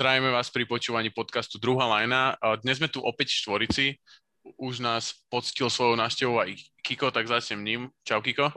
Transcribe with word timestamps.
Zdravíme 0.00 0.32
vás 0.32 0.48
pri 0.48 0.64
počúvaní 0.64 1.12
podcastu 1.12 1.60
Druhá 1.60 1.84
lajna. 1.84 2.32
Dnes 2.64 2.80
sme 2.80 2.88
tu 2.88 3.04
opäť 3.04 3.36
v 3.36 3.40
štvorici. 3.44 3.84
Už 4.56 4.80
nás 4.80 5.12
poctil 5.28 5.68
svojou 5.68 5.92
návštevou 5.92 6.40
aj 6.40 6.56
Kiko, 6.80 7.12
tak 7.12 7.28
začnem 7.28 7.60
ním. 7.60 7.80
Čau 8.00 8.24
Kiko. 8.24 8.48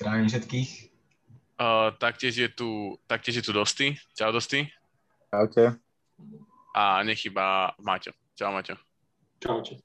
Zdravím 0.00 0.32
všetkých. 0.32 0.88
Uh, 1.60 1.92
taktiež, 2.00 2.40
je 2.40 2.48
tu, 2.48 2.96
taktiež 3.04 3.36
je 3.36 3.44
tu 3.44 3.52
Dosty. 3.52 4.00
Čau 4.16 4.32
Dosty. 4.32 4.64
Čaute. 5.28 5.76
A 6.72 7.04
nechýba 7.04 7.76
Maťo. 7.84 8.16
Čau 8.32 8.56
Maťo. 8.56 8.80
Čaute. 9.44 9.84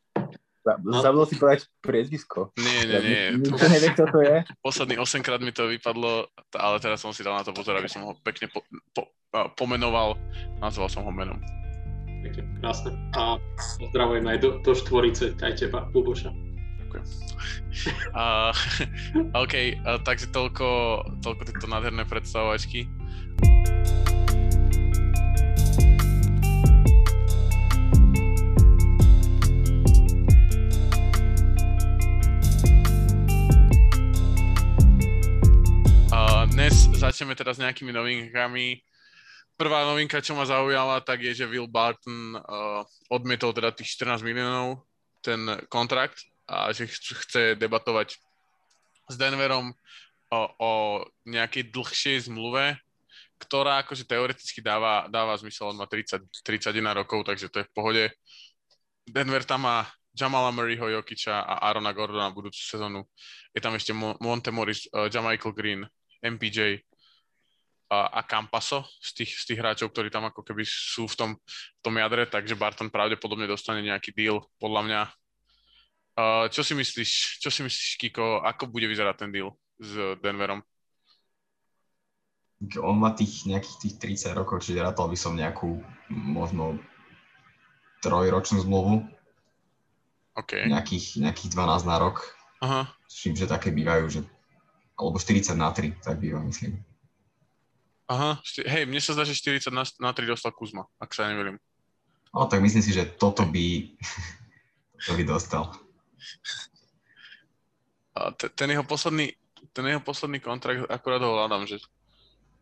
No. 0.64 1.04
Zabudol 1.04 1.28
si 1.28 1.36
povedať 1.36 1.68
priezvisko. 1.84 2.56
Nie, 2.56 2.88
nie, 2.88 3.00
nie. 3.04 3.24
Nikto 3.36 3.68
nevie, 3.68 3.90
kto 3.92 4.06
to 4.08 4.20
je? 4.24 4.36
Posledný 4.68 4.96
8 4.96 5.20
krát 5.20 5.44
mi 5.44 5.52
to 5.52 5.68
vypadlo, 5.68 6.32
ale 6.56 6.76
teraz 6.80 7.04
som 7.04 7.12
si 7.12 7.20
dal 7.20 7.36
na 7.36 7.44
to 7.44 7.52
pozor, 7.52 7.76
aby 7.76 7.92
som 7.92 8.08
ho 8.08 8.16
pekne 8.24 8.48
po, 8.48 8.64
po, 8.96 9.12
pomenoval. 9.60 10.16
Nazval 10.64 10.88
som 10.88 11.04
ho 11.04 11.12
menom. 11.12 11.44
Pekne, 12.24 12.48
krásne. 12.64 12.96
A 13.20 13.36
pozdravujem 13.84 14.24
aj 14.32 14.38
do, 14.40 14.50
do 14.64 14.72
štvorice, 14.72 15.36
aj 15.44 15.60
teba, 15.60 15.84
Luboša. 15.92 16.32
Ďakujem. 16.88 17.06
Uh, 18.14 18.54
OK, 19.44 19.82
uh, 19.82 19.98
takže 20.06 20.30
toľko, 20.30 21.02
toľko 21.26 21.42
tieto 21.50 21.66
nádherné 21.66 22.06
predstavovačky. 22.06 22.86
Dnes 36.54 36.86
začneme 36.94 37.34
teda 37.34 37.50
s 37.50 37.58
nejakými 37.58 37.90
novinkami. 37.90 38.78
Prvá 39.58 39.90
novinka, 39.90 40.22
čo 40.22 40.38
ma 40.38 40.46
zaujala, 40.46 41.02
tak 41.02 41.26
je, 41.26 41.34
že 41.34 41.50
Will 41.50 41.66
Barton 41.66 42.38
uh, 42.38 42.86
odmietol 43.10 43.58
teda 43.58 43.74
tých 43.74 43.98
14 43.98 44.22
miliónov 44.22 44.86
ten 45.26 45.50
kontrakt 45.66 46.22
a 46.46 46.70
že 46.70 46.86
chce 46.94 47.58
debatovať 47.58 48.22
s 49.10 49.16
Denverom 49.18 49.74
o, 50.30 50.42
o 50.62 50.72
nejakej 51.26 51.74
dlhšej 51.74 52.30
zmluve, 52.30 52.78
ktorá 53.42 53.82
akože 53.82 54.06
teoreticky 54.06 54.62
dáva, 54.62 55.10
dáva 55.10 55.34
zmysel, 55.42 55.74
on 55.74 55.82
má 55.82 55.90
30, 55.90 56.22
31 56.46 56.70
rokov, 56.94 57.26
takže 57.26 57.50
to 57.50 57.66
je 57.66 57.70
v 57.70 57.74
pohode. 57.74 58.04
Denver 59.10 59.42
tam 59.42 59.66
má 59.66 59.90
Jamala 60.14 60.54
Murrayho, 60.54 61.02
Jokiča 61.02 61.34
a 61.34 61.66
Arona 61.66 61.98
Gordona 61.98 62.30
budúcu 62.30 62.62
sezónu. 62.62 63.10
Je 63.50 63.58
tam 63.58 63.74
ešte 63.74 63.90
Monte 63.98 64.54
Morris, 64.54 64.86
uh, 64.94 65.10
Jamichael 65.10 65.58
Green, 65.58 65.82
MPJ 66.24 66.80
a, 67.92 68.20
a 68.20 68.22
Campaso 68.26 68.88
z 68.98 69.22
tých, 69.22 69.32
z 69.38 69.44
tých 69.54 69.60
hráčov, 69.60 69.92
ktorí 69.92 70.10
tam 70.10 70.26
ako 70.26 70.42
keby 70.42 70.64
sú 70.66 71.06
v 71.06 71.16
tom, 71.16 71.30
v 71.38 71.80
tom 71.84 71.94
jadre, 72.00 72.26
takže 72.26 72.58
Barton 72.58 72.90
pravdepodobne 72.90 73.46
dostane 73.46 73.86
nejaký 73.86 74.16
deal, 74.16 74.42
podľa 74.58 74.82
mňa. 74.88 75.02
Uh, 76.14 76.46
čo 76.50 76.62
si 76.62 76.78
myslíš, 76.78 77.42
čo 77.42 77.50
si 77.50 77.62
myslíš, 77.66 77.98
Kiko, 77.98 78.42
ako 78.42 78.70
bude 78.70 78.86
vyzerať 78.90 79.16
ten 79.26 79.30
deal 79.34 79.54
s 79.78 80.18
Denverom? 80.22 80.62
On 82.80 82.96
má 82.96 83.12
tých 83.12 83.44
nejakých 83.44 83.76
tých 84.00 84.24
30 84.32 84.40
rokov, 84.40 84.64
čiže 84.64 84.80
rátal 84.80 85.12
by 85.12 85.18
som 85.20 85.36
nejakú 85.36 85.84
možno 86.08 86.80
trojročnú 88.00 88.64
zmluvu. 88.64 89.04
Okay. 90.34 90.66
Nejakých, 90.72 91.20
nejakých 91.20 91.50
12 91.52 91.92
na 91.92 91.98
rok. 92.00 92.24
Aha. 92.64 92.88
Čím, 93.12 93.36
že 93.36 93.52
také 93.52 93.76
bývajú, 93.76 94.06
že 94.08 94.20
alebo 94.98 95.18
40 95.18 95.58
na 95.58 95.74
3, 95.74 96.04
tak 96.04 96.22
býva, 96.22 96.40
myslím. 96.46 96.78
Aha, 98.08 98.38
hej, 98.68 98.84
mne 98.86 99.02
sa 99.02 99.16
zdá, 99.16 99.24
že 99.24 99.38
40 99.38 99.74
na, 99.74 99.84
na 99.88 100.12
3 100.12 100.28
dostal 100.28 100.52
Kuzma, 100.54 100.86
ak 101.00 101.16
sa 101.16 101.32
nevelím. 101.32 101.58
No, 102.34 102.46
tak 102.46 102.62
myslím 102.62 102.84
si, 102.84 102.92
že 102.94 103.06
toto 103.06 103.46
by, 103.46 103.96
to 105.08 105.12
by 105.18 105.24
dostal. 105.24 105.72
A 108.14 108.30
te, 108.38 108.50
ten 108.54 108.70
jeho 108.70 108.86
posledný, 108.86 109.34
ten 109.74 109.86
jeho 109.90 110.04
posledný 110.04 110.38
kontrakt, 110.44 110.86
akurát 110.90 111.22
ho 111.22 111.34
hľadám, 111.34 111.66
že 111.66 111.82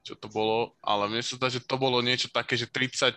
čo 0.01 0.17
to 0.17 0.31
bolo, 0.31 0.73
ale 0.81 1.11
mne 1.11 1.21
sa 1.21 1.37
zdá, 1.37 1.47
že 1.51 1.61
to 1.61 1.77
bolo 1.77 2.01
niečo 2.01 2.31
také, 2.31 2.57
že 2.57 2.65
30, 2.65 3.13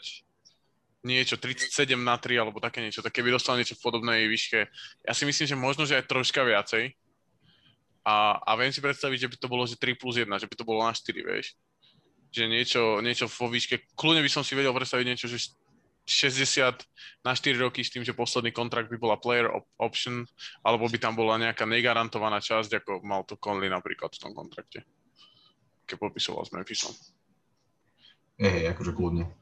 niečo, 1.05 1.37
37 1.37 1.97
na 1.97 2.17
3 2.17 2.41
alebo 2.41 2.61
také 2.61 2.81
niečo, 2.81 3.05
tak 3.05 3.13
keby 3.13 3.33
dostal 3.33 3.57
niečo 3.57 3.77
v 3.77 3.85
podobnej 3.85 4.27
výške. 4.29 4.69
Ja 5.05 5.13
si 5.13 5.25
myslím, 5.29 5.47
že 5.49 5.57
možno, 5.57 5.85
že 5.85 6.01
aj 6.01 6.09
troška 6.09 6.45
viacej, 6.45 6.93
a, 8.05 8.37
a 8.37 8.51
viem 8.61 8.69
si 8.69 8.85
predstaviť, 8.85 9.19
že 9.25 9.31
by 9.33 9.37
to 9.41 9.49
bolo 9.49 9.65
že 9.65 9.81
3 9.81 9.97
plus 9.97 10.21
1, 10.21 10.29
že 10.29 10.45
by 10.45 10.55
to 10.61 10.69
bolo 10.69 10.85
na 10.85 10.93
4, 10.93 11.09
vieš. 11.25 11.57
Že 12.29 12.43
niečo, 12.53 12.83
niečo 13.01 13.25
vo 13.33 13.49
výške, 13.49 13.97
kľudne 13.97 14.21
by 14.21 14.31
som 14.31 14.45
si 14.45 14.53
vedel 14.53 14.77
predstaviť 14.77 15.07
niečo, 15.09 15.27
že 15.27 15.57
60 16.05 16.85
na 17.25 17.33
4 17.33 17.65
roky 17.65 17.81
s 17.81 17.89
tým, 17.89 18.05
že 18.05 18.13
posledný 18.13 18.53
kontrakt 18.53 18.93
by 18.93 19.01
bola 19.01 19.17
player 19.17 19.49
op- 19.49 19.73
option, 19.81 20.29
alebo 20.61 20.85
by 20.85 21.01
tam 21.01 21.17
bola 21.17 21.41
nejaká 21.41 21.65
negarantovaná 21.65 22.45
časť, 22.45 22.85
ako 22.85 23.01
mal 23.01 23.25
to 23.25 23.41
Conley 23.41 23.73
napríklad 23.73 24.13
v 24.13 24.21
tom 24.21 24.37
kontrakte, 24.37 24.85
keď 25.89 25.97
podpisoval 25.97 26.45
s 26.45 26.53
Memphisom. 26.53 26.93
Hej, 28.37 28.53
hey, 28.53 28.65
akože 28.69 28.93
kľudne. 28.93 29.33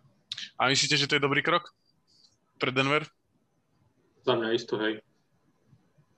A 0.55 0.71
myslíte, 0.71 0.95
že 0.95 1.11
to 1.11 1.19
je 1.19 1.25
dobrý 1.25 1.43
krok 1.43 1.75
pre 2.63 2.71
Denver? 2.71 3.03
Za 4.23 4.39
mňa 4.39 4.49
isto, 4.55 4.79
hej. 4.79 5.03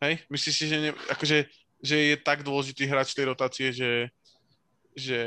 Hej, 0.04 0.28
myslíš 0.28 0.54
si, 0.54 0.64
že 0.68 0.76
ne, 0.76 0.90
akože 1.08 1.48
že 1.82 1.96
je 2.12 2.16
tak 2.20 2.46
dôležitý 2.46 2.86
hráč 2.86 3.16
tej 3.16 3.32
rotácie, 3.32 3.72
že, 3.72 4.12
že 4.94 5.20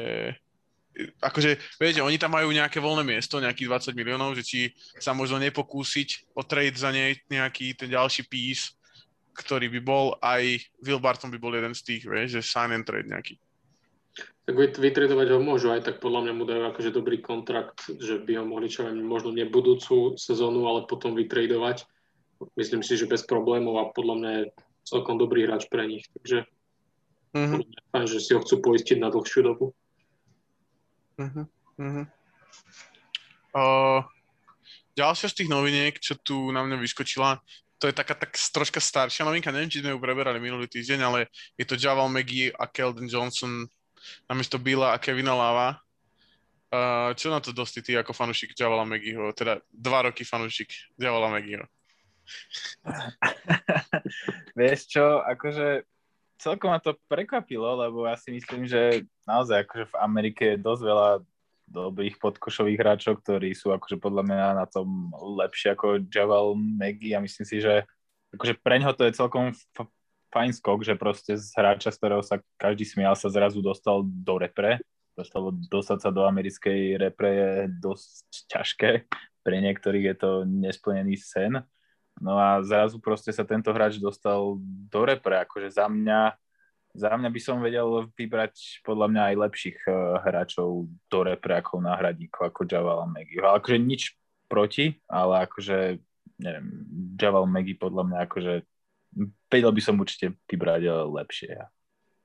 akože, 1.22 1.58
viete, 1.78 2.02
oni 2.02 2.18
tam 2.18 2.34
majú 2.34 2.50
nejaké 2.50 2.82
voľné 2.82 3.06
miesto, 3.06 3.42
nejakých 3.42 3.94
20 3.94 4.00
miliónov, 4.00 4.34
že 4.38 4.44
či 4.44 4.60
sa 4.98 5.14
možno 5.14 5.38
nepokúsiť 5.38 6.34
o 6.34 6.42
trade 6.42 6.78
za 6.78 6.90
nej 6.90 7.18
nejaký 7.30 7.78
ten 7.78 7.94
ďalší 7.94 8.26
piece, 8.26 8.74
ktorý 9.38 9.70
by 9.78 9.82
bol 9.86 10.06
aj, 10.18 10.58
Will 10.82 11.02
Barton 11.02 11.30
by 11.30 11.38
bol 11.38 11.54
jeden 11.54 11.78
z 11.78 11.86
tých, 11.86 12.04
vieš, 12.10 12.42
že 12.42 12.42
sign 12.42 12.74
and 12.74 12.86
trade 12.90 13.06
nejaký. 13.06 13.38
Tak 14.48 14.80
vytredovať 14.80 15.28
ho 15.36 15.40
môžu, 15.44 15.76
aj 15.76 15.84
tak 15.84 15.96
podľa 16.00 16.24
mňa 16.26 16.34
mu 16.34 16.44
dajú 16.48 16.64
akože 16.72 16.96
dobrý 16.96 17.20
kontrakt, 17.20 17.92
že 18.00 18.24
by 18.24 18.42
ho 18.42 18.46
mohli 18.48 18.72
čo 18.72 18.88
možno 18.90 19.36
nie 19.36 19.46
budúcu 19.46 20.16
sezónu, 20.16 20.66
ale 20.66 20.88
potom 20.88 21.14
vytredovať. 21.14 21.84
Myslím 22.56 22.82
si, 22.82 22.96
že 22.96 23.12
bez 23.12 23.28
problémov 23.28 23.76
a 23.78 23.92
podľa 23.92 24.16
mňa 24.18 24.32
celkom 24.88 25.20
dobrý 25.20 25.44
hráč 25.44 25.68
pre 25.68 25.84
nich. 25.84 26.08
Takže 26.16 26.48
mm-hmm. 27.36 27.60
fajn, 27.92 28.06
že 28.08 28.20
si 28.24 28.32
ho 28.32 28.40
chcú 28.40 28.64
poistiť 28.64 28.98
na 29.04 29.12
dlhšiu 29.12 29.42
dobu. 29.44 29.76
Mm-hmm. 31.20 32.06
Uh, 33.52 34.02
ďalšia 34.96 35.28
z 35.34 35.38
tých 35.44 35.50
noviniek, 35.50 35.94
čo 36.00 36.16
tu 36.18 36.54
na 36.54 36.64
mňa 36.64 36.78
vyskočila, 36.80 37.42
to 37.78 37.86
je 37.86 37.94
taká 37.94 38.18
tak 38.18 38.34
troška 38.34 38.82
staršia 38.82 39.22
novinka, 39.22 39.54
neviem, 39.54 39.70
či 39.70 39.86
sme 39.86 39.94
ju 39.94 40.02
preberali 40.02 40.42
minulý 40.42 40.66
týždeň, 40.66 41.00
ale 41.06 41.30
je 41.54 41.66
to 41.66 41.78
Javal 41.78 42.10
McGee 42.10 42.50
a 42.50 42.66
Keldon 42.66 43.06
Johnson 43.06 43.70
namiesto 44.26 44.58
Billa 44.58 44.98
a 44.98 45.02
Kevina 45.02 45.38
Lava. 45.38 45.78
Uh, 46.68 47.16
čo 47.16 47.32
na 47.32 47.40
to 47.40 47.56
dosti 47.56 47.80
ty 47.80 47.96
ako 47.96 48.12
fanúšik 48.12 48.52
Javala 48.58 48.84
McGeeho, 48.84 49.32
teda 49.32 49.62
dva 49.72 50.10
roky 50.10 50.26
fanúšik 50.26 50.74
Javala 50.98 51.32
McGeeho? 51.32 51.64
Vieš 54.60 54.80
čo, 54.88 55.22
akože 55.24 55.86
celkom 56.38 56.70
ma 56.72 56.80
to 56.80 56.96
prekvapilo, 57.10 57.78
lebo 57.78 58.06
ja 58.06 58.16
si 58.16 58.32
myslím, 58.32 58.70
že 58.70 59.06
naozaj 59.26 59.66
akože 59.66 59.86
v 59.90 59.96
Amerike 60.00 60.44
je 60.56 60.64
dosť 60.64 60.84
veľa 60.86 61.12
dobrých 61.68 62.16
podkošových 62.24 62.80
hráčov, 62.80 63.20
ktorí 63.20 63.52
sú 63.52 63.76
akože 63.76 64.00
podľa 64.00 64.24
mňa 64.24 64.48
na 64.56 64.66
tom 64.70 65.12
lepšie 65.12 65.76
ako 65.76 66.08
Javal 66.08 66.56
Maggie 66.56 67.12
a 67.12 67.20
myslím 67.20 67.44
si, 67.44 67.60
že 67.60 67.84
akože 68.32 68.56
pre 68.64 68.80
ňoho 68.80 68.96
to 68.96 69.04
je 69.04 69.18
celkom 69.20 69.52
f- 69.52 69.92
fajn 70.32 70.52
skok, 70.56 70.80
že 70.88 70.96
proste 70.96 71.36
z 71.36 71.52
hráča, 71.56 71.92
z 71.92 72.00
ktorého 72.00 72.24
sa 72.24 72.40
každý 72.56 72.88
smial, 72.88 73.20
sa 73.20 73.28
zrazu 73.28 73.60
dostal 73.60 74.04
do 74.04 74.36
repre. 74.40 74.80
Dostal, 75.18 75.50
dostať 75.50 76.00
sa 76.08 76.10
do 76.14 76.24
americkej 76.30 77.02
repre 77.02 77.32
je 77.34 77.52
dosť 77.82 78.28
ťažké. 78.54 78.92
Pre 79.42 79.58
niektorých 79.58 80.06
je 80.14 80.16
to 80.16 80.32
nesplnený 80.46 81.18
sen. 81.18 81.58
No 82.18 82.38
a 82.38 82.62
zrazu 82.66 82.98
proste 82.98 83.30
sa 83.30 83.46
tento 83.46 83.70
hráč 83.70 84.02
dostal 84.02 84.58
do 84.90 85.02
repre, 85.06 85.38
akože 85.46 85.70
za 85.70 85.86
mňa, 85.86 86.34
za 86.98 87.14
mňa 87.14 87.30
by 87.30 87.40
som 87.42 87.62
vedel 87.62 88.10
vybrať 88.18 88.82
podľa 88.82 89.08
mňa 89.14 89.22
aj 89.34 89.36
lepších 89.48 89.80
uh, 89.86 90.22
hráčov 90.26 90.90
do 90.90 91.20
repre 91.22 91.62
ako 91.62 91.86
náhradníkov, 91.86 92.50
ako 92.50 92.66
Javal. 92.66 93.06
Ale 93.06 93.58
akože 93.62 93.78
nič 93.78 94.18
proti, 94.50 94.98
ale 95.06 95.46
akože 95.46 96.02
neviem, 96.42 96.68
Javal 97.18 97.46
Maggie 97.46 97.78
podľa 97.78 98.04
mňa 98.10 98.20
akože 98.26 98.54
vedel 99.50 99.72
by 99.74 99.82
som 99.82 100.02
určite 100.02 100.34
vybrať 100.50 100.82
uh, 100.90 101.06
lepšie. 101.06 101.54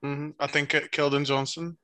Mm-hmm. 0.02 0.28
A 0.40 0.44
ten 0.48 0.64
Ke- 0.64 0.88
Keldon 0.88 1.28
Johnson? 1.28 1.76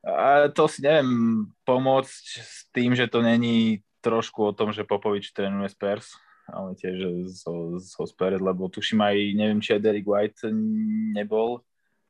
A 0.00 0.48
to 0.48 0.64
si 0.70 0.80
neviem 0.80 1.44
pomôcť 1.68 2.24
s 2.40 2.70
tým, 2.72 2.96
že 2.96 3.10
to 3.10 3.20
není 3.20 3.84
trošku 4.00 4.40
o 4.48 4.56
tom, 4.56 4.70
že 4.70 4.86
Popovič 4.86 5.34
trénuje 5.34 5.74
Spurs 5.74 6.14
ale 6.48 6.72
tiež 6.80 7.28
zo, 7.28 7.76
zo 7.76 8.04
Spurs, 8.08 8.40
lebo 8.40 8.72
tuším 8.72 9.04
aj, 9.04 9.16
neviem, 9.36 9.60
či 9.60 9.76
aj 9.76 9.84
Derek 9.84 10.08
White 10.08 10.48
nebol 11.12 11.60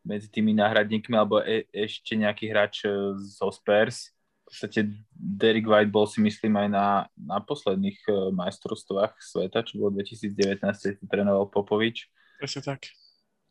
medzi 0.06 0.31
tými 0.31 0.55
náhradníkmi, 0.55 1.14
alebo 1.19 1.43
e, 1.43 1.67
ešte 1.75 2.14
nejaký 2.14 2.49
hráč 2.49 2.87
e, 2.87 3.19
zo 3.19 3.50
Spurs. 3.50 4.14
podstate 4.46 4.88
Derek 5.12 5.67
White 5.67 5.93
bol 5.93 6.06
si 6.06 6.23
myslím 6.23 6.56
aj 6.64 6.69
na, 6.73 6.88
na 7.20 7.37
posledných 7.44 8.00
uh, 8.08 8.32
majstrovstvách 8.32 9.20
sveta, 9.20 9.61
čo 9.61 9.76
bolo 9.76 10.00
2019, 10.00 10.64
keď 10.64 11.05
trénoval 11.05 11.52
Popovič. 11.52 12.08
Presne 12.41 12.62
tak. 12.64 12.88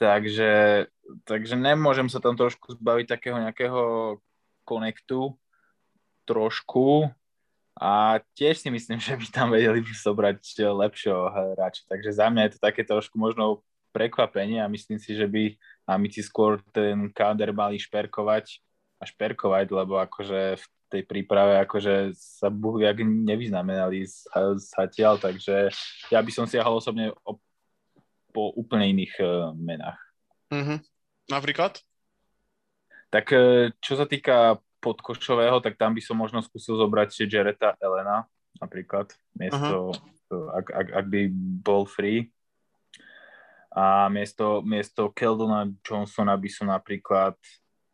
Takže, 0.01 0.85
takže 1.25 1.53
nemôžem 1.53 2.09
sa 2.09 2.17
tam 2.17 2.33
trošku 2.33 2.81
zbaviť 2.81 3.05
takého 3.05 3.37
nejakého 3.37 3.81
konektu 4.65 5.37
trošku 6.25 7.13
a 7.77 8.17
tiež 8.33 8.57
si 8.57 8.69
myslím, 8.73 8.97
že 9.05 9.13
by 9.13 9.25
tam 9.29 9.47
vedeli 9.53 9.85
zobrať 9.85 10.41
lepšieho 10.65 11.29
hráča. 11.29 11.85
Takže 11.85 12.09
za 12.11 12.27
mňa 12.27 12.41
je 12.43 12.51
to 12.57 12.59
také 12.59 12.81
trošku 12.81 13.15
možno 13.15 13.61
prekvapenie 13.93 14.61
a 14.61 14.69
myslím 14.69 14.99
si, 14.99 15.15
že 15.17 15.25
by 15.25 15.57
Amici 15.87 16.19
skôr 16.21 16.59
ten 16.75 17.09
káder 17.09 17.55
mali 17.55 17.79
šperkovať 17.79 18.59
a 18.99 19.03
šperkovať, 19.07 19.71
lebo 19.71 19.97
akože 19.97 20.59
v 20.59 20.65
tej 20.87 21.03
príprave 21.03 21.59
akože 21.63 22.15
sa 22.15 22.47
buhu 22.51 22.83
jak 22.83 22.99
nevyznamenali 23.03 24.07
zatiaľ, 24.57 25.19
takže 25.19 25.71
ja 26.11 26.19
by 26.19 26.31
som 26.31 26.47
siahal 26.47 26.79
osobne 26.79 27.11
o, 27.27 27.39
po 28.31 28.53
úplne 28.55 28.91
iných 28.95 29.13
uh, 29.19 29.51
menách. 29.55 29.99
Mm-hmm. 30.51 30.79
Napríklad? 31.27 31.79
Tak 33.11 33.25
uh, 33.35 33.71
čo 33.83 33.93
sa 33.99 34.07
týka 34.07 34.59
podkošového, 34.79 35.59
tak 35.59 35.75
tam 35.75 35.93
by 35.97 36.01
som 36.01 36.17
možno 36.17 36.39
skúsil 36.45 36.77
zobrať 36.77 37.27
Jareta 37.27 37.73
Elena 37.81 38.25
napríklad, 38.57 39.13
miesto, 39.37 39.93
uh-huh. 39.93 40.57
ak, 40.57 40.65
ak, 40.73 40.87
ak 41.03 41.05
by 41.09 41.21
bol 41.61 41.85
free. 41.85 42.29
A 43.77 44.09
miesto, 44.09 44.65
miesto 44.65 45.13
Keldona 45.13 45.69
Johnsona 45.85 46.33
by 46.33 46.49
som 46.49 46.73
napríklad, 46.73 47.37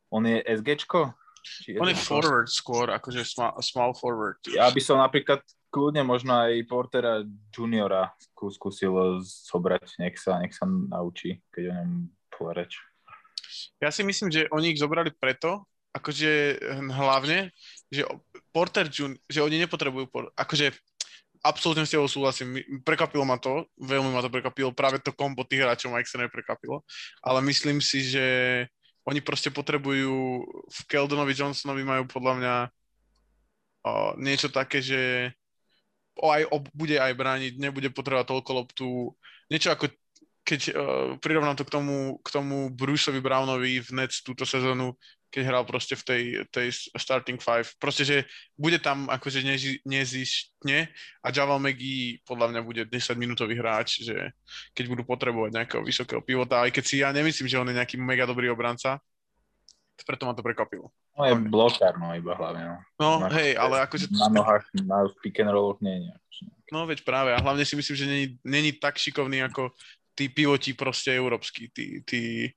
on 0.07 0.23
je 0.23 0.39
SGčko? 0.39 1.11
Či 1.43 1.75
on 1.75 1.91
je 1.91 1.99
forward 1.99 2.47
skôr, 2.47 2.87
akože 2.87 3.27
small, 3.27 3.59
small 3.59 3.91
forward. 3.91 4.39
Ja 4.47 4.71
by 4.71 4.79
som 4.79 5.03
napríklad 5.03 5.43
kľudne 5.67 6.07
možno 6.07 6.39
aj 6.39 6.63
Portera 6.71 7.19
juniora 7.51 8.15
skúsil 8.31 9.19
zobrať, 9.19 9.99
nech 9.99 10.15
sa, 10.15 10.39
nech 10.39 10.55
sa 10.55 10.63
naučí, 10.69 11.43
keď 11.51 11.63
o 11.67 11.73
ňom 11.75 11.91
reč. 12.55 12.79
Ja 13.83 13.91
si 13.91 14.07
myslím, 14.07 14.31
že 14.31 14.47
oni 14.55 14.71
ich 14.71 14.79
zobrali 14.79 15.11
preto, 15.11 15.67
akože 15.93 16.57
hm, 16.59 16.89
hlavne, 16.89 17.53
že 17.93 18.03
Porter 18.49 18.89
Jun, 18.89 19.13
že 19.29 19.45
oni 19.45 19.61
nepotrebujú, 19.61 20.09
akože 20.33 20.73
absolútne 21.43 21.83
s 21.83 21.91
tebou 21.91 22.07
súhlasím, 22.07 22.57
prekvapilo 22.87 23.27
ma 23.27 23.35
to, 23.35 23.67
veľmi 23.77 24.09
ma 24.15 24.23
to 24.23 24.31
prekvapilo, 24.31 24.71
práve 24.71 25.03
to 25.03 25.11
kombo 25.11 25.43
tých 25.43 25.67
hráčov 25.67 25.91
ma 25.91 25.99
extrémne 25.99 26.31
prekvapilo, 26.31 26.81
ale 27.19 27.43
myslím 27.45 27.83
si, 27.83 27.99
že 27.99 28.25
oni 29.03 29.19
proste 29.19 29.51
potrebujú, 29.51 30.47
v 30.47 30.79
Keldonovi 30.87 31.35
Johnsonovi 31.35 31.83
majú 31.83 32.07
podľa 32.07 32.33
mňa 32.39 32.55
o, 32.63 33.91
niečo 34.15 34.47
také, 34.47 34.79
že 34.79 35.35
o, 36.15 36.31
aj, 36.31 36.47
o, 36.47 36.63
bude 36.71 36.95
aj 36.95 37.11
brániť, 37.11 37.53
nebude 37.59 37.91
potrebovať 37.91 38.31
toľko 38.31 38.51
loptu, 38.55 38.89
niečo 39.51 39.75
ako 39.75 39.91
keď 40.43 40.61
uh, 40.75 40.75
prirovnám 41.23 41.55
to 41.55 41.63
k 41.63 41.71
tomu, 41.71 42.19
k 42.19 42.29
tomu 42.35 42.67
Bruceovi 42.67 43.23
Brownovi 43.23 43.79
v 43.79 43.89
Nets 43.95 44.19
túto 44.19 44.43
sezónu, 44.43 44.91
keď 45.33 45.49
hral 45.49 45.65
proste 45.65 45.97
v 45.97 46.03
tej, 46.05 46.23
tej 46.53 46.69
starting 46.93 47.41
five. 47.41 47.65
Proste, 47.81 48.05
že 48.05 48.17
bude 48.53 48.77
tam 48.77 49.09
akože 49.09 49.41
neži, 49.41 49.81
nezištne 49.81 50.93
a 51.25 51.27
Javal 51.33 51.57
McGee 51.57 52.21
podľa 52.21 52.53
mňa 52.53 52.61
bude 52.61 52.81
10 52.85 53.17
minútový 53.17 53.57
hráč, 53.57 54.05
že 54.05 54.29
keď 54.77 54.85
budú 54.93 55.03
potrebovať 55.09 55.57
nejakého 55.57 55.81
vysokého 55.81 56.21
pivota, 56.21 56.61
aj 56.61 56.69
keď 56.69 56.83
si 56.85 57.01
ja 57.01 57.09
nemyslím, 57.09 57.49
že 57.49 57.57
on 57.57 57.65
je 57.65 57.77
nejaký 57.81 57.97
mega 57.97 58.29
dobrý 58.29 58.53
obranca, 58.53 59.01
preto 60.05 60.29
ma 60.29 60.37
to 60.37 60.45
prekvapilo. 60.45 60.93
No 61.17 61.21
je 61.25 61.33
blokár, 61.49 61.97
no 61.97 62.13
iba 62.13 62.37
hlavne. 62.37 62.61
No, 63.01 63.17
no 63.17 63.25
na, 63.25 63.33
hej, 63.33 63.57
ale 63.57 63.81
akože... 63.89 64.13
Na 64.13 64.29
nohách, 64.29 64.65
na 64.85 65.09
pick 65.21 65.41
and 65.41 65.49
rolloch 65.49 65.81
nie 65.81 66.09
je. 66.09 66.13
No 66.69 66.85
veď 66.85 67.05
práve, 67.05 67.33
a 67.33 67.41
hlavne 67.41 67.65
si 67.65 67.73
myslím, 67.77 67.95
že 67.97 68.05
není, 68.05 68.27
není 68.41 68.71
tak 68.73 68.97
šikovný 68.97 69.45
ako 69.45 69.73
tí 70.13 70.29
pivoti 70.29 70.73
proste 70.73 71.13
európsky, 71.13 71.69
tí, 71.69 72.01
tí, 72.05 72.49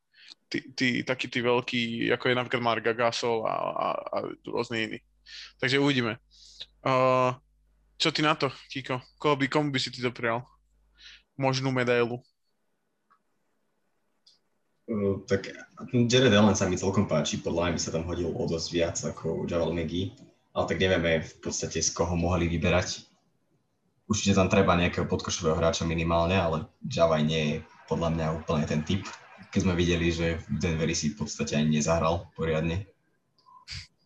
tí, 0.49 0.59
tí, 0.73 0.89
takí 1.03 1.27
tí 1.27 1.43
veľkí, 1.43 2.11
ako 2.15 2.25
je 2.31 2.39
napríklad 2.39 2.63
Marga 2.63 2.93
Gasol 2.95 3.43
a, 3.47 3.55
a, 3.55 3.87
a 3.97 4.17
rôzne 4.47 4.87
iní. 4.87 4.99
Takže 5.59 5.83
uvidíme. 5.83 6.23
Uh, 6.87 7.35
čo 7.99 8.15
ty 8.15 8.23
na 8.23 8.39
to, 8.39 8.53
Kiko? 8.71 9.03
Koho 9.19 9.35
by, 9.35 9.47
komu 9.51 9.75
by 9.75 9.79
si 9.83 9.91
ty 9.91 9.99
doprial? 9.99 10.47
Možnú 11.35 11.75
medailu. 11.75 12.23
Uh, 14.87 15.19
tak 15.27 15.51
Jared 15.91 16.31
Allen 16.31 16.55
sa 16.55 16.71
mi 16.71 16.79
celkom 16.79 17.11
páči, 17.11 17.43
podľa 17.43 17.69
mňa 17.69 17.75
by 17.75 17.81
sa 17.83 17.91
tam 17.91 18.07
hodil 18.07 18.31
o 18.31 18.45
dosť 18.47 18.69
viac 18.71 18.97
ako 19.03 19.51
Javal 19.51 19.75
McGee, 19.75 20.15
ale 20.55 20.65
tak 20.71 20.79
nevieme 20.79 21.27
v 21.27 21.35
podstate 21.43 21.83
z 21.83 21.91
koho 21.91 22.15
mohli 22.15 22.47
vyberať. 22.47 23.03
Určite 24.07 24.39
tam 24.39 24.47
treba 24.47 24.79
nejakého 24.79 25.11
podkošového 25.11 25.59
hráča 25.59 25.83
minimálne, 25.83 26.39
ale 26.39 26.71
Javaj 26.87 27.23
nie 27.27 27.43
je 27.43 27.57
podľa 27.91 28.15
mňa 28.15 28.27
úplne 28.39 28.63
ten 28.63 28.87
typ 28.87 29.03
keď 29.51 29.61
sme 29.63 29.75
videli, 29.79 30.09
že 30.11 30.41
v 30.51 30.57
Denveri 30.59 30.95
si 30.95 31.13
v 31.13 31.25
podstate 31.25 31.57
ani 31.57 31.79
nezahral 31.79 32.29
poriadne. 32.35 32.87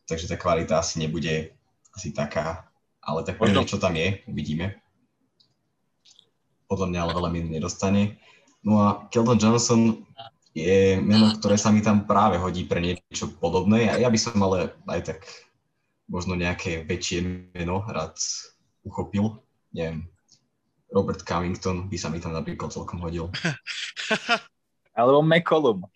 Takže 0.08 0.26
tá 0.26 0.36
kvalita 0.36 0.82
asi 0.82 0.98
nebude 0.98 1.54
asi 1.94 2.10
taká, 2.10 2.66
ale 3.02 3.22
tak 3.22 3.38
možno 3.38 3.66
čo 3.66 3.78
tam 3.78 3.94
je, 3.94 4.22
uvidíme. 4.26 4.78
Podľa 6.70 6.86
mňa 6.86 7.00
ale 7.02 7.16
veľa 7.18 7.30
minút 7.30 7.50
nedostane. 7.50 8.18
No 8.62 8.82
a 8.82 8.86
Keldon 9.10 9.40
Johnson 9.40 10.06
je 10.54 10.98
meno, 10.98 11.34
ktoré 11.38 11.54
sa 11.54 11.70
mi 11.70 11.82
tam 11.82 12.06
práve 12.06 12.38
hodí 12.38 12.66
pre 12.66 12.82
niečo 12.82 13.30
podobné. 13.38 13.90
A 13.90 13.98
ja 13.98 14.10
by 14.10 14.18
som 14.18 14.38
ale 14.42 14.74
aj 14.90 15.14
tak 15.14 15.20
možno 16.10 16.34
nejaké 16.34 16.82
väčšie 16.82 17.50
meno 17.54 17.86
rád 17.86 18.18
uchopil. 18.82 19.38
Neviem, 19.70 20.10
Robert 20.90 21.22
Covington 21.22 21.86
by 21.86 21.96
sa 21.98 22.10
mi 22.10 22.18
tam 22.18 22.34
napríklad 22.34 22.74
celkom 22.74 22.98
hodil. 22.98 23.30
Alebo 25.00 25.24
McCollum. 25.24 25.88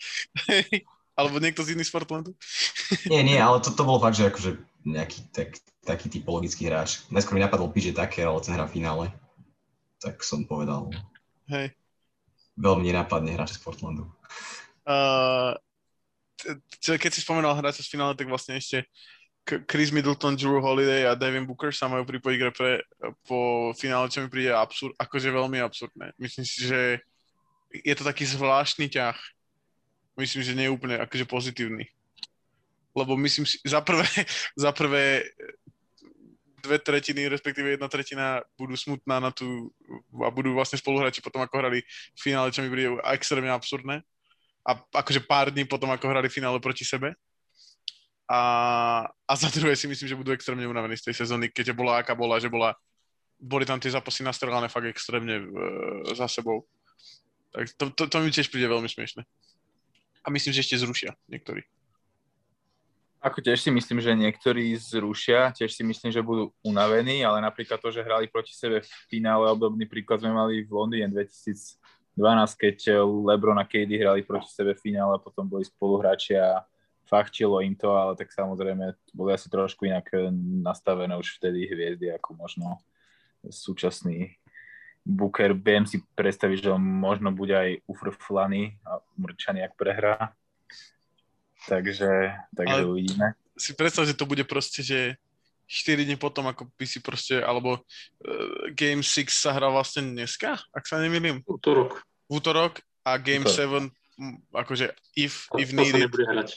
Alebo 1.19 1.39
niekto 1.39 1.62
z 1.62 1.79
iných 1.79 1.87
Sportlandu. 1.87 2.35
nie, 3.12 3.23
nie, 3.23 3.39
ale 3.39 3.62
to, 3.62 3.71
to 3.71 3.87
bolo 3.87 4.03
fakt, 4.03 4.19
že 4.19 4.27
akože 4.35 4.51
nejaký 4.83 5.31
tak, 5.31 5.62
taký 5.87 6.11
typologický 6.11 6.67
hráč. 6.67 7.06
Najskôr 7.06 7.39
mi 7.39 7.45
napadol 7.45 7.71
PJ 7.71 7.95
Tucker, 7.95 8.27
ale 8.27 8.43
ten 8.43 8.59
hra 8.59 8.67
v 8.67 8.75
finále. 8.75 9.05
Tak 10.03 10.27
som 10.27 10.43
povedal. 10.43 10.91
Hej. 11.47 11.71
Veľmi 12.59 12.91
nenápadne 12.91 13.31
hráč 13.31 13.55
z 13.55 13.62
Portlandu. 13.62 14.11
Uh, 14.83 15.55
keď 16.83 17.11
si 17.15 17.23
spomenal 17.23 17.55
hráča 17.55 17.87
z 17.87 17.95
finále, 17.95 18.19
tak 18.19 18.27
vlastne 18.27 18.59
ešte 18.59 18.85
Chris 19.45 19.93
Middleton, 19.93 20.37
Drew 20.37 20.61
Holiday 20.61 21.05
a 21.05 21.12
Devin 21.12 21.45
Booker 21.45 21.69
sa 21.69 21.85
majú 21.85 22.09
pripojiť 22.09 22.37
k 22.41 22.47
repre 22.49 22.71
po 23.29 23.71
finále, 23.77 24.09
čo 24.09 24.25
mi 24.25 24.33
príde 24.33 24.51
absurd, 24.56 24.97
akože 24.97 25.29
veľmi 25.29 25.61
absurdné. 25.61 26.17
Myslím 26.17 26.49
si, 26.49 26.65
že 26.65 27.05
je 27.83 27.95
to 27.99 28.07
taký 28.07 28.23
zvláštny 28.29 28.87
ťah. 28.87 29.19
Myslím, 30.15 30.47
že 30.47 30.55
nie 30.55 30.71
je 30.71 30.75
úplne 30.75 30.97
akože 31.03 31.27
pozitívny. 31.27 31.91
Lebo 32.95 33.19
myslím 33.19 33.43
si, 33.43 33.59
za 33.67 33.83
prvé, 33.83 34.07
za 34.55 34.71
prvé 34.71 35.27
dve 36.65 36.81
tretiny, 36.81 37.29
respektíve 37.29 37.77
jedna 37.77 37.93
tretina 37.93 38.41
budú 38.57 38.73
smutná 38.73 39.21
na 39.21 39.29
tú 39.29 39.69
a 40.25 40.33
budú 40.33 40.57
vlastne 40.57 40.81
spoluhráči 40.81 41.21
potom, 41.21 41.45
ako 41.45 41.61
hrali 41.61 41.85
v 42.17 42.21
finále, 42.21 42.49
čo 42.49 42.65
mi 42.65 42.73
príde 42.73 42.97
extrémne 43.13 43.53
absurdné. 43.53 44.01
A 44.65 44.81
akože 44.81 45.21
pár 45.29 45.53
dní 45.53 45.69
potom, 45.69 45.93
ako 45.93 46.09
hrali 46.09 46.33
finále 46.33 46.57
proti 46.57 46.89
sebe. 46.89 47.13
A, 48.25 48.41
a 49.05 49.33
za 49.37 49.53
druhé 49.53 49.77
si 49.77 49.85
myslím, 49.85 50.09
že 50.09 50.17
budú 50.17 50.33
extrémne 50.33 50.65
unavení 50.65 50.97
z 50.97 51.13
tej 51.13 51.29
sezóny, 51.29 51.53
keďže 51.53 51.77
bola 51.77 52.01
aká 52.01 52.17
bola, 52.17 52.41
že 52.41 52.49
bola, 52.49 52.73
boli 53.37 53.69
tam 53.69 53.77
tie 53.77 53.93
zápasy 53.93 54.25
nastrelané 54.25 54.73
fakt 54.73 54.89
extrémne 54.89 55.37
e, 55.37 55.47
za 56.17 56.25
sebou. 56.25 56.65
Tak 57.55 57.70
to, 57.79 57.84
to, 57.94 58.03
to 58.11 58.17
mi 58.19 58.34
tiež 58.34 58.51
príde 58.51 58.67
veľmi 58.67 58.91
smiešne. 58.91 59.23
A 60.25 60.29
myslím, 60.34 60.51
že 60.51 60.67
ešte 60.67 60.82
zrušia 60.82 61.15
niektorí. 61.31 61.63
Ako 63.25 63.41
tiež 63.41 63.63
si 63.63 63.70
myslím, 63.73 64.05
že 64.05 64.13
niektorí 64.13 64.77
zrušia, 64.77 65.55
tiež 65.55 65.73
si 65.73 65.81
myslím, 65.81 66.13
že 66.13 66.20
budú 66.20 66.53
unavení, 66.61 67.25
ale 67.25 67.41
napríklad 67.41 67.81
to, 67.81 67.89
že 67.89 68.05
hrali 68.05 68.29
proti 68.29 68.53
sebe 68.53 68.84
v 68.84 68.91
finále, 69.08 69.49
obdobný 69.49 69.89
príklad 69.89 70.20
sme 70.20 70.37
mali 70.37 70.61
v 70.61 70.69
Londýne 70.69 71.08
2012, 71.08 71.81
keď 72.61 73.01
LeBron 73.01 73.56
a 73.56 73.65
KD 73.65 73.96
hrali 73.96 74.20
proti 74.29 74.53
sebe 74.53 74.77
v 74.77 74.82
finále 74.82 75.17
potom 75.25 75.49
boli 75.49 75.65
spoluhráči 75.65 76.37
a 76.37 76.69
fachtilo 77.08 77.65
im 77.65 77.73
to, 77.73 77.96
ale 77.96 78.13
tak 78.13 78.29
samozrejme 78.29 78.93
boli 79.17 79.31
asi 79.32 79.49
trošku 79.49 79.89
inak 79.89 80.05
nastavené 80.61 81.17
už 81.17 81.41
vtedy 81.41 81.65
hviezdy, 81.65 82.13
ako 82.13 82.37
možno 82.37 82.77
súčasní 83.49 84.37
Booker, 85.05 85.53
viem 85.53 85.84
si 85.84 86.01
predstaviť, 86.17 86.65
že 86.65 86.73
on 86.73 86.81
možno 86.81 87.29
bude 87.29 87.53
aj 87.53 87.84
ufrflaný 87.84 88.81
a 88.89 89.05
umrčaný, 89.20 89.61
ak 89.61 89.77
prehrá. 89.77 90.32
Takže, 91.69 92.32
takže 92.56 92.73
Ale 92.73 92.89
uvidíme. 92.89 93.37
Si 93.53 93.77
predstav, 93.77 94.08
že 94.08 94.17
to 94.17 94.25
bude 94.25 94.44
proste, 94.49 94.81
že 94.81 95.20
4 95.69 96.08
dní 96.08 96.17
potom, 96.17 96.49
ako 96.49 96.69
by 96.77 96.84
si 96.89 97.05
proste, 97.05 97.41
alebo 97.41 97.81
uh, 97.81 98.65
Game 98.73 99.05
6 99.05 99.29
sa 99.29 99.53
hrá 99.53 99.69
vlastne 99.69 100.08
dneska, 100.13 100.61
ak 100.73 100.84
sa 100.89 101.01
nemýlim. 101.01 101.44
Útorok. 101.44 102.01
V 102.29 102.41
útorok 102.41 102.81
a 103.05 103.20
Game 103.20 103.44
Útorok. 103.44 103.93
7, 104.53 104.56
akože 104.56 104.87
if, 105.17 105.49
to, 105.53 105.61
if 105.61 105.73
needed. 105.73 105.93
To 105.93 106.01
sa 106.01 106.05
nebude 106.08 106.25
hrať. 106.32 106.49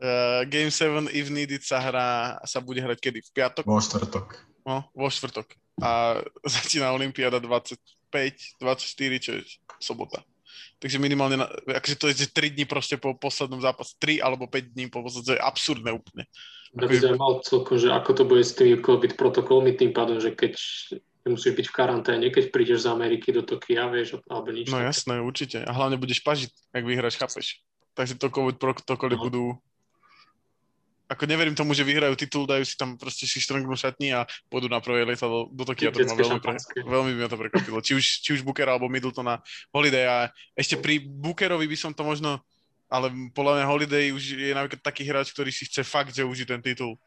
Uh, 0.00 0.44
Game 0.52 0.72
7 0.72 1.08
if 1.12 1.32
needed 1.32 1.64
sa 1.64 1.80
hrá, 1.80 2.40
sa 2.44 2.60
bude 2.60 2.80
hrať 2.80 3.00
kedy? 3.00 3.20
V 3.24 3.30
piatok? 3.32 3.64
Vo 3.64 3.80
štvrtok. 3.80 4.49
No, 4.66 4.84
vo 4.92 5.08
štvrtok. 5.08 5.56
A 5.80 6.20
začína 6.60 6.92
Olympiáda 6.92 7.38
25, 7.38 8.60
24, 8.60 9.24
čo 9.24 9.30
je 9.38 9.42
sobota. 9.80 10.20
Takže 10.80 10.96
minimálne, 10.96 11.36
na, 11.36 11.46
akože 11.76 11.96
to 12.00 12.08
je 12.08 12.24
3 12.24 12.56
dní 12.56 12.64
proste 12.64 12.96
po 12.96 13.12
poslednom 13.12 13.60
zápase, 13.60 13.96
3 14.00 14.24
alebo 14.24 14.48
5 14.48 14.72
dní 14.72 14.88
po 14.88 15.04
poslednom, 15.04 15.28
to 15.28 15.36
je 15.36 15.42
absurdné 15.44 15.92
úplne. 15.92 16.24
Ja 16.72 16.86
by 16.86 16.96
som 16.96 17.18
mal 17.18 17.42
celkom, 17.42 17.76
že 17.76 17.90
ako 17.90 18.10
to 18.14 18.22
bude 18.24 18.46
s 18.46 18.54
tými 18.54 18.78
COVID 18.78 19.18
protokolmi, 19.18 19.74
tým 19.74 19.90
pádom, 19.90 20.22
že 20.22 20.32
keď 20.32 20.54
musíš 21.26 21.52
byť 21.52 21.66
v 21.68 21.76
karanténe, 21.76 22.26
keď 22.32 22.48
prídeš 22.48 22.86
z 22.86 22.94
Ameriky 22.94 23.34
do 23.34 23.42
Tokia, 23.44 23.90
vieš, 23.90 24.22
alebo 24.30 24.54
nič. 24.54 24.72
No 24.72 24.80
jasné, 24.80 25.20
určite. 25.20 25.60
A 25.66 25.70
hlavne 25.74 26.00
budeš 26.00 26.22
pažiť, 26.24 26.50
ak 26.72 26.84
vyhráš, 26.86 27.18
chápeš. 27.20 27.60
Takže 27.92 28.16
to 28.16 28.32
COVID 28.32 28.56
protokoly 28.56 29.18
No. 29.18 29.22
budú... 29.26 29.44
Ako 31.10 31.26
neverím 31.26 31.58
tomu, 31.58 31.74
že 31.74 31.82
vyhrajú 31.82 32.14
titul, 32.14 32.46
dajú 32.46 32.62
si 32.62 32.78
tam 32.78 32.94
proste 32.94 33.26
si 33.26 33.42
štrngnú 33.42 33.74
šatní 33.74 34.14
a 34.14 34.22
pôjdu 34.46 34.70
na 34.70 34.78
prvé 34.78 35.02
lietadlo 35.02 35.50
do 35.50 35.66
Tokia. 35.66 35.90
To 35.90 36.06
ma 36.06 36.14
veľmi, 36.14 36.38
pre, 36.38 36.54
veľmi 36.86 37.10
by 37.18 37.20
ma 37.26 37.28
to 37.28 37.38
prekvapilo. 37.38 37.78
Či 37.82 37.92
už, 37.98 38.04
či 38.22 38.30
už 38.38 38.46
Booker 38.46 38.70
alebo 38.70 38.86
Middletona 38.86 39.42
Holiday 39.74 40.06
a 40.06 40.18
ešte 40.54 40.78
pri 40.78 41.02
Bookerovi 41.02 41.66
by 41.66 41.74
som 41.74 41.90
to 41.90 42.06
možno 42.06 42.38
ale 42.90 43.30
podľa 43.30 43.62
mňa 43.62 43.70
Holiday 43.70 44.06
už 44.10 44.34
je 44.34 44.50
napríklad 44.50 44.82
taký 44.82 45.06
hráč, 45.06 45.30
ktorý 45.30 45.54
si 45.54 45.70
chce 45.70 45.86
fakt, 45.86 46.10
že 46.10 46.26
užiť 46.26 46.46
ten 46.50 46.60
titul. 46.60 46.98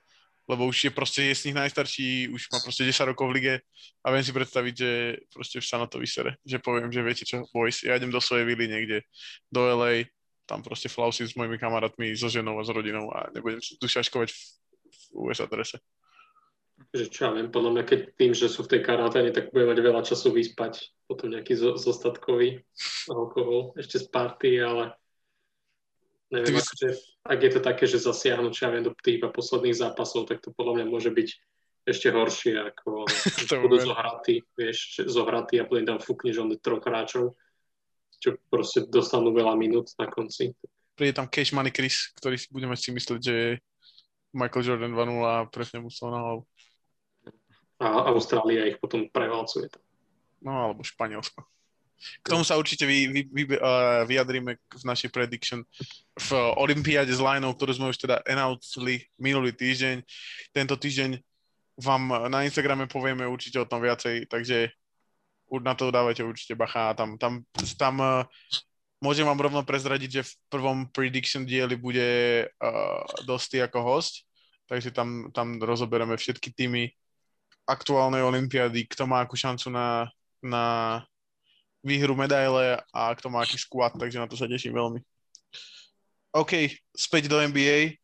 Lebo 0.48 0.68
už 0.68 0.88
je 0.88 0.92
proste 0.92 1.24
je 1.28 1.36
z 1.36 1.52
nich 1.52 1.56
najstarší, 1.60 2.28
už 2.32 2.52
má 2.52 2.60
proste 2.64 2.84
10 2.84 3.12
rokov 3.12 3.32
v 3.32 3.36
lige 3.40 3.56
a 4.04 4.12
viem 4.12 4.24
si 4.24 4.36
predstaviť, 4.36 4.74
že 4.76 4.92
proste 5.32 5.56
už 5.60 5.68
sa 5.68 5.80
na 5.80 5.88
to 5.88 6.00
vysere. 6.04 6.36
Že 6.44 6.60
poviem, 6.60 6.92
že 6.92 7.00
viete 7.04 7.24
čo, 7.24 7.48
boys, 7.52 7.80
ja 7.84 7.96
idem 7.96 8.12
do 8.12 8.20
svojej 8.20 8.44
vily 8.44 8.68
niekde, 8.68 9.08
do 9.48 9.64
LA, 9.64 10.08
tam 10.46 10.64
proste 10.64 10.92
flausím 10.92 11.28
s 11.28 11.36
mojimi 11.36 11.60
kamarátmi, 11.60 12.16
so 12.16 12.28
ženou 12.28 12.60
a 12.60 12.64
s 12.64 12.70
rodinou 12.70 13.08
a 13.12 13.32
nebudem 13.32 13.64
si 13.64 13.80
tu 13.80 13.88
šaškovať 13.88 14.30
v, 14.32 14.40
v 14.92 15.02
USA 15.30 15.48
drese. 15.48 15.80
Že 16.94 17.06
čo 17.10 17.20
ja 17.26 17.32
viem, 17.32 17.48
podľa 17.48 17.72
mňa, 17.80 17.84
keď 17.86 18.00
tým, 18.18 18.32
že 18.36 18.52
sú 18.52 18.66
v 18.66 18.76
tej 18.76 18.82
karanténe, 18.84 19.32
tak 19.32 19.54
bude 19.56 19.66
mať 19.70 19.80
veľa 19.80 20.02
času 20.04 20.36
vyspať, 20.36 20.94
potom 21.08 21.32
nejaký 21.32 21.56
zo, 21.56 21.80
zostatkový 21.80 22.60
alkohol, 23.08 23.72
ešte 23.80 24.04
z 24.04 24.06
party, 24.10 24.52
ale 24.60 24.84
neviem, 26.34 26.60
Ty 26.60 26.62
akože, 26.66 26.90
ak 27.24 27.40
je 27.40 27.52
to 27.54 27.62
také, 27.62 27.84
že 27.88 28.04
zasiahnu, 28.04 28.52
čo 28.52 28.68
ja 28.68 28.70
viem, 28.74 28.84
do 28.84 28.92
tých 29.00 29.22
iba 29.22 29.30
posledných 29.32 29.80
zápasov, 29.80 30.28
tak 30.28 30.44
to 30.44 30.52
podľa 30.52 30.82
mňa 30.82 30.86
môže 30.90 31.14
byť 31.14 31.30
ešte 31.84 32.08
horšie, 32.10 32.54
ako 32.74 33.06
budú 33.64 33.78
zohratí, 33.80 34.44
vieš, 34.58 35.04
zohratí 35.08 35.62
a 35.62 35.68
potom 35.68 35.88
tam 35.88 36.00
fúkneš 36.02 36.42
on 36.42 36.52
troch 36.60 36.84
hráčov, 36.84 37.38
čo 38.24 38.40
proste 38.48 38.88
dostanú 38.88 39.36
veľa 39.36 39.60
minút 39.60 39.92
na 40.00 40.08
konci. 40.08 40.56
Príde 40.96 41.20
tam 41.20 41.28
Cash 41.28 41.52
Money 41.52 41.76
Chris, 41.76 42.16
ktorý 42.16 42.40
si 42.40 42.48
budeme 42.48 42.80
si 42.80 42.96
myslieť, 42.96 43.20
že 43.20 43.34
je 43.36 43.50
Michael 44.32 44.64
Jordan 44.64 44.96
2.0 44.96 45.20
a 45.28 45.36
presne 45.52 45.84
mu 45.84 45.92
na 45.92 46.20
hlavu. 46.24 46.42
A 47.84 48.16
Austrália 48.16 48.72
ich 48.72 48.80
potom 48.80 49.12
prevalcuje. 49.12 49.68
No 50.40 50.72
alebo 50.72 50.88
Španielsko. 50.88 51.44
K 52.20 52.28
tomu 52.28 52.44
sa 52.44 52.60
určite 52.60 52.84
vy, 52.84 53.08
vy, 53.08 53.22
vy, 53.32 53.44
uh, 53.56 54.04
vyjadríme 54.04 54.60
v 54.60 54.84
našej 54.84 55.08
prediction 55.12 55.64
v 56.20 56.30
Olympiáde 56.60 57.12
s 57.12 57.24
lineou, 57.24 57.56
ktorú 57.56 57.72
sme 57.76 57.92
už 57.92 58.00
teda 58.00 58.20
announceli 58.28 59.08
minulý 59.16 59.56
týždeň. 59.56 60.04
Tento 60.52 60.76
týždeň 60.76 61.16
vám 61.80 62.28
na 62.28 62.44
Instagrame 62.44 62.92
povieme 62.92 63.24
určite 63.24 63.58
o 63.58 63.70
tom 63.70 63.80
viacej, 63.80 64.28
takže 64.28 64.76
na 65.62 65.78
to 65.78 65.94
dávajte 65.94 66.24
určite 66.26 66.58
bacha. 66.58 66.96
Tam, 66.98 67.18
tam, 67.18 67.44
tam 67.78 67.96
uh, 68.00 68.26
môžem 69.04 69.28
vám 69.28 69.38
rovno 69.38 69.62
prezradiť, 69.62 70.10
že 70.10 70.22
v 70.24 70.34
prvom 70.48 70.78
prediction 70.90 71.44
dieli 71.44 71.76
bude 71.76 72.10
uh, 72.48 73.04
Dosti 73.28 73.60
ako 73.60 73.84
host, 73.84 74.24
takže 74.72 74.96
tam, 74.96 75.30
tam 75.36 75.60
rozoberieme 75.60 76.16
všetky 76.16 76.56
týmy 76.56 76.90
aktuálnej 77.68 78.24
olympiády, 78.24 78.88
kto 78.88 79.04
má 79.04 79.24
akú 79.24 79.36
šancu 79.36 79.72
na, 79.72 80.08
na 80.40 80.64
výhru 81.84 82.16
medaile 82.16 82.80
a 82.96 83.12
kto 83.16 83.28
má 83.28 83.44
aký 83.44 83.60
squad, 83.60 83.96
takže 84.00 84.20
na 84.20 84.28
to 84.28 84.40
sa 84.40 84.48
teším 84.48 84.76
veľmi. 84.76 85.00
OK, 86.34 86.72
späť 86.96 87.30
do 87.30 87.38
NBA. 87.38 88.00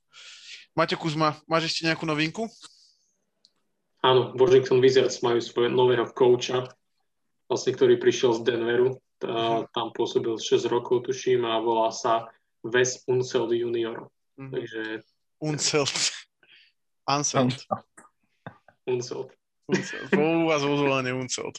Maťo 0.77 1.01
Kuzma, 1.01 1.33
máš 1.49 1.73
ešte 1.73 1.89
nejakú 1.89 2.05
novinku? 2.05 2.45
Áno, 3.99 4.31
Washington 4.37 4.79
Wizards 4.79 5.19
majú 5.19 5.43
svojho 5.43 5.67
nového 5.67 6.07
kouča, 6.15 6.71
vlastne, 7.49 7.73
ktorý 7.73 7.97
prišiel 7.97 8.37
z 8.37 8.45
Denveru. 8.45 9.01
Tá, 9.19 9.67
tam 9.75 9.91
pôsobil 9.91 10.37
6 10.39 10.69
rokov, 10.71 11.03
tuším, 11.09 11.43
a 11.43 11.59
volá 11.59 11.91
sa 11.91 12.31
Wes 12.63 13.03
Unseld 13.09 13.51
junior. 13.51 14.07
Mhm. 14.39 14.51
Takže. 14.53 14.81
Unseld. 15.43 15.91
Uncelt. 18.87 19.29
U 20.15 20.47
vás 20.47 20.61
vo 20.63 20.77
Uncelt. 21.19 21.57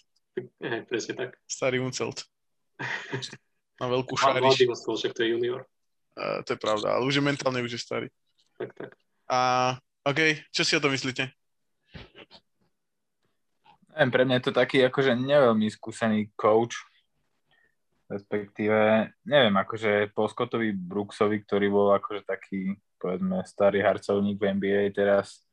Hej, 0.63 0.83
presne 0.89 1.13
tak. 1.15 1.31
Starý 1.45 1.83
Uncelt. 1.83 2.25
Na 3.81 3.87
veľkú 3.89 4.17
šariš. 4.17 4.67
Mostel, 4.71 4.97
však 4.97 5.13
to 5.13 5.21
je 5.27 5.29
junior. 5.37 5.61
Uh, 6.17 6.43
to 6.45 6.57
je 6.57 6.59
pravda, 6.61 6.97
ale 6.97 7.07
už 7.07 7.17
je 7.17 7.25
mentálne 7.25 7.61
už 7.63 7.77
je 7.77 7.81
starý. 7.81 8.09
Tak, 8.59 8.77
tak. 8.77 8.91
A 9.31 9.73
OK, 10.05 10.49
čo 10.51 10.63
si 10.67 10.77
o 10.77 10.83
to 10.83 10.91
myslíte? 10.91 11.33
Neviem, 14.01 14.17
pre 14.17 14.25
mňa 14.25 14.37
je 14.41 14.45
to 14.49 14.55
taký 14.57 14.81
akože 14.89 15.13
neveľmi 15.13 15.69
skúsený 15.69 16.33
coach, 16.33 16.89
respektíve, 18.09 19.13
neviem, 19.29 19.53
akože 19.53 20.17
po 20.17 20.25
Scottovi 20.25 20.73
Brooksovi, 20.73 21.45
ktorý 21.45 21.69
bol 21.69 21.93
akože 21.93 22.25
taký, 22.25 22.81
povedzme, 22.97 23.45
starý 23.45 23.85
harcovník 23.85 24.41
v 24.41 24.57
NBA 24.57 24.97
teraz, 24.97 25.45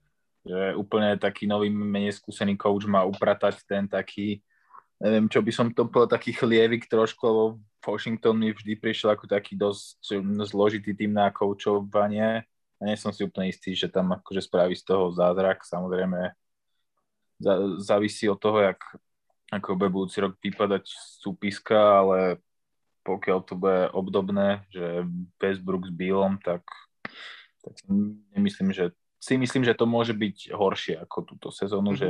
že 0.48 0.72
úplne 0.80 1.20
taký 1.20 1.44
nový, 1.44 1.68
menej 1.68 2.16
skúsený 2.24 2.56
coach 2.56 2.88
má 2.88 3.04
upratať 3.04 3.68
ten 3.68 3.84
taký, 3.84 4.40
neviem, 5.04 5.28
čo 5.28 5.44
by 5.44 5.52
som 5.52 5.68
to 5.76 5.84
povedal, 5.92 6.16
taký 6.16 6.32
chlievik 6.32 6.88
trošku, 6.88 7.20
lebo 7.28 7.44
Washington 7.84 8.40
mi 8.40 8.56
vždy 8.56 8.80
prišiel 8.80 9.12
ako 9.12 9.28
taký 9.28 9.60
dosť 9.60 10.24
zložitý 10.48 10.96
tým 10.96 11.12
na 11.12 11.36
koučovanie 11.36 12.48
a 12.48 12.82
nie 12.88 12.96
som 12.96 13.12
si 13.12 13.28
úplne 13.28 13.52
istý, 13.52 13.76
že 13.76 13.92
tam 13.92 14.16
akože 14.16 14.40
spraví 14.40 14.72
z 14.72 14.88
toho 14.88 15.12
zázrak, 15.12 15.68
samozrejme 15.68 16.32
závisí 17.78 18.30
od 18.30 18.40
toho, 18.40 18.60
jak, 18.60 18.80
ako 19.52 19.76
bude 19.76 19.90
budúci 19.90 20.18
rok 20.20 20.36
vypadať 20.42 20.84
súpiska, 21.22 21.78
ale 22.04 22.42
pokiaľ 23.02 23.40
to 23.48 23.54
bude 23.56 23.82
obdobné, 23.96 24.68
že 24.68 25.08
Westbrook 25.40 25.88
s 25.88 25.94
Billom, 25.96 26.36
tak, 26.44 26.66
tak 27.64 27.74
nemyslím, 28.36 28.76
že 28.76 28.92
si 29.18 29.34
myslím, 29.40 29.64
že 29.64 29.74
to 29.74 29.88
môže 29.88 30.14
byť 30.14 30.52
horšie 30.54 30.96
ako 31.02 31.18
túto 31.26 31.48
sezónu, 31.50 31.96
Mhm. 31.96 32.00
že 32.00 32.08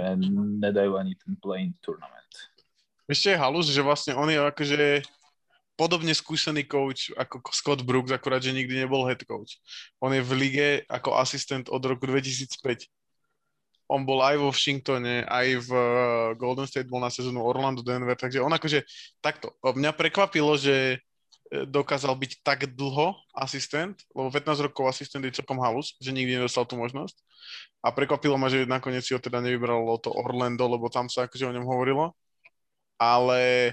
nedajú 0.60 0.98
ani 0.98 1.14
ten 1.16 1.38
play-in 1.38 1.72
tournament. 1.80 2.28
Ešte 3.08 3.32
je 3.32 3.40
halus, 3.40 3.72
že 3.72 3.80
vlastne 3.80 4.18
on 4.20 4.28
je 4.28 4.36
akože 4.36 5.06
podobne 5.78 6.12
skúsený 6.12 6.66
coach 6.68 7.14
ako 7.16 7.40
Scott 7.54 7.86
Brooks, 7.86 8.12
akurát, 8.12 8.42
že 8.42 8.52
nikdy 8.52 8.84
nebol 8.84 9.06
head 9.08 9.22
coach. 9.24 9.62
On 10.02 10.10
je 10.12 10.20
v 10.20 10.34
lige 10.36 10.68
ako 10.90 11.16
asistent 11.16 11.70
od 11.70 11.80
roku 11.86 12.10
2005. 12.10 12.90
On 13.88 14.03
bol 14.03 14.20
aj 14.20 14.36
vo 14.36 14.51
Washingtone, 14.51 15.24
aj 15.24 15.48
v 15.63 15.70
uh, 15.72 15.88
Golden 16.36 16.67
State, 16.67 16.91
bol 16.91 17.00
na 17.00 17.08
sezónu 17.08 17.39
Orlando, 17.39 17.79
Denver, 17.79 18.20
takže 18.20 18.44
on 18.44 18.51
akože 18.51 18.84
takto. 19.24 19.56
Mňa 19.63 19.96
prekvapilo, 19.96 20.60
že 20.60 21.00
e, 21.48 21.63
dokázal 21.63 22.12
byť 22.20 22.44
tak 22.44 22.67
dlho 22.75 23.15
asistent, 23.32 23.96
lebo 24.12 24.27
15 24.27 24.67
rokov 24.67 24.91
asistent 24.91 25.24
je 25.24 25.39
celkom 25.39 25.63
halus, 25.63 25.96
že 26.03 26.12
nikdy 26.12 26.36
nedostal 26.36 26.67
tú 26.67 26.75
možnosť. 26.75 27.15
A 27.79 27.96
prekvapilo 27.96 28.36
ma, 28.36 28.51
že 28.51 28.67
nakoniec 28.67 29.08
si 29.08 29.15
ho 29.15 29.24
teda 29.24 29.39
nevybralo 29.39 29.96
to 30.03 30.12
Orlando, 30.12 30.67
lebo 30.67 30.91
tam 30.91 31.08
sa 31.08 31.24
akože 31.24 31.48
o 31.48 31.56
ňom 31.56 31.63
hovorilo. 31.63 32.12
Ale 33.00 33.72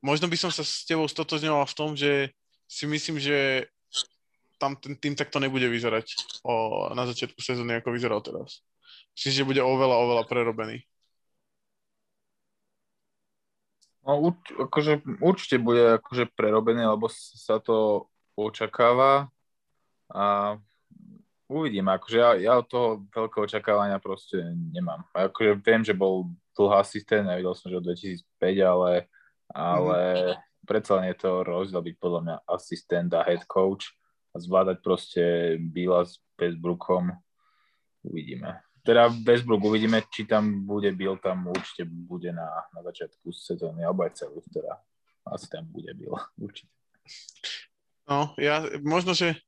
možno 0.00 0.32
by 0.32 0.36
som 0.40 0.48
sa 0.48 0.64
s 0.64 0.88
tebou 0.88 1.04
stotožňoval 1.04 1.68
v 1.68 1.76
tom, 1.76 1.92
že 1.92 2.32
si 2.64 2.88
myslím, 2.88 3.20
že 3.20 3.68
tam 4.56 4.76
ten 4.80 4.96
tým 4.96 5.12
takto 5.12 5.36
nebude 5.42 5.68
vyzerať 5.68 6.40
o, 6.46 6.88
na 6.96 7.04
začiatku 7.04 7.36
sezóny, 7.42 7.76
ako 7.76 7.92
vyzeral 7.92 8.24
teraz. 8.24 8.64
Myslím, 9.14 9.32
že 9.32 9.48
bude 9.48 9.62
oveľa, 9.62 9.96
oveľa 10.02 10.24
prerobený. 10.26 10.82
No, 14.04 14.20
urč, 14.20 14.52
akože, 14.52 14.92
určite 15.24 15.56
bude 15.56 15.96
akože 15.96 16.28
prerobené, 16.36 16.84
lebo 16.84 17.08
sa 17.08 17.56
to 17.56 18.10
očakáva 18.36 19.32
a 20.12 20.58
uvidím. 21.48 21.88
Akože 21.88 22.16
ja, 22.20 22.30
ja 22.36 22.52
od 22.60 22.66
toho 22.68 22.88
veľké 23.08 23.38
očakávania 23.40 24.02
proste 24.02 24.44
nemám. 24.74 25.08
A 25.16 25.32
Akože 25.32 25.56
viem, 25.62 25.80
že 25.80 25.96
bol 25.96 26.28
dlhý 26.52 26.84
asistent, 26.84 27.24
nevidel 27.24 27.54
som, 27.56 27.70
že 27.70 27.80
od 27.80 27.86
2005, 27.88 28.20
ale, 28.60 28.92
ale 29.54 30.00
predsa 30.64 30.98
len 31.00 31.12
je 31.12 31.16
to 31.20 31.44
rozdiel 31.44 31.80
byť 31.80 31.96
podľa 31.96 32.20
mňa 32.24 32.36
asistent 32.48 33.10
a 33.12 33.24
head 33.24 33.44
coach 33.48 33.92
a 34.32 34.40
zvládať 34.42 34.76
proste 34.82 35.22
Billa 35.60 36.04
s 36.04 36.18
Westbrookom. 36.36 37.08
Uvidíme. 38.04 38.63
Teda 38.84 39.08
Westbrook 39.08 39.64
uvidíme, 39.64 40.04
či 40.12 40.28
tam 40.28 40.68
bude 40.68 40.92
Bill, 40.92 41.16
tam 41.16 41.48
určite 41.48 41.88
bude 41.88 42.28
na, 42.36 42.68
na 42.76 42.84
začiatku 42.84 43.32
sezóny, 43.32 43.80
alebo 43.80 44.04
aj 44.04 44.20
celú, 44.20 44.44
teda 44.52 44.76
asi 45.24 45.48
tam 45.48 45.64
bude 45.72 45.88
Bill, 45.96 46.20
určite. 46.36 46.68
No, 48.04 48.36
ja, 48.36 48.60
možno, 48.84 49.16
že 49.16 49.40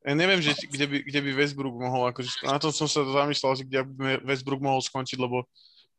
Ja 0.00 0.16
neviem, 0.16 0.40
že, 0.40 0.56
kde, 0.56 0.88
by, 0.88 0.96
kde 1.04 1.20
by 1.20 1.30
Westbrook 1.44 1.76
mohol, 1.76 2.08
akože, 2.08 2.48
na 2.48 2.56
tom 2.56 2.72
som 2.72 2.88
sa 2.88 3.04
zamýšľal, 3.04 3.52
že 3.52 3.68
kde 3.68 3.84
by 3.84 4.24
Westbrook 4.24 4.64
mohol 4.64 4.80
skončiť, 4.80 5.20
lebo 5.20 5.44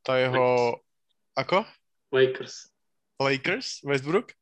tá 0.01 0.17
jeho... 0.17 0.73
Ako? 1.37 1.61
Lakers. 2.09 2.73
Lakers? 3.21 3.85
Westbrook? 3.85 4.33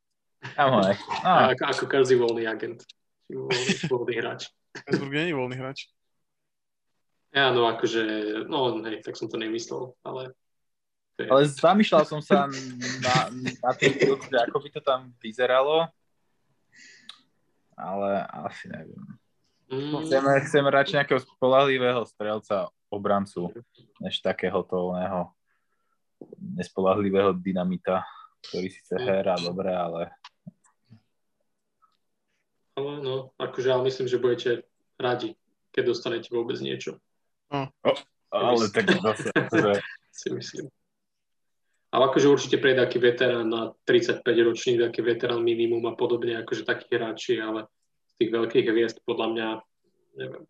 Áno, 0.56 0.80
aj. 0.80 0.96
A, 1.28 1.52
ako, 1.52 1.64
ako 1.76 1.86
každý 1.92 2.16
voľný 2.16 2.48
agent. 2.48 2.88
Voľný, 3.28 3.76
voľný 3.92 4.16
hráč. 4.16 4.48
Westbrook 4.88 5.12
nie 5.12 5.28
je 5.28 5.36
voľný 5.36 5.56
hráč. 5.60 5.92
Ja, 7.30 7.54
no 7.54 7.70
akože, 7.70 8.02
no 8.50 8.82
hej, 8.90 9.06
tak 9.06 9.14
som 9.14 9.30
to 9.30 9.38
nemyslel, 9.38 9.94
ale... 10.02 10.34
to 11.14 11.26
je- 11.26 11.30
Ale 11.30 11.42
zamýšľal 11.46 12.04
som 12.10 12.22
sa 12.26 12.50
na, 13.06 13.16
na 13.62 13.72
tým, 13.78 13.94
že 14.18 14.38
ako 14.50 14.58
by 14.58 14.70
to 14.74 14.82
tam 14.82 15.14
vyzeralo. 15.22 15.86
Ale 17.78 18.26
asi 18.50 18.68
neviem. 18.68 19.06
Mm, 19.70 20.04
Chceme, 20.04 20.32
chceme 20.50 20.68
radšej 20.74 20.96
nejakého 21.00 21.22
spolahlivého 21.22 22.02
strelca 22.10 22.74
obrancu, 22.90 23.54
než 24.02 24.18
takéhoto 24.20 24.92
oného 24.92 25.30
nespolahlivého 26.42 27.32
dynamita, 27.38 28.02
ktorý 28.50 28.68
síce 28.74 28.98
hrá 28.98 29.38
dobre, 29.38 29.70
ale 29.70 30.10
ale 32.76 32.92
no, 33.04 33.36
akože 33.36 33.70
ale 33.70 33.84
myslím, 33.92 34.08
že 34.08 34.18
budete 34.24 34.50
radi, 34.96 35.36
keď 35.72 35.84
dostanete 35.86 36.32
vôbec 36.32 36.56
niečo, 36.64 36.96
ale 38.30 38.64
tak 38.70 38.86
zase, 39.02 39.30
že 39.34 39.72
si 40.20 40.28
myslím. 40.34 40.66
Ale 41.90 42.06
akože 42.14 42.30
určite 42.30 42.62
prejde 42.62 42.86
aký 42.86 43.02
veterán 43.02 43.50
na 43.50 43.74
35 43.82 44.22
ročný, 44.22 44.78
taký 44.78 45.02
veterán 45.02 45.42
minimum 45.42 45.82
a 45.90 45.98
podobne, 45.98 46.38
akože 46.38 46.62
takí 46.62 46.86
hráči, 46.94 47.42
ale 47.42 47.66
z 48.14 48.14
tých 48.22 48.30
veľkých 48.30 48.66
hviezd 48.70 48.98
podľa 49.10 49.28
mňa, 49.34 49.48
neviem. 50.22 50.46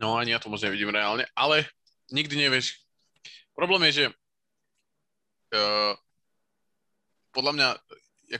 No 0.00 0.16
ani 0.16 0.32
ja 0.32 0.40
to 0.40 0.48
moc 0.48 0.64
nevidím 0.64 0.88
reálne, 0.88 1.28
ale 1.36 1.68
nikdy 2.08 2.48
nevieš. 2.48 2.80
Problém 3.52 3.90
je, 3.90 3.92
že 3.92 4.04
uh, 5.52 5.92
podľa 7.34 7.52
mňa, 7.52 7.68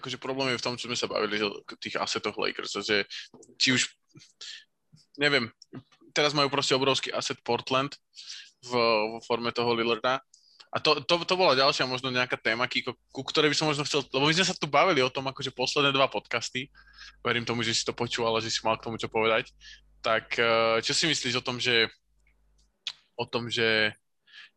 akože 0.00 0.16
problém 0.16 0.54
je 0.54 0.60
v 0.62 0.64
tom, 0.64 0.80
čo 0.80 0.88
sme 0.88 0.96
sa 0.96 1.10
bavili, 1.10 1.44
k 1.44 1.70
tých 1.76 2.00
asetoch 2.00 2.40
Lakers, 2.40 2.80
že 2.80 3.04
či 3.60 3.76
už, 3.76 3.84
neviem, 5.20 5.52
teraz 6.18 6.34
majú 6.34 6.50
proste 6.50 6.74
obrovský 6.74 7.14
asset 7.14 7.38
Portland 7.46 7.94
v, 8.66 8.74
vo 9.14 9.18
forme 9.22 9.54
toho 9.54 9.70
Lillarda. 9.70 10.18
A 10.68 10.76
to, 10.82 11.00
to, 11.00 11.22
to 11.24 11.34
bola 11.38 11.56
ďalšia 11.56 11.88
možno 11.88 12.12
nejaká 12.12 12.36
téma, 12.36 12.68
Kiko, 12.68 12.92
ku 13.08 13.24
ktorej 13.24 13.54
by 13.54 13.56
som 13.56 13.70
možno 13.70 13.88
chcel, 13.88 14.04
lebo 14.12 14.28
my 14.28 14.34
sme 14.36 14.50
sa 14.50 14.52
tu 14.52 14.68
bavili 14.68 15.00
o 15.00 15.08
tom, 15.08 15.24
akože 15.24 15.54
posledné 15.56 15.96
dva 15.96 16.12
podcasty, 16.12 16.68
verím 17.24 17.48
tomu, 17.48 17.64
že 17.64 17.72
si 17.72 17.88
to 17.88 17.96
počúval 17.96 18.36
a 18.36 18.44
že 18.44 18.52
si 18.52 18.60
mal 18.60 18.76
k 18.76 18.84
tomu 18.84 19.00
čo 19.00 19.08
povedať, 19.08 19.48
tak 20.04 20.36
eh, 20.36 20.76
čo 20.84 20.92
si 20.92 21.08
myslíš 21.08 21.40
o 21.40 21.46
tom, 21.46 21.56
že 21.56 21.88
o 23.16 23.24
tom, 23.24 23.48
že 23.48 23.96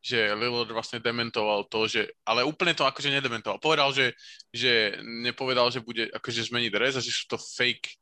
že 0.01 0.34
Lillard 0.34 0.74
vlastne 0.74 0.98
dementoval 0.98 1.70
to, 1.70 1.86
že, 1.86 2.10
ale 2.25 2.41
úplne 2.41 2.74
to 2.74 2.89
akože 2.89 3.13
nedementoval. 3.13 3.62
Povedal, 3.62 3.94
že, 3.94 4.18
že 4.50 4.98
nepovedal, 5.06 5.70
že 5.70 5.86
bude 5.86 6.10
akože 6.10 6.50
zmeniť 6.50 6.72
dres 6.74 6.98
a 6.98 7.06
že 7.06 7.13
sú 7.13 7.30
to 7.30 7.38
fake, 7.38 8.00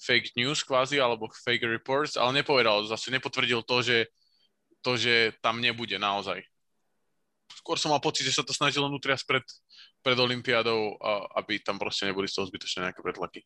fake 0.00 0.34
news 0.36 0.62
kvázi, 0.64 0.98
alebo 0.98 1.28
fake 1.30 1.66
reports, 1.66 2.16
ale 2.16 2.40
nepovedal, 2.40 2.88
zase 2.88 3.10
nepotvrdil 3.12 3.62
to, 3.64 3.82
že, 3.84 3.98
to, 4.80 4.96
že 4.96 5.34
tam 5.44 5.60
nebude 5.60 5.96
naozaj. 5.98 6.40
Skôr 7.50 7.76
som 7.76 7.92
mal 7.92 8.00
pocit, 8.00 8.24
že 8.24 8.36
sa 8.36 8.46
to 8.46 8.54
snažilo 8.54 8.88
nutriať 8.88 9.26
pred, 9.26 9.44
pred 10.00 10.16
Olympiádou, 10.16 10.96
aby 11.36 11.60
tam 11.60 11.76
proste 11.76 12.08
neboli 12.08 12.30
z 12.30 12.40
toho 12.40 12.48
zbytočné 12.48 12.88
nejaké 12.88 13.02
pretlaky. 13.02 13.44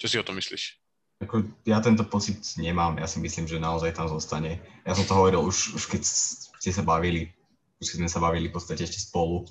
Čo 0.00 0.06
si 0.10 0.16
o 0.18 0.26
tom 0.26 0.40
myslíš? 0.40 0.80
Ako, 1.22 1.46
ja 1.62 1.78
tento 1.78 2.02
pocit 2.02 2.42
nemám, 2.58 2.98
ja 2.98 3.06
si 3.06 3.22
myslím, 3.22 3.46
že 3.46 3.62
naozaj 3.62 3.94
tam 3.94 4.10
zostane. 4.10 4.58
Ja 4.82 4.98
som 4.98 5.06
to 5.06 5.14
hovoril 5.14 5.46
už, 5.46 5.78
už 5.78 5.84
keď 5.86 6.02
ste 6.02 6.70
sa 6.74 6.82
bavili, 6.82 7.30
už 7.78 7.94
keď 7.94 7.98
sme 8.02 8.10
sa 8.10 8.18
bavili 8.18 8.50
v 8.50 8.54
podstate 8.58 8.82
ešte 8.82 8.98
spolu, 8.98 9.46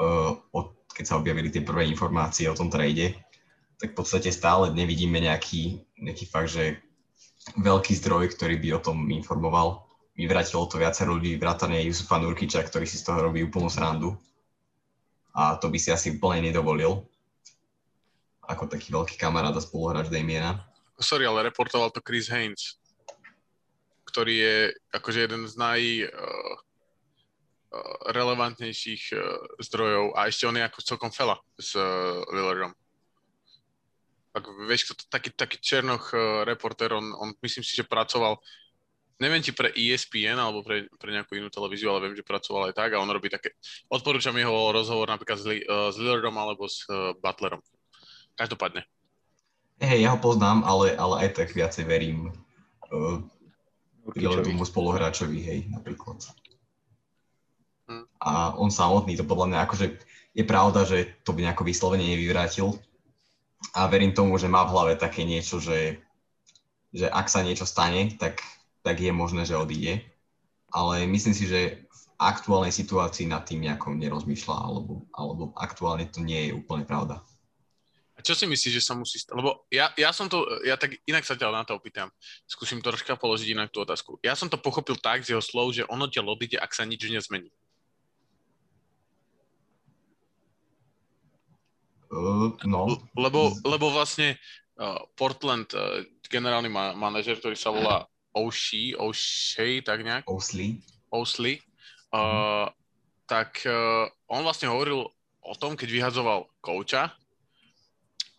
uh, 0.00 0.32
od, 0.56 0.72
keď 0.96 1.04
sa 1.04 1.18
objavili 1.20 1.52
tie 1.52 1.60
prvé 1.60 1.84
informácie 1.92 2.48
o 2.48 2.56
tom 2.56 2.72
trade, 2.72 3.12
tak 3.76 3.92
v 3.92 3.96
podstate 3.96 4.32
stále 4.32 4.72
nevidíme 4.72 5.20
nejaký, 5.20 5.84
nejaký 6.00 6.24
fakt, 6.28 6.56
že 6.56 6.80
veľký 7.60 7.92
zdroj, 8.02 8.32
ktorý 8.34 8.56
by 8.58 8.68
o 8.76 8.80
tom 8.82 8.98
informoval. 9.12 9.84
Vyvratilo 10.16 10.64
to 10.64 10.80
viacero 10.80 11.12
ľudí, 11.12 11.36
vrátane 11.36 11.84
Jusufa 11.84 12.16
Nurkiča, 12.16 12.64
ktorý 12.64 12.88
si 12.88 12.96
z 12.96 13.04
toho 13.04 13.28
robí 13.28 13.44
úplnú 13.44 13.68
srandu. 13.68 14.16
A 15.36 15.60
to 15.60 15.68
by 15.68 15.76
si 15.76 15.92
asi 15.92 16.16
úplne 16.16 16.48
nedovolil. 16.48 17.04
Ako 18.48 18.64
taký 18.64 18.96
veľký 18.96 19.20
kamarát 19.20 19.52
a 19.52 19.60
spoluhráč 19.60 20.08
Damiena. 20.08 20.64
Sorry, 20.96 21.28
ale 21.28 21.52
reportoval 21.52 21.92
to 21.92 22.00
Chris 22.00 22.32
Haynes, 22.32 22.80
ktorý 24.08 24.34
je 24.40 24.56
akože 24.96 25.28
jeden 25.28 25.44
z 25.44 25.54
naj 25.60 25.80
uh, 26.08 26.54
relevantnejších 28.16 29.12
uh, 29.12 29.20
zdrojov 29.60 30.16
a 30.16 30.32
ešte 30.32 30.48
on 30.48 30.56
je 30.56 30.64
ako 30.64 30.80
celkom 30.80 31.12
fela 31.12 31.36
s 31.60 31.76
uh, 31.76 32.24
Lillardom. 32.32 32.72
Tak, 34.36 34.52
vieš, 34.68 34.92
kto 34.92 34.94
to, 35.00 35.04
taký, 35.08 35.32
taký 35.32 35.56
Černoch 35.64 36.12
uh, 36.12 36.44
reporter, 36.44 36.92
on, 36.92 37.16
on 37.16 37.32
myslím 37.40 37.64
si, 37.64 37.72
že 37.72 37.88
pracoval 37.88 38.36
neviem, 39.16 39.40
či 39.40 39.56
pre 39.56 39.72
ESPN 39.72 40.36
alebo 40.36 40.60
pre, 40.60 40.92
pre 41.00 41.08
nejakú 41.08 41.40
inú 41.40 41.48
televíziu, 41.48 41.88
ale 41.88 42.08
viem, 42.08 42.20
že 42.20 42.26
pracoval 42.26 42.68
aj 42.68 42.74
tak 42.76 42.90
a 42.92 43.00
on 43.00 43.08
robí 43.08 43.32
také, 43.32 43.56
odporúčam 43.88 44.36
jeho 44.36 44.76
rozhovor 44.76 45.08
napríklad 45.08 45.40
s, 45.40 45.46
uh, 45.48 45.88
s 45.88 45.96
Lillardom 45.96 46.36
alebo 46.36 46.68
s 46.68 46.84
uh, 46.88 47.16
Butlerom. 47.16 47.64
Každopádne. 48.36 48.84
Hej, 49.80 50.04
ja 50.04 50.12
ho 50.12 50.20
poznám, 50.20 50.64
ale, 50.64 50.92
ale 50.96 51.28
aj 51.28 51.28
tak 51.36 51.56
viacej 51.56 51.84
verím 51.88 52.32
uh, 52.92 53.20
Lillardomu 54.12 54.64
spoluhráčovi, 54.64 55.40
hej, 55.40 55.58
napríklad. 55.72 56.20
Hm. 57.88 58.04
A 58.20 58.52
on 58.56 58.68
samotný 58.68 59.16
to 59.16 59.24
podľa 59.24 59.46
mňa, 59.52 59.58
akože 59.64 59.86
je 60.36 60.44
pravda, 60.44 60.84
že 60.84 61.16
to 61.24 61.32
by 61.32 61.48
nejako 61.48 61.64
vyslovene 61.64 62.04
nevyvrátil. 62.04 62.76
A 63.76 63.86
verím 63.88 64.12
tomu, 64.12 64.36
že 64.36 64.48
má 64.48 64.64
v 64.64 64.72
hlave 64.72 64.92
také 64.96 65.24
niečo, 65.24 65.60
že, 65.60 66.00
že 66.92 67.08
ak 67.08 67.28
sa 67.28 67.44
niečo 67.44 67.68
stane, 67.68 68.12
tak, 68.16 68.40
tak 68.84 69.00
je 69.00 69.12
možné, 69.12 69.44
že 69.44 69.56
odíde. 69.56 70.04
Ale 70.72 71.08
myslím 71.08 71.34
si, 71.36 71.48
že 71.48 71.84
v 71.88 72.02
aktuálnej 72.20 72.72
situácii 72.72 73.28
nad 73.28 73.44
tým 73.44 73.64
nejako 73.64 73.96
nerozmýšľa, 73.96 74.56
alebo, 74.56 75.04
alebo 75.12 75.52
aktuálne 75.56 76.08
to 76.08 76.20
nie 76.20 76.48
je 76.48 76.56
úplne 76.56 76.84
pravda. 76.84 77.20
A 78.16 78.24
čo 78.24 78.32
si 78.32 78.48
myslíš, 78.48 78.80
že 78.80 78.82
sa 78.84 78.96
musí 78.96 79.20
stať? 79.20 79.36
Lebo 79.36 79.68
ja, 79.68 79.92
ja 79.92 80.08
som 80.08 80.24
to, 80.24 80.48
ja 80.64 80.80
tak 80.80 80.96
inak 81.04 81.28
sa 81.28 81.36
ťa 81.36 81.52
na 81.52 81.68
to 81.68 81.76
opýtam. 81.76 82.08
Skúsim 82.48 82.80
troška 82.80 83.12
položiť 83.12 83.52
inak 83.52 83.68
tú 83.68 83.84
otázku. 83.84 84.16
Ja 84.24 84.32
som 84.32 84.48
to 84.48 84.56
pochopil 84.56 84.96
tak 84.96 85.20
z 85.20 85.36
jeho 85.36 85.44
slov, 85.44 85.76
že 85.76 85.84
ono 85.84 86.08
ťa 86.08 86.24
odíde, 86.24 86.56
ak 86.56 86.72
sa 86.72 86.88
nič 86.88 87.04
nezmení. 87.04 87.52
No, 92.64 92.96
Lebo, 93.16 93.52
lebo 93.62 93.86
vlastne 93.92 94.40
uh, 94.80 95.00
Portland, 95.14 95.68
uh, 95.76 96.02
generálny 96.26 96.68
ma- 96.72 96.96
manažer, 96.96 97.38
ktorý 97.38 97.54
sa 97.54 97.70
volá 97.70 98.08
O'Shea, 98.36 98.96
O'Shea, 99.00 99.80
tak 99.80 100.04
nejak, 100.04 100.24
Ousley. 100.28 100.80
Ousley, 101.12 101.60
uh, 102.12 102.68
tak 103.24 103.64
uh, 103.64 104.06
on 104.28 104.44
vlastne 104.44 104.68
hovoril 104.68 105.06
o 105.46 105.54
tom, 105.54 105.78
keď 105.78 105.88
vyhadzoval 105.90 106.50
kouča, 106.58 107.14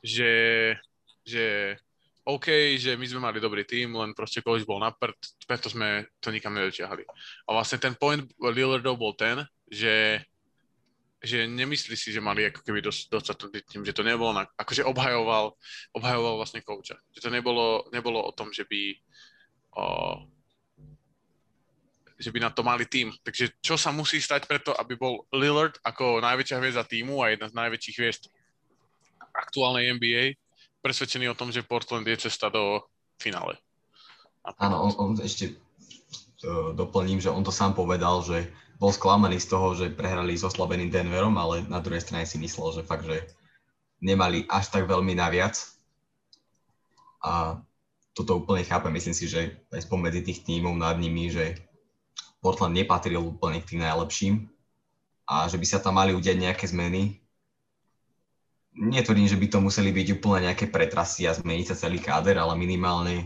že, 0.04 0.76
že 1.24 1.76
OK, 2.28 2.76
že 2.76 3.00
my 3.00 3.06
sme 3.08 3.24
mali 3.24 3.40
dobrý 3.40 3.64
tým, 3.64 3.96
len 3.96 4.12
proste 4.12 4.44
coach 4.44 4.68
bol 4.68 4.84
na 4.84 4.92
prd, 4.92 5.16
preto 5.48 5.72
sme 5.72 6.04
to 6.20 6.28
nikam 6.28 6.52
nedotiahli. 6.52 7.08
A 7.48 7.50
vlastne 7.56 7.80
ten 7.80 7.96
point 7.96 8.28
Lillardov 8.36 9.00
bol 9.00 9.16
ten, 9.16 9.48
že 9.72 10.20
že 11.18 11.50
nemyslí 11.50 11.98
si, 11.98 12.14
že 12.14 12.22
mali 12.22 12.46
ako 12.46 12.62
keby 12.62 12.80
dos, 12.86 13.10
dostať 13.10 13.66
tým, 13.66 13.82
že 13.82 13.94
to 13.94 14.06
nebolo, 14.06 14.38
na, 14.38 14.46
akože 14.58 14.86
obhajoval, 14.86 15.58
obhajoval 15.98 16.38
vlastne 16.38 16.62
kouča. 16.62 16.98
Že 17.18 17.20
to 17.26 17.30
nebolo, 17.34 17.90
nebolo 17.90 18.22
o 18.22 18.32
tom, 18.32 18.54
že 18.54 18.70
by 18.70 18.82
o, 19.74 19.86
že 22.18 22.30
by 22.34 22.40
na 22.42 22.50
to 22.50 22.62
mali 22.66 22.86
tým. 22.86 23.14
Takže 23.22 23.62
čo 23.62 23.78
sa 23.78 23.94
musí 23.94 24.18
stať 24.22 24.50
preto, 24.50 24.74
aby 24.78 24.98
bol 24.98 25.26
Lillard 25.34 25.78
ako 25.86 26.22
najväčšia 26.22 26.58
hviezda 26.62 26.86
týmu 26.86 27.22
a 27.22 27.34
jedna 27.34 27.50
z 27.50 27.58
najväčších 27.58 27.98
hviezd 27.98 28.24
aktuálnej 29.34 29.94
NBA 29.98 30.38
presvedčený 30.82 31.34
o 31.34 31.38
tom, 31.38 31.54
že 31.54 31.66
Portland 31.66 32.06
je 32.06 32.30
cesta 32.30 32.50
do 32.50 32.82
finále. 33.22 33.58
Áno, 34.58 34.88
on, 34.88 34.92
on 34.98 35.12
ešte 35.20 35.54
uh, 35.54 36.72
doplním, 36.74 37.20
že 37.20 37.30
on 37.30 37.44
to 37.44 37.52
sám 37.52 37.76
povedal, 37.76 38.24
že 38.24 38.48
bol 38.78 38.94
sklamaný 38.94 39.42
z 39.42 39.48
toho, 39.50 39.74
že 39.74 39.94
prehrali 39.94 40.38
s 40.38 40.46
oslabeným 40.46 40.94
Denverom, 40.94 41.34
ale 41.38 41.66
na 41.66 41.82
druhej 41.82 42.06
strane 42.06 42.30
si 42.30 42.38
myslel, 42.38 42.82
že 42.82 42.88
fakt, 42.88 43.10
že 43.10 43.26
nemali 43.98 44.46
až 44.46 44.70
tak 44.70 44.86
veľmi 44.86 45.18
naviac. 45.18 45.58
A 47.26 47.58
toto 48.14 48.38
úplne 48.38 48.62
chápem. 48.62 48.94
Myslím 48.94 49.18
si, 49.18 49.26
že 49.26 49.58
aj 49.74 49.90
spomedzi 49.90 50.22
tých 50.22 50.46
tímov 50.46 50.78
nad 50.78 50.98
nimi, 51.02 51.34
že 51.34 51.58
Portland 52.38 52.78
nepatril 52.78 53.18
úplne 53.18 53.62
k 53.62 53.74
tým 53.74 53.82
najlepším 53.82 54.46
a 55.26 55.50
že 55.50 55.58
by 55.58 55.66
sa 55.66 55.82
tam 55.82 55.98
mali 55.98 56.14
udiať 56.14 56.38
nejaké 56.38 56.66
zmeny. 56.70 57.20
netvrdím, 58.78 59.26
že 59.26 59.42
by 59.42 59.48
to 59.50 59.58
museli 59.58 59.90
byť 59.90 60.22
úplne 60.22 60.50
nejaké 60.50 60.70
pretrasy 60.70 61.26
a 61.26 61.34
zmeniť 61.34 61.74
sa 61.74 61.82
celý 61.82 61.98
káder, 61.98 62.38
ale 62.38 62.54
minimálne 62.54 63.26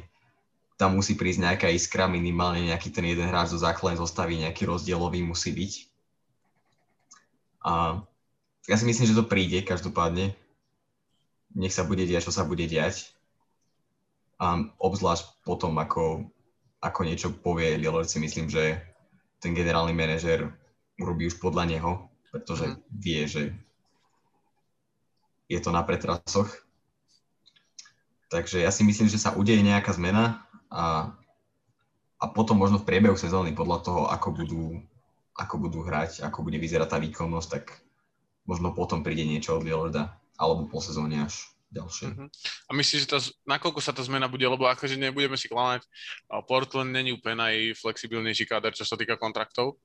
tam 0.81 0.97
musí 0.97 1.13
prísť 1.13 1.45
nejaká 1.45 1.69
iskra, 1.69 2.09
minimálne 2.09 2.65
nejaký 2.73 2.89
ten 2.89 3.05
jeden 3.05 3.29
hráč 3.29 3.53
zo 3.53 3.61
základnej 3.61 4.01
zostavy, 4.01 4.41
nejaký 4.41 4.65
rozdielový 4.65 5.21
musí 5.21 5.53
byť. 5.53 5.73
A 7.61 8.01
ja 8.65 8.75
si 8.81 8.89
myslím, 8.89 9.05
že 9.05 9.13
to 9.13 9.29
príde 9.29 9.61
každopádne. 9.61 10.33
Nech 11.53 11.77
sa 11.77 11.85
bude 11.85 12.01
diať, 12.09 12.25
čo 12.25 12.33
sa 12.33 12.49
bude 12.49 12.65
diať. 12.65 13.13
A 14.41 14.73
obzvlášť 14.81 15.45
potom, 15.45 15.77
ako, 15.77 16.25
ako 16.81 16.99
niečo 17.05 17.29
povie 17.29 17.77
Lillard, 17.77 18.09
si 18.09 18.17
myslím, 18.17 18.49
že 18.49 18.81
ten 19.37 19.53
generálny 19.53 19.93
manažer 19.93 20.49
urobí 20.97 21.29
už 21.29 21.37
podľa 21.37 21.77
neho, 21.77 21.91
pretože 22.33 22.73
mm. 22.73 22.77
vie, 22.89 23.21
že 23.29 23.43
je 25.45 25.61
to 25.61 25.69
na 25.69 25.85
pretrasoch. 25.85 26.49
Takže 28.33 28.65
ja 28.65 28.73
si 28.73 28.81
myslím, 28.81 29.05
že 29.05 29.21
sa 29.21 29.37
udeje 29.37 29.61
nejaká 29.61 29.93
zmena 29.93 30.49
a, 30.71 31.11
a 32.17 32.25
potom 32.31 32.55
možno 32.55 32.79
v 32.79 32.87
priebehu 32.87 33.19
sezóny 33.19 33.51
podľa 33.51 33.77
toho, 33.83 34.01
ako 34.07 34.29
budú, 34.31 34.63
ako 35.35 35.55
budú 35.59 35.79
hrať, 35.83 36.23
ako 36.23 36.47
bude 36.47 36.55
vyzerať 36.57 36.95
tá 36.95 36.97
výkonnosť, 36.97 37.49
tak 37.51 37.83
možno 38.47 38.71
potom 38.71 39.03
príde 39.03 39.27
niečo 39.27 39.59
od 39.59 39.67
Lillarda, 39.67 40.15
alebo 40.39 40.71
po 40.71 40.79
sezóne 40.79 41.27
až 41.27 41.51
ďalšie. 41.71 42.07
Uh-huh. 42.11 42.27
A 42.67 42.71
myslíš, 42.75 43.07
že 43.07 43.09
tá, 43.09 43.19
nakoľko 43.47 43.79
sa 43.79 43.95
tá 43.95 44.03
zmena 44.03 44.27
bude, 44.27 44.43
lebo 44.43 44.67
akože 44.67 44.99
nebudeme 44.99 45.39
si 45.39 45.47
klamať, 45.47 45.87
Portland 46.47 46.91
není 46.91 47.15
úplne 47.15 47.47
najflexibilnejší 47.47 48.43
káder, 48.47 48.75
čo 48.75 48.83
sa 48.83 48.99
týka 48.99 49.15
kontraktov. 49.15 49.79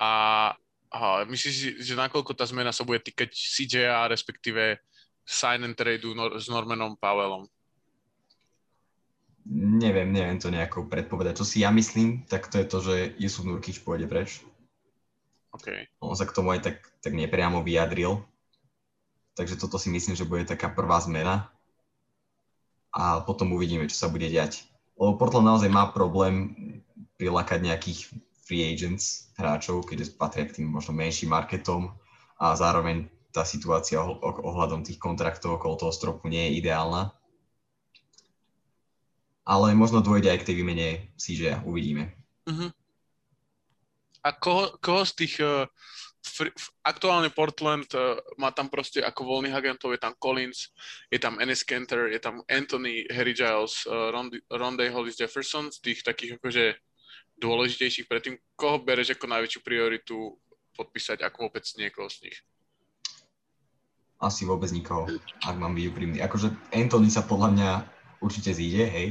A, 0.00 0.52
a 0.88 0.98
myslíš, 1.28 1.84
že 1.84 1.94
nakoľko 1.96 2.32
tá 2.32 2.48
zmena 2.48 2.72
sa 2.72 2.84
bude 2.84 3.04
týkať 3.04 3.32
CJA, 3.32 4.08
respektíve 4.08 4.80
sign 5.28 5.68
and 5.68 5.76
trade 5.76 6.04
s 6.40 6.48
Normanom 6.48 6.96
Powellom? 6.96 7.44
Neviem, 9.48 10.12
neviem 10.12 10.36
to 10.36 10.52
nejako 10.52 10.92
predpovedať. 10.92 11.40
Čo 11.40 11.46
si 11.48 11.64
ja 11.64 11.72
myslím, 11.72 12.28
tak 12.28 12.52
to 12.52 12.60
je 12.60 12.66
to, 12.68 12.78
že 12.84 12.94
Jusuf 13.16 13.48
Nurkic 13.48 13.80
pôjde 13.80 14.04
preč. 14.04 14.44
Okay. 15.56 15.88
On 16.04 16.12
sa 16.12 16.28
k 16.28 16.36
tomu 16.36 16.52
aj 16.52 16.60
tak, 16.68 16.76
tak 17.00 17.16
nepriamo 17.16 17.64
vyjadril. 17.64 18.20
Takže 19.40 19.56
toto 19.56 19.80
si 19.80 19.88
myslím, 19.88 20.12
že 20.12 20.28
bude 20.28 20.44
taká 20.44 20.68
prvá 20.68 21.00
zmena. 21.00 21.48
A 22.92 23.24
potom 23.24 23.56
uvidíme, 23.56 23.88
čo 23.88 23.96
sa 23.96 24.12
bude 24.12 24.28
diať. 24.28 24.68
Lebo 25.00 25.16
Portland 25.16 25.48
naozaj 25.48 25.72
má 25.72 25.88
problém 25.96 26.52
prilákať 27.16 27.64
nejakých 27.64 28.00
free 28.44 28.68
agents 28.68 29.32
hráčov, 29.40 29.88
keďže 29.88 30.12
patria 30.20 30.44
k 30.44 30.60
tým 30.60 30.68
možno 30.68 30.92
menším 30.92 31.32
marketom 31.32 31.96
a 32.36 32.52
zároveň 32.52 33.08
tá 33.32 33.48
situácia 33.48 34.00
ohľadom 34.04 34.84
tých 34.84 35.00
kontraktov 35.00 35.56
okolo 35.56 35.76
toho 35.76 35.92
stropu 35.92 36.28
nie 36.28 36.48
je 36.48 36.64
ideálna 36.64 37.17
ale 39.48 39.72
možno 39.72 40.04
dôjde 40.04 40.28
aj 40.28 40.44
k 40.44 40.46
tej 40.52 40.54
výmene 40.60 40.88
CJ, 41.16 41.64
uvidíme. 41.64 42.12
Uh-huh. 42.44 42.68
A 44.20 44.28
koho, 44.36 44.76
koho 44.84 45.08
z 45.08 45.12
tých 45.24 45.34
uh, 45.40 45.64
fr- 46.20 46.52
aktuálne 46.84 47.32
Portland 47.32 47.88
uh, 47.96 48.20
má 48.36 48.52
tam 48.52 48.68
proste 48.68 49.00
ako 49.00 49.24
voľných 49.24 49.56
agentov, 49.56 49.96
je 49.96 50.00
tam 50.04 50.12
Collins, 50.20 50.68
je 51.08 51.16
tam 51.16 51.40
Ennis 51.40 51.64
Kenter, 51.64 52.12
je 52.12 52.20
tam 52.20 52.44
Anthony, 52.44 53.08
Harry 53.08 53.32
Giles, 53.32 53.88
uh, 53.88 54.12
Ronde 54.52 54.84
Hollis 54.92 55.16
Jefferson, 55.16 55.72
z 55.72 55.80
tých 55.80 56.04
takých 56.04 56.36
akože 56.36 56.76
dôležitejších 57.40 58.04
predtým, 58.04 58.36
koho 58.52 58.84
bereš 58.84 59.16
ako 59.16 59.32
najväčšiu 59.32 59.60
prioritu 59.64 60.36
podpísať, 60.76 61.24
ako 61.24 61.48
vôbec 61.48 61.64
niekoho 61.80 62.12
z 62.12 62.28
nich? 62.28 62.38
Asi 64.18 64.42
vôbec 64.42 64.68
nikoho, 64.74 65.06
ak 65.46 65.56
mám 65.56 65.78
byť 65.78 65.84
úprimný. 65.94 66.18
Akože 66.18 66.50
Anthony 66.74 67.06
sa 67.06 67.22
podľa 67.22 67.48
mňa 67.54 67.70
určite 68.20 68.54
zíde, 68.54 68.84
hej, 68.86 69.08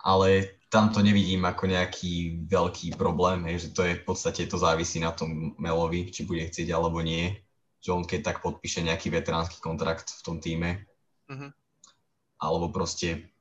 ale 0.00 0.58
tam 0.68 0.92
to 0.92 1.00
nevidím 1.00 1.48
ako 1.48 1.64
nejaký 1.64 2.44
veľký 2.44 2.96
problém, 3.00 3.44
hej, 3.48 3.68
že 3.68 3.68
to 3.72 3.82
je 3.88 3.96
v 3.96 4.04
podstate, 4.04 4.44
to 4.44 4.60
závisí 4.60 5.00
na 5.00 5.12
tom 5.12 5.56
Melovi, 5.56 6.12
či 6.12 6.28
bude 6.28 6.44
chcieť 6.44 6.68
alebo 6.72 7.00
nie, 7.00 7.32
že 7.80 7.92
on 7.92 8.04
keď 8.04 8.20
tak 8.32 8.36
podpíše 8.44 8.84
nejaký 8.84 9.08
veteránsky 9.08 9.56
kontrakt 9.64 10.12
v 10.12 10.20
tom 10.24 10.36
týme, 10.44 10.84
uh-huh. 11.30 11.50
alebo 12.40 12.68
proste 12.68 13.32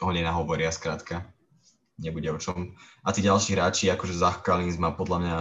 ho 0.00 0.10
nenahovoria 0.12 0.72
skrátka, 0.72 1.28
nebude 2.00 2.28
o 2.32 2.40
čom. 2.40 2.76
A 3.04 3.12
tí 3.12 3.20
ďalší 3.20 3.56
hráči, 3.56 3.92
akože 3.92 4.16
Zach 4.16 4.40
Collins 4.40 4.80
má 4.80 4.92
podľa 4.92 5.18
mňa 5.20 5.36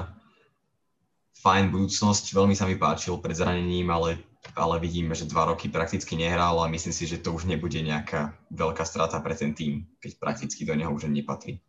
fajn 1.37 1.69
budúcnosť, 1.69 2.33
veľmi 2.33 2.57
sa 2.57 2.65
mi 2.65 2.75
páčil 2.75 3.21
pred 3.21 3.37
zranením, 3.37 3.93
ale 3.93 4.17
ale 4.55 4.79
vidíme, 4.79 5.15
že 5.15 5.27
dva 5.27 5.45
roky 5.51 5.67
prakticky 5.67 6.15
nehral 6.15 6.63
a 6.63 6.71
myslím 6.71 6.93
si, 6.95 7.07
že 7.07 7.19
to 7.19 7.35
už 7.35 7.43
nebude 7.43 7.75
nejaká 7.75 8.31
veľká 8.55 8.87
strata 8.87 9.19
pre 9.19 9.35
ten 9.35 9.51
tým, 9.51 9.83
keď 9.99 10.15
prakticky 10.15 10.63
do 10.63 10.71
neho 10.75 10.95
už 10.95 11.11
nepatrí. 11.11 11.59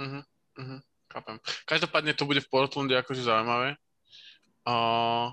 Uh-huh, 0.00 0.24
uh-huh, 0.56 0.80
chápem. 1.12 1.36
Každopádne 1.68 2.16
to 2.16 2.24
bude 2.24 2.40
v 2.40 2.48
Portlande 2.48 2.96
akože 2.96 3.20
zaujímavé. 3.20 3.76
Uh, 4.64 5.28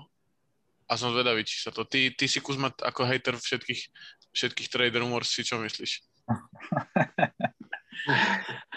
a 0.88 0.92
som 0.96 1.12
zvedavý, 1.12 1.44
či 1.44 1.64
sa 1.64 1.72
to... 1.72 1.88
Ty, 1.88 2.12
ty 2.12 2.28
si 2.28 2.40
Kuzma 2.44 2.68
ako 2.68 3.08
hater 3.08 3.36
všetkých, 3.36 3.88
všetkých 4.36 4.68
trade 4.68 4.96
rumors, 5.00 5.32
si 5.32 5.40
čo 5.40 5.56
myslíš? 5.56 6.04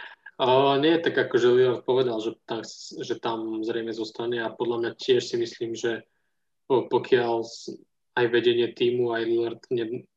Uh, 0.41 0.73
nie, 0.81 0.97
tak 0.97 1.13
ako 1.13 1.37
že 1.37 1.53
Lillard 1.53 1.85
povedal, 1.85 2.17
že 2.17 2.33
tam, 2.49 2.65
že 2.97 3.15
tam 3.21 3.61
zrejme 3.61 3.93
zostane 3.93 4.41
a 4.41 4.49
podľa 4.49 4.77
mňa 4.81 4.91
tiež 4.97 5.21
si 5.21 5.37
myslím, 5.37 5.77
že 5.77 6.01
pokiaľ 6.65 7.45
aj 8.17 8.25
vedenie 8.25 8.73
týmu, 8.73 9.13
aj 9.13 9.23
Lillard 9.29 9.61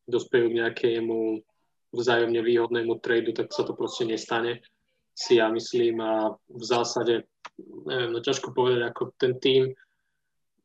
dospejú 0.08 0.48
k 0.48 0.58
nejakému 0.64 1.44
vzájomne 1.92 2.40
výhodnému 2.40 3.04
tradu, 3.04 3.36
tak 3.36 3.52
sa 3.52 3.68
to 3.68 3.76
proste 3.76 4.08
nestane, 4.08 4.64
si 5.12 5.36
ja 5.36 5.52
myslím. 5.52 6.00
A 6.00 6.32
v 6.32 6.64
zásade, 6.64 7.28
neviem, 7.60 8.16
no 8.16 8.24
ťažko 8.24 8.56
povedať, 8.56 8.80
ako 8.80 9.12
ten 9.20 9.36
tým 9.36 9.76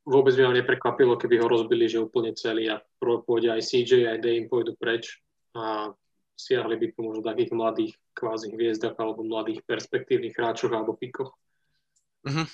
vôbec 0.08 0.34
by 0.40 0.50
ma 0.50 0.54
neprekvapilo, 0.56 1.20
keby 1.20 1.36
ho 1.44 1.52
rozbili, 1.52 1.86
že 1.86 2.02
úplne 2.02 2.32
celý 2.34 2.72
a 2.72 2.82
pôjde 3.04 3.54
aj 3.54 3.62
CJ, 3.62 4.08
aj 4.10 4.24
Dame 4.24 4.48
pôjdu 4.50 4.74
preč 4.80 5.20
a 5.54 5.92
siahli 6.40 6.80
by 6.80 6.88
po 6.96 7.12
možno 7.12 7.22
takých 7.28 7.52
mladých 7.52 7.94
kvázi 8.20 8.52
hviezdach 8.52 9.00
alebo 9.00 9.24
mladých 9.24 9.64
perspektívnych 9.64 10.36
hráčoch 10.36 10.76
alebo 10.76 11.00
pikoch. 11.00 11.32
Mm-hmm 12.28 12.48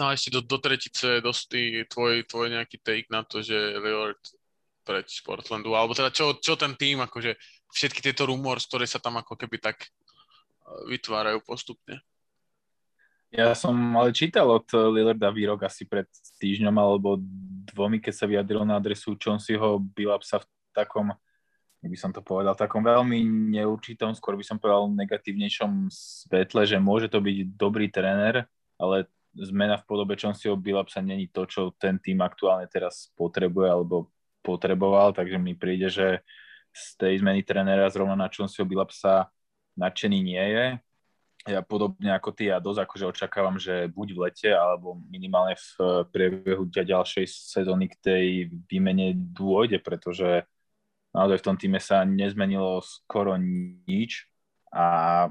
no 0.00 0.12
ešte 0.12 0.32
do, 0.32 0.40
do 0.40 0.56
tretice 0.56 1.20
dosť 1.20 1.48
tvoj, 1.90 2.24
tvoj 2.24 2.46
nejaký 2.48 2.80
take 2.80 3.08
na 3.12 3.26
to, 3.26 3.44
že 3.44 3.76
Lillard 3.76 4.20
preč 4.82 5.22
Portlandu, 5.22 5.76
alebo 5.78 5.94
teda 5.94 6.10
čo, 6.10 6.38
čo 6.42 6.58
ten 6.58 6.74
tým, 6.74 7.04
akože 7.04 7.38
všetky 7.70 8.02
tieto 8.02 8.26
rumors, 8.26 8.66
ktoré 8.66 8.88
sa 8.88 8.98
tam 8.98 9.20
ako 9.20 9.38
keby 9.38 9.62
tak 9.62 9.86
e, 9.86 9.88
vytvárajú 10.90 11.38
postupne. 11.46 12.02
Ja 13.32 13.56
som 13.56 13.72
ale 13.96 14.12
čítal 14.12 14.44
od 14.44 14.66
Lillarda 14.68 15.32
výrok 15.32 15.64
asi 15.64 15.88
pred 15.88 16.04
týždňom 16.36 16.76
alebo 16.76 17.16
dvomi, 17.72 18.02
keď 18.02 18.12
sa 18.12 18.26
vyjadril 18.28 18.66
na 18.68 18.76
adresu 18.76 19.16
Chonsiho 19.16 19.80
sa 20.20 20.42
v 20.42 20.46
takom, 20.74 21.14
by 21.82 21.98
som 21.98 22.14
to 22.14 22.22
povedal, 22.22 22.54
takom 22.54 22.86
veľmi 22.86 23.26
neurčitom, 23.58 24.14
skôr 24.14 24.38
by 24.38 24.44
som 24.46 24.62
povedal 24.62 24.86
negatívnejšom 24.94 25.90
svetle, 25.90 26.62
že 26.62 26.78
môže 26.78 27.10
to 27.10 27.18
byť 27.18 27.58
dobrý 27.58 27.90
tréner, 27.90 28.46
ale 28.78 29.10
zmena 29.34 29.80
v 29.80 29.86
podobe 29.88 30.14
Chaunceyho 30.14 30.54
Billupsa 30.54 31.02
není 31.02 31.26
to, 31.26 31.42
čo 31.48 31.74
ten 31.74 31.98
tým 31.98 32.22
aktuálne 32.22 32.70
teraz 32.70 33.10
potrebuje 33.18 33.66
alebo 33.66 34.12
potreboval, 34.46 35.10
takže 35.10 35.42
mi 35.42 35.58
príde, 35.58 35.90
že 35.90 36.22
z 36.70 36.84
tej 36.96 37.14
zmeny 37.18 37.42
trénera 37.42 37.90
zrovna 37.90 38.14
na 38.14 38.30
Chaunceyho 38.30 38.68
Billupsa 38.68 39.28
nadšený 39.74 40.18
nie 40.22 40.46
je. 40.52 40.66
Ja 41.42 41.58
podobne 41.58 42.14
ako 42.14 42.30
ty, 42.30 42.54
ja 42.54 42.62
dosť 42.62 42.86
akože 42.86 43.10
očakávam, 43.10 43.58
že 43.58 43.90
buď 43.90 44.08
v 44.14 44.18
lete, 44.30 44.50
alebo 44.54 44.94
minimálne 45.10 45.58
v 45.58 46.06
priebehu 46.14 46.70
ďalšej 46.70 47.26
sezóny 47.26 47.90
k 47.90 47.98
tej 47.98 48.26
výmene 48.70 49.10
dôjde, 49.10 49.82
pretože 49.82 50.46
naozaj 51.12 51.40
v 51.40 51.46
tom 51.46 51.56
týme 51.56 51.78
sa 51.78 52.04
nezmenilo 52.04 52.80
skoro 52.80 53.36
nič 53.36 54.28
a 54.72 55.28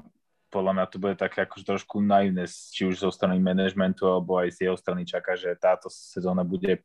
podľa 0.52 0.72
mňa 0.76 0.84
to 0.92 0.96
bude 1.00 1.16
také 1.16 1.48
akože 1.48 1.64
trošku 1.64 2.04
naivné, 2.04 2.44
či 2.46 2.84
už 2.84 3.00
zo 3.00 3.10
strany 3.10 3.40
managementu, 3.40 4.04
alebo 4.04 4.36
aj 4.36 4.52
z 4.52 4.68
jeho 4.68 4.76
strany 4.76 5.08
čaká, 5.08 5.32
že 5.32 5.56
táto 5.56 5.88
sezóna 5.88 6.44
bude 6.44 6.84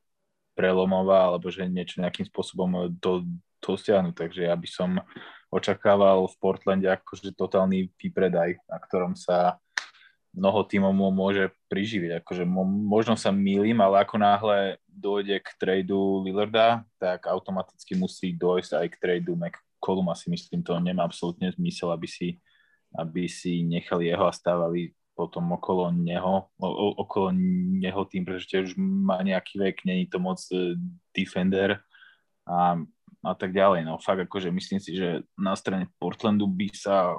prelomová, 0.55 1.27
alebo 1.27 1.51
že 1.51 1.67
niečo 1.67 1.99
nejakým 1.99 2.25
spôsobom 2.31 2.88
do, 2.95 3.27
dosiahnu. 3.60 4.15
Takže 4.15 4.47
ja 4.47 4.55
by 4.55 4.67
som 4.71 5.03
očakával 5.51 6.31
v 6.31 6.36
Portlande 6.39 6.88
akože 6.88 7.36
totálny 7.36 7.91
výpredaj, 7.99 8.55
na 8.71 8.77
ktorom 8.79 9.19
sa 9.19 9.60
mnoho 10.33 10.63
tímov 10.67 10.93
môže 10.93 11.49
priživiť. 11.71 12.23
Akože 12.23 12.43
možno 12.45 13.15
sa 13.15 13.33
mýlim, 13.33 13.79
ale 13.81 14.03
ako 14.03 14.15
náhle 14.21 14.77
dojde 14.87 15.39
k 15.41 15.49
tradu 15.57 16.23
Lillarda, 16.25 16.83
tak 17.01 17.25
automaticky 17.27 17.97
musí 17.97 18.33
dojsť 18.33 18.71
aj 18.83 18.87
k 18.93 18.99
tradu 19.01 19.33
McColluma 19.33 20.13
si 20.13 20.29
myslím, 20.29 20.61
to 20.61 20.77
nemá 20.77 21.05
absolútne 21.05 21.49
zmysel, 21.53 21.89
aby 21.89 22.07
si 22.09 22.27
aby 22.95 23.27
si 23.27 23.67
nechali 23.67 24.07
jeho 24.07 24.25
a 24.25 24.31
stávali 24.31 24.95
potom 25.17 25.49
okolo 25.49 25.89
neho, 25.89 26.45
o, 26.61 26.93
okolo 27.01 27.33
neho 27.81 28.05
tým, 28.05 28.21
pretože 28.21 28.47
tiež 28.53 28.65
má 28.77 29.17
nejaký 29.25 29.57
vek, 29.57 29.75
není 29.81 30.05
to 30.05 30.21
moc 30.21 30.37
e, 30.53 30.77
defender 31.09 31.81
a, 32.45 32.77
a 33.25 33.33
tak 33.33 33.49
ďalej. 33.49 33.81
No 33.81 33.97
fakt 33.97 34.29
akože 34.29 34.53
myslím 34.53 34.77
si, 34.77 34.93
že 34.93 35.25
na 35.33 35.57
strane 35.57 35.89
Portlandu 35.97 36.45
by 36.45 36.69
sa 36.69 37.17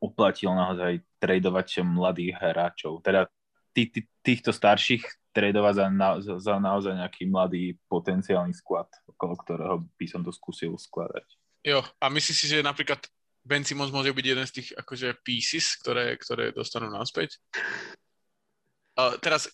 oplatilo 0.00 0.56
naozaj 0.56 1.04
tradovať 1.18 1.82
mladých 1.84 2.34
hráčov. 2.38 3.02
Teda 3.02 3.26
tý, 3.74 3.90
tý, 3.90 4.00
týchto 4.24 4.50
starších 4.50 5.06
tradovať 5.30 5.74
za, 5.74 5.86
na, 5.90 6.08
za, 6.18 6.34
za 6.42 6.54
naozaj 6.58 6.98
nejaký 6.98 7.30
mladý 7.30 7.78
potenciálny 7.86 8.50
sklad, 8.56 8.90
okolo 9.06 9.34
ktorého 9.38 9.76
by 9.94 10.06
som 10.10 10.26
to 10.26 10.34
skúsil 10.34 10.74
skladať. 10.74 11.26
Jo, 11.62 11.82
a 11.82 12.04
myslíš 12.10 12.36
si, 12.38 12.46
že 12.50 12.64
napríklad 12.64 13.02
Ben 13.46 13.62
Simmons 13.62 13.94
môže 13.94 14.12
byť 14.12 14.26
jeden 14.26 14.46
z 14.46 14.54
tých 14.60 14.68
akože 14.76 15.22
pieces, 15.22 15.78
ktoré, 15.78 16.18
ktoré 16.18 16.50
dostanú 16.50 16.90
naspäť? 16.90 17.38
Uh, 18.98 19.14
teraz, 19.22 19.46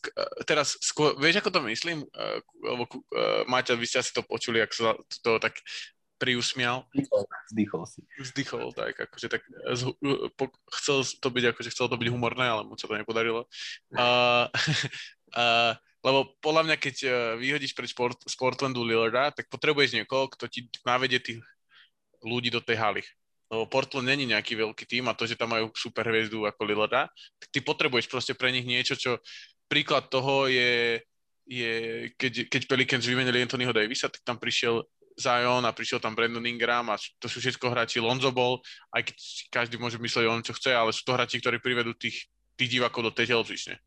teraz 0.48 0.80
skôr, 0.80 1.20
vieš, 1.20 1.44
ako 1.44 1.52
to 1.52 1.60
myslím? 1.68 2.00
Uh, 2.16 2.40
lebo, 2.64 2.88
uh, 2.88 3.44
Maťa, 3.44 3.76
vy 3.76 3.84
ste 3.84 4.00
asi 4.00 4.16
to 4.16 4.24
počuli, 4.24 4.64
ak 4.64 4.72
sa 4.72 4.96
to 5.20 5.36
tak 5.36 5.60
priusmial. 6.18 6.86
Zdychol 7.50 7.84
si. 7.86 8.00
Zdychol, 8.20 8.70
tak 8.72 8.94
akože 8.96 9.26
tak 9.28 9.42
z, 9.74 9.82
po, 10.38 10.48
chcel 10.80 11.02
to 11.04 11.28
byť, 11.28 11.44
akože 11.54 11.70
chcel 11.74 11.86
to 11.90 11.96
byť 11.98 12.08
humorné, 12.10 12.46
ale 12.46 12.62
mu 12.64 12.78
sa 12.78 12.86
to 12.86 12.94
nepodarilo. 12.96 13.44
Uh, 13.92 14.46
uh, 15.38 15.72
lebo 16.04 16.36
podľa 16.44 16.62
mňa, 16.68 16.76
keď 16.76 16.96
vyhodíš 17.40 17.72
pred 17.72 17.88
sport, 17.88 18.20
Sportlandu 18.28 18.84
Lillarda, 18.84 19.32
tak 19.32 19.48
potrebuješ 19.48 19.96
niekoho, 19.96 20.28
kto 20.28 20.52
ti 20.52 20.68
navedie 20.84 21.16
tých 21.16 21.40
ľudí 22.20 22.52
do 22.52 22.60
tej 22.60 22.76
haly. 22.76 23.02
Lebo 23.48 23.64
Portland 23.68 24.08
není 24.08 24.28
nejaký 24.28 24.56
veľký 24.56 24.84
tým 24.88 25.08
a 25.08 25.16
to, 25.16 25.28
že 25.28 25.36
tam 25.36 25.52
majú 25.52 25.72
super 25.76 26.04
hviezdu 26.08 26.44
ako 26.44 26.60
Lillarda, 26.64 27.08
tak 27.40 27.48
ty 27.48 27.58
potrebuješ 27.64 28.08
proste 28.08 28.32
pre 28.36 28.52
nich 28.52 28.64
niečo, 28.68 28.96
čo 28.96 29.20
príklad 29.68 30.08
toho 30.12 30.48
je, 30.48 31.00
je 31.48 31.72
keď, 32.16 32.52
keď 32.52 32.62
Pelicans 32.68 33.04
vymenili 33.04 33.44
Anthonyho 33.44 33.72
Davisa, 33.72 34.08
tak 34.08 34.24
tam 34.24 34.40
prišiel 34.40 34.84
Zion 35.14 35.62
a 35.62 35.70
prišiel 35.70 36.02
tam 36.02 36.18
Brandon 36.18 36.42
Ingram 36.42 36.90
a 36.90 36.98
to 37.22 37.30
sú 37.30 37.38
všetko 37.38 37.70
hráči 37.70 38.02
Lonzo 38.02 38.34
bol, 38.34 38.58
aj 38.90 39.10
keď 39.10 39.16
každý 39.50 39.76
môže 39.78 39.98
myslieť 39.98 40.26
o 40.26 40.34
čo 40.42 40.54
chce, 40.54 40.74
ale 40.74 40.90
sú 40.90 41.06
to 41.06 41.14
hráči, 41.14 41.38
ktorí 41.38 41.62
privedú 41.62 41.94
tých, 41.94 42.26
tých 42.58 42.78
divákov 42.78 43.10
do 43.10 43.12
tej 43.14 43.30
televizíčne. 43.34 43.78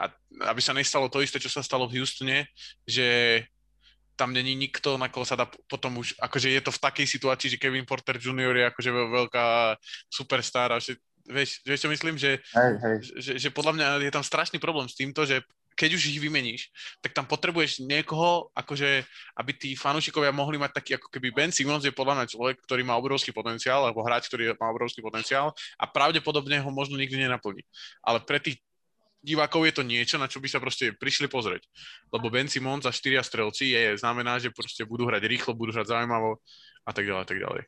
A 0.00 0.08
aby 0.48 0.60
sa 0.64 0.72
nestalo 0.72 1.12
to 1.12 1.20
isté, 1.20 1.36
čo 1.36 1.52
sa 1.52 1.60
stalo 1.60 1.84
v 1.84 2.00
Houstone, 2.00 2.48
že 2.88 3.40
tam 4.16 4.36
není 4.36 4.52
nikto, 4.52 5.00
na 5.00 5.08
koho 5.08 5.24
sa 5.24 5.32
dá 5.32 5.48
potom 5.64 5.96
už, 5.96 6.12
akože 6.20 6.52
je 6.52 6.60
to 6.60 6.72
v 6.72 6.82
takej 6.84 7.06
situácii, 7.08 7.56
že 7.56 7.60
Kevin 7.60 7.88
Porter 7.88 8.20
Jr. 8.20 8.52
je 8.52 8.64
akože 8.68 8.90
veľká 8.92 9.46
superstar 10.12 10.76
a 10.76 10.78
že, 10.80 11.00
vieš, 11.24 11.64
vieš 11.64 11.88
čo 11.88 11.88
myslím, 11.88 12.20
že, 12.20 12.36
hej, 12.52 12.72
hej. 12.84 12.96
Že, 13.16 13.32
že 13.40 13.48
podľa 13.48 13.72
mňa 13.80 13.86
je 14.04 14.12
tam 14.12 14.20
strašný 14.20 14.60
problém 14.60 14.92
s 14.92 14.96
týmto, 14.96 15.24
že 15.24 15.40
keď 15.80 15.96
už 15.96 16.12
ich 16.12 16.20
vymeníš, 16.20 16.68
tak 17.00 17.16
tam 17.16 17.24
potrebuješ 17.24 17.80
niekoho, 17.80 18.52
akože, 18.52 19.00
aby 19.40 19.50
tí 19.56 19.72
fanúšikovia 19.72 20.28
mohli 20.28 20.60
mať 20.60 20.76
taký, 20.76 20.90
ako 21.00 21.08
keby 21.08 21.32
Ben 21.32 21.48
Simmons 21.48 21.88
je 21.88 21.96
podľa 21.96 22.20
mňa 22.20 22.26
človek, 22.36 22.56
ktorý 22.68 22.84
má 22.84 23.00
obrovský 23.00 23.32
potenciál, 23.32 23.88
alebo 23.88 24.04
hráč, 24.04 24.28
ktorý 24.28 24.52
má 24.60 24.68
obrovský 24.68 25.00
potenciál 25.00 25.56
a 25.80 25.88
pravdepodobne 25.88 26.60
ho 26.60 26.68
možno 26.68 27.00
nikdy 27.00 27.24
nenaplní. 27.24 27.64
Ale 28.04 28.20
pre 28.20 28.36
tých 28.44 28.60
divákov 29.24 29.72
je 29.72 29.74
to 29.80 29.82
niečo, 29.88 30.20
na 30.20 30.28
čo 30.28 30.36
by 30.36 30.52
sa 30.52 30.60
proste 30.60 30.92
prišli 30.92 31.32
pozrieť. 31.32 31.64
Lebo 32.12 32.28
Ben 32.28 32.52
Simmons 32.52 32.84
a 32.84 32.92
štyria 32.92 33.24
strelci 33.24 33.72
je, 33.72 33.96
znamená, 33.96 34.36
že 34.36 34.52
proste 34.52 34.84
budú 34.84 35.08
hrať 35.08 35.24
rýchlo, 35.24 35.56
budú 35.56 35.72
hrať 35.72 35.96
zaujímavo 35.96 36.44
a 36.84 36.92
tak 36.92 37.08
ďalej, 37.08 37.24
a 37.24 37.28
tak 37.28 37.40
ďalej. 37.40 37.62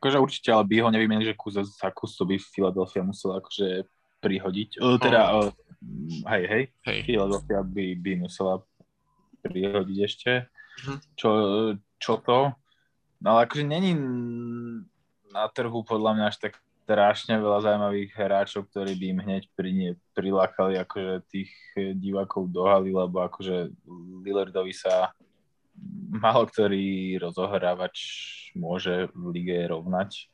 Akože 0.00 0.24
určite, 0.24 0.48
ale 0.52 0.64
by 0.64 0.76
ho 0.84 0.88
nevymenili, 0.92 1.32
že 1.32 1.36
kus 1.36 1.56
za 1.56 1.88
kus 1.92 2.16
to 2.16 2.24
by 2.28 2.36
Philadelphia 2.36 3.04
musela 3.04 3.40
akože 3.40 3.95
prihodiť. 4.20 4.80
O, 4.80 4.96
teda, 4.96 5.20
oh. 5.36 5.50
hej, 6.30 6.44
hej, 6.46 6.64
hej. 6.88 6.98
Philadelphia 7.04 7.60
by, 7.62 7.86
by 8.00 8.12
musela 8.26 8.62
prihodiť 9.44 9.98
ešte. 10.02 10.32
Uh-huh. 10.46 10.98
Čo, 11.16 11.30
čo 11.96 12.12
to? 12.20 12.52
No 13.20 13.26
ale 13.36 13.48
akože 13.48 13.64
není 13.64 13.96
na 15.32 15.44
trhu 15.52 15.84
podľa 15.84 16.10
mňa 16.16 16.24
až 16.28 16.36
tak 16.48 16.54
strašne 16.86 17.42
veľa 17.42 17.66
zaujímavých 17.66 18.14
hráčov, 18.14 18.70
ktorí 18.70 18.94
by 18.94 19.06
im 19.10 19.20
hneď 19.26 19.42
pri 19.58 19.70
ne, 19.74 19.90
prilákali 20.14 20.78
akože 20.78 21.26
tých 21.26 21.50
divákov 21.98 22.46
do 22.54 22.62
haly, 22.62 22.94
lebo 22.94 23.26
akože 23.26 23.74
Lillardovi 24.22 24.70
sa 24.70 25.10
málo 26.14 26.46
ktorý 26.46 27.18
rozohrávač 27.18 27.98
môže 28.54 29.10
v 29.12 29.24
lige 29.34 29.58
rovnať. 29.66 30.30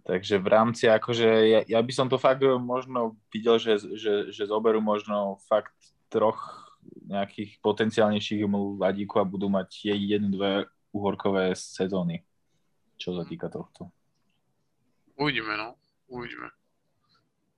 Takže 0.00 0.40
v 0.40 0.48
rámci, 0.48 0.88
akože 0.88 1.28
ja, 1.44 1.60
ja 1.68 1.80
by 1.84 1.92
som 1.92 2.08
to 2.08 2.16
fakt 2.16 2.40
možno 2.42 3.20
videl, 3.28 3.60
že, 3.60 3.76
že, 4.00 4.32
že 4.32 4.48
zoberú 4.48 4.80
možno 4.80 5.36
fakt 5.44 5.76
troch 6.08 6.70
nejakých 7.06 7.60
potenciálnejších 7.60 8.48
mladíkov 8.48 9.18
a 9.20 9.30
budú 9.30 9.52
mať 9.52 9.92
jednu, 9.92 10.32
dve 10.32 10.52
uhorkové 10.90 11.52
sezóny, 11.54 12.24
čo 12.96 13.12
sa 13.14 13.22
týka 13.28 13.52
tohto. 13.52 13.92
Uvidíme, 15.20 15.54
no. 15.54 15.76
Uvidíme. 16.10 16.50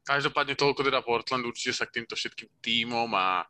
Každopádne 0.03 0.59
toľko 0.59 0.83
teda 0.83 1.01
Portland, 1.01 1.47
určite 1.47 1.79
sa 1.79 1.87
k 1.87 2.03
týmto 2.03 2.19
všetkým 2.19 2.51
tímom 2.59 3.07
a, 3.15 3.47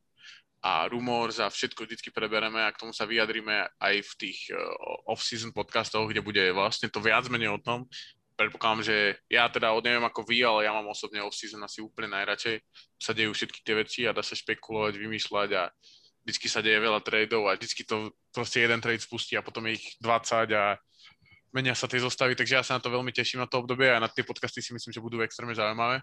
a 0.61 0.85
rumors 0.93 1.41
a 1.41 1.49
všetko 1.49 1.89
vždy 1.89 2.13
prebereme 2.13 2.61
a 2.61 2.71
k 2.71 2.85
tomu 2.85 2.93
sa 2.93 3.09
vyjadrime 3.09 3.73
aj 3.81 3.95
v 4.05 4.13
tých 4.21 4.53
uh, 4.53 4.61
off-season 5.09 5.51
podcastoch, 5.57 6.05
kde 6.13 6.21
bude 6.21 6.45
vlastne 6.53 6.93
to 6.93 7.01
viac 7.01 7.25
menej 7.33 7.57
o 7.57 7.59
tom, 7.59 7.89
predpokladám, 8.47 8.83
že 8.83 8.97
ja 9.31 9.47
teda 9.47 9.71
neviem 9.81 10.05
ako 10.05 10.27
vy, 10.27 10.43
ale 10.43 10.67
ja 10.67 10.73
mám 10.75 10.89
osobne 10.91 11.23
off-season 11.23 11.63
asi 11.63 11.83
úplne 11.83 12.13
najradšej. 12.17 12.59
Sa 12.99 13.13
dejú 13.15 13.31
všetky 13.33 13.61
tie 13.63 13.75
veci 13.79 14.01
a 14.07 14.15
dá 14.17 14.21
sa 14.21 14.35
špekulovať, 14.35 14.99
vymýšľať 14.99 15.51
a 15.55 15.63
vždycky 16.23 16.47
sa 16.47 16.63
deje 16.63 16.79
veľa 16.79 17.01
tradeov 17.03 17.51
a 17.51 17.59
vždycky 17.59 17.83
to 17.83 18.15
proste 18.31 18.63
jeden 18.63 18.79
trade 18.79 19.03
spustí 19.03 19.35
a 19.35 19.43
potom 19.43 19.67
je 19.67 19.83
ich 19.83 19.87
20 19.99 20.55
a 20.55 20.79
menia 21.53 21.77
sa 21.77 21.85
tie 21.85 22.01
zostavy, 22.01 22.33
takže 22.33 22.57
ja 22.59 22.65
sa 22.65 22.79
na 22.79 22.83
to 22.83 22.89
veľmi 22.89 23.13
teším 23.13 23.45
na 23.45 23.49
to 23.51 23.61
obdobie 23.61 23.93
a 23.93 24.01
na 24.01 24.09
tie 24.09 24.25
podcasty 24.25 24.65
si 24.65 24.73
myslím, 24.73 24.91
že 24.91 25.05
budú 25.05 25.21
extrémne 25.21 25.53
zaujímavé. 25.53 26.01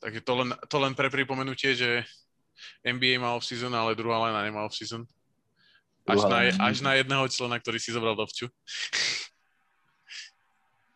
Takže 0.00 0.20
to 0.24 0.32
len, 0.32 0.50
to 0.64 0.76
len 0.80 0.96
pre 0.96 1.12
pripomenutie, 1.12 1.76
že 1.76 2.08
NBA 2.80 3.20
má 3.20 3.36
off-season, 3.36 3.70
ale 3.76 3.98
druhá 3.98 4.30
lena 4.30 4.40
nemá 4.40 4.64
off-season. 4.64 5.04
Až 6.08 6.24
na, 6.24 6.38
až 6.72 6.80
na 6.80 6.96
jedného 6.96 7.28
člena, 7.28 7.60
ktorý 7.60 7.76
si 7.76 7.92
zobral 7.92 8.16
dovču. 8.16 8.48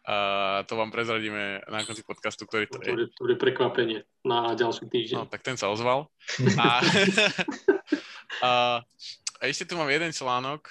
A 0.02 0.66
to 0.66 0.74
vám 0.74 0.90
prezradíme 0.90 1.62
na 1.70 1.86
konci 1.86 2.02
podcastu, 2.02 2.42
ktorý 2.42 2.66
to 2.66 2.82
je. 2.82 3.06
To 3.06 3.22
bude 3.22 3.38
prekvapenie 3.38 4.02
na 4.26 4.50
ďalší 4.58 4.90
týždeň. 4.90 5.14
No, 5.14 5.30
tak 5.30 5.46
ten 5.46 5.54
sa 5.54 5.70
ozval. 5.70 6.10
A, 6.58 6.82
a, 8.46 8.50
a 9.38 9.42
ešte 9.46 9.70
tu 9.70 9.78
mám 9.78 9.86
jeden 9.86 10.10
článok, 10.10 10.66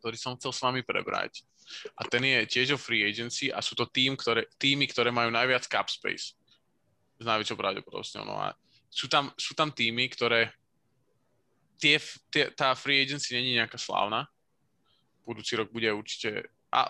ktorý 0.00 0.16
som 0.16 0.32
chcel 0.40 0.52
s 0.56 0.64
vami 0.64 0.80
prebrať. 0.80 1.44
A 1.92 2.08
ten 2.08 2.24
je 2.24 2.48
tiež 2.48 2.78
o 2.78 2.80
free 2.80 3.04
agency 3.04 3.52
a 3.52 3.60
sú 3.60 3.76
to 3.76 3.84
tým, 3.84 4.16
ktoré, 4.16 4.48
týmy, 4.56 4.88
ktoré 4.88 5.12
majú 5.12 5.28
najviac 5.28 5.68
cap 5.68 5.92
space. 5.92 6.32
S 7.20 7.24
najväčšou 7.26 7.58
pravdepodobnosťou. 7.58 8.24
No 8.24 8.40
a 8.40 8.56
sú 8.88 9.12
tam, 9.12 9.28
sú 9.36 9.52
tam 9.52 9.68
týmy, 9.68 10.08
ktoré 10.08 10.56
tie, 11.76 12.00
tie, 12.32 12.48
tá 12.54 12.72
free 12.72 13.04
agency 13.04 13.36
není 13.36 13.60
nejaká 13.60 13.76
slávna. 13.76 14.24
Budúci 15.28 15.52
rok 15.58 15.68
bude 15.68 15.90
určite... 15.92 16.48
A 16.72 16.88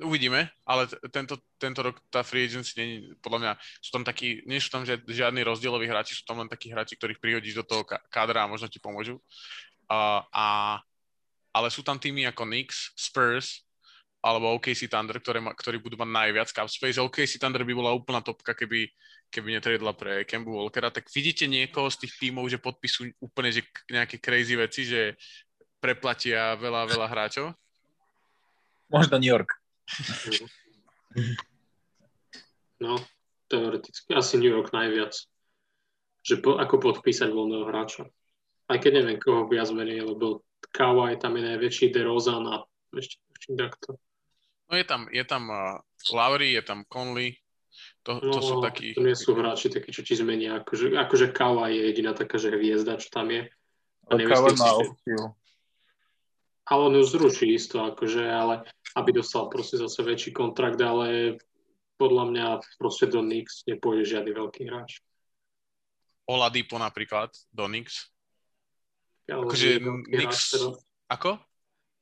uvidíme, 0.00 0.48
ale 0.64 0.88
tento, 1.12 1.36
tento 1.60 1.80
rok 1.84 2.00
tá 2.08 2.24
free 2.24 2.48
agency 2.48 2.72
nie, 2.80 2.88
podľa 3.20 3.38
mňa 3.38 3.52
sú 3.84 3.90
tam 3.92 4.04
takí, 4.06 4.40
nie 4.48 4.56
sú 4.56 4.72
tam 4.72 4.88
žiadni 4.88 5.44
rozdieloví 5.44 5.84
hráči, 5.84 6.16
sú 6.16 6.24
tam 6.24 6.40
len 6.40 6.48
takí 6.48 6.72
hráči, 6.72 6.96
ktorých 6.96 7.20
prihodíš 7.20 7.60
do 7.60 7.64
toho 7.66 7.82
kádra 7.84 8.46
a 8.46 8.50
možno 8.50 8.72
ti 8.72 8.80
pomôžu. 8.80 9.20
Uh, 9.92 10.24
a, 10.32 10.46
ale 11.52 11.68
sú 11.68 11.84
tam 11.84 12.00
týmy 12.00 12.24
ako 12.24 12.48
Knicks, 12.48 12.96
Spurs 12.96 13.68
alebo 14.22 14.54
OKC 14.54 14.86
Thunder, 14.86 15.18
ktoré 15.18 15.42
ma, 15.42 15.50
ktorí 15.50 15.82
budú 15.82 15.98
mať 15.98 16.10
najviac 16.14 16.48
cap 16.54 16.70
space. 16.70 17.02
OKC 17.02 17.42
Thunder 17.42 17.66
by 17.66 17.74
bola 17.74 17.90
úplná 17.90 18.22
topka, 18.22 18.54
keby, 18.54 18.86
keby 19.34 19.58
netredla 19.58 19.98
pre 19.98 20.22
Kembu 20.22 20.54
Walkera. 20.54 20.94
Tak 20.94 21.10
vidíte 21.10 21.50
niekoho 21.50 21.90
z 21.90 22.06
tých 22.06 22.22
tímov, 22.22 22.46
že 22.46 22.62
podpisujú 22.62 23.18
úplne 23.18 23.50
že 23.50 23.66
nejaké 23.90 24.22
crazy 24.22 24.54
veci, 24.54 24.86
že 24.86 25.18
preplatia 25.82 26.54
veľa, 26.54 26.86
veľa 26.86 27.06
hráčov? 27.10 27.50
Možno 28.86 29.18
New 29.18 29.26
York. 29.26 29.61
No, 32.82 32.98
teoreticky. 33.46 34.10
Asi 34.16 34.40
New 34.40 34.50
York 34.50 34.72
najviac. 34.72 35.14
Že 36.22 36.34
po, 36.42 36.50
ako 36.58 36.78
podpísať 36.78 37.30
voľného 37.30 37.66
hráča. 37.68 38.08
Aj 38.70 38.78
keď 38.78 39.02
neviem, 39.02 39.18
koho 39.18 39.46
viac 39.50 39.68
menej, 39.74 40.06
lebo 40.06 40.46
Kawhi 40.72 41.18
tam 41.18 41.36
je 41.36 41.42
najväčší 41.54 41.92
DeRozan 41.92 42.46
a 42.48 42.64
ešte 42.94 43.18
takto. 43.58 43.98
No 44.70 44.78
je 44.78 44.86
tam, 44.86 45.10
je 45.12 45.24
tam 45.26 45.50
uh, 45.50 45.76
Lowry, 46.14 46.56
je 46.56 46.62
tam 46.64 46.86
Conley, 46.88 47.36
to, 48.06 48.22
to 48.22 48.38
no, 48.38 48.40
sú 48.40 48.54
takí... 48.64 48.96
To 48.96 49.04
nie 49.04 49.18
sú 49.18 49.36
hráči 49.36 49.68
takí, 49.68 49.92
čo 49.92 50.00
ti 50.06 50.16
zmenia. 50.16 50.62
Akože, 50.62 50.96
akože 50.96 51.34
Kawhi 51.34 51.76
je 51.76 51.82
jediná 51.92 52.16
taká, 52.16 52.40
že 52.40 52.54
hviezda, 52.54 52.96
čo 52.96 53.12
tam 53.12 53.28
je. 53.28 53.50
A 54.08 54.12
Kawhi 54.16 54.54
má 54.56 54.70
opciu 54.78 55.36
ale 56.66 56.80
on 56.88 56.94
ju 56.94 57.04
zruší 57.04 57.54
isto, 57.54 57.82
akože, 57.82 58.22
ale 58.22 58.64
aby 58.94 59.10
dostal 59.12 59.48
proste 59.48 59.80
zase 59.80 60.00
väčší 60.02 60.30
kontrakt, 60.32 60.80
ale 60.80 61.38
podľa 61.96 62.24
mňa 62.28 62.46
proste 62.76 63.06
do 63.08 63.22
Knicks 63.22 63.62
nepôjde 63.64 64.16
žiadny 64.18 64.32
veľký 64.34 64.62
hráč. 64.68 65.00
Oladipo 66.26 66.78
napríklad, 66.78 67.34
do 67.50 67.66
Knicks. 67.66 68.08
Ja, 69.26 69.38
Akože 69.38 69.78
Knicks... 70.10 70.54
Ako? 71.10 71.38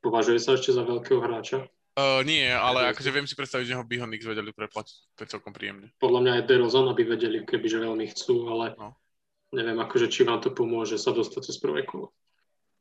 Považuje 0.00 0.40
sa 0.40 0.56
ešte 0.56 0.72
za 0.72 0.80
veľkého 0.86 1.20
hráča. 1.20 1.68
Uh, 1.98 2.22
nie, 2.24 2.46
ale 2.48 2.86
Neviem. 2.86 2.92
akože 2.96 3.10
viem 3.12 3.26
si 3.28 3.34
predstaviť, 3.36 3.66
že 3.66 3.76
ho 3.76 3.84
by 3.84 3.94
ho 4.00 4.06
Knicks 4.08 4.24
vedeli 4.24 4.54
preplatiť. 4.54 4.96
To 5.18 5.20
je 5.26 5.32
celkom 5.36 5.52
príjemne. 5.52 5.92
Podľa 6.00 6.20
mňa 6.22 6.32
aj 6.40 6.44
DeRozan, 6.48 6.86
aby 6.88 7.02
vedeli, 7.04 7.44
kebyže 7.44 7.82
veľmi 7.82 8.06
chcú, 8.14 8.48
ale 8.48 8.72
No. 8.80 8.96
neviem, 9.52 9.76
akože 9.76 10.08
či 10.08 10.24
vám 10.24 10.40
to 10.40 10.54
pomôže 10.54 10.96
sa 10.96 11.12
dostať 11.12 11.50
cez 11.50 11.60
prvé 11.60 11.84
kolo. 11.84 12.14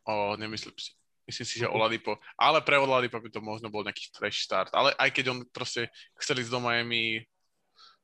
O, 0.08 0.38
nemyslím 0.40 0.78
si. 0.80 0.96
Myslím 1.30 1.46
si, 1.46 1.62
že 1.62 1.70
Oladipo. 1.70 2.18
Ale 2.34 2.58
pre 2.66 2.82
Oladipo 2.82 3.22
by 3.22 3.30
to 3.30 3.38
možno 3.38 3.70
bol 3.70 3.86
nejaký 3.86 4.10
fresh 4.18 4.42
start. 4.42 4.74
Ale 4.74 4.98
aj 4.98 5.14
keď 5.14 5.26
on 5.30 5.46
proste 5.54 5.94
chcel 6.18 6.42
ísť 6.42 6.50
do 6.50 6.58
Miami 6.58 7.22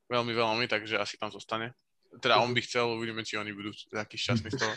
veľmi, 0.06 0.30
veľmi, 0.30 0.64
takže 0.70 0.94
asi 0.94 1.18
tam 1.18 1.34
zostane. 1.34 1.74
Teda 2.22 2.38
on 2.38 2.54
by 2.54 2.62
chcel, 2.62 2.86
uvidíme, 2.94 3.26
či 3.26 3.34
oni 3.34 3.50
budú 3.50 3.74
takí 3.90 4.14
šťastní 4.14 4.54
z 4.54 4.62
toho. 4.62 4.74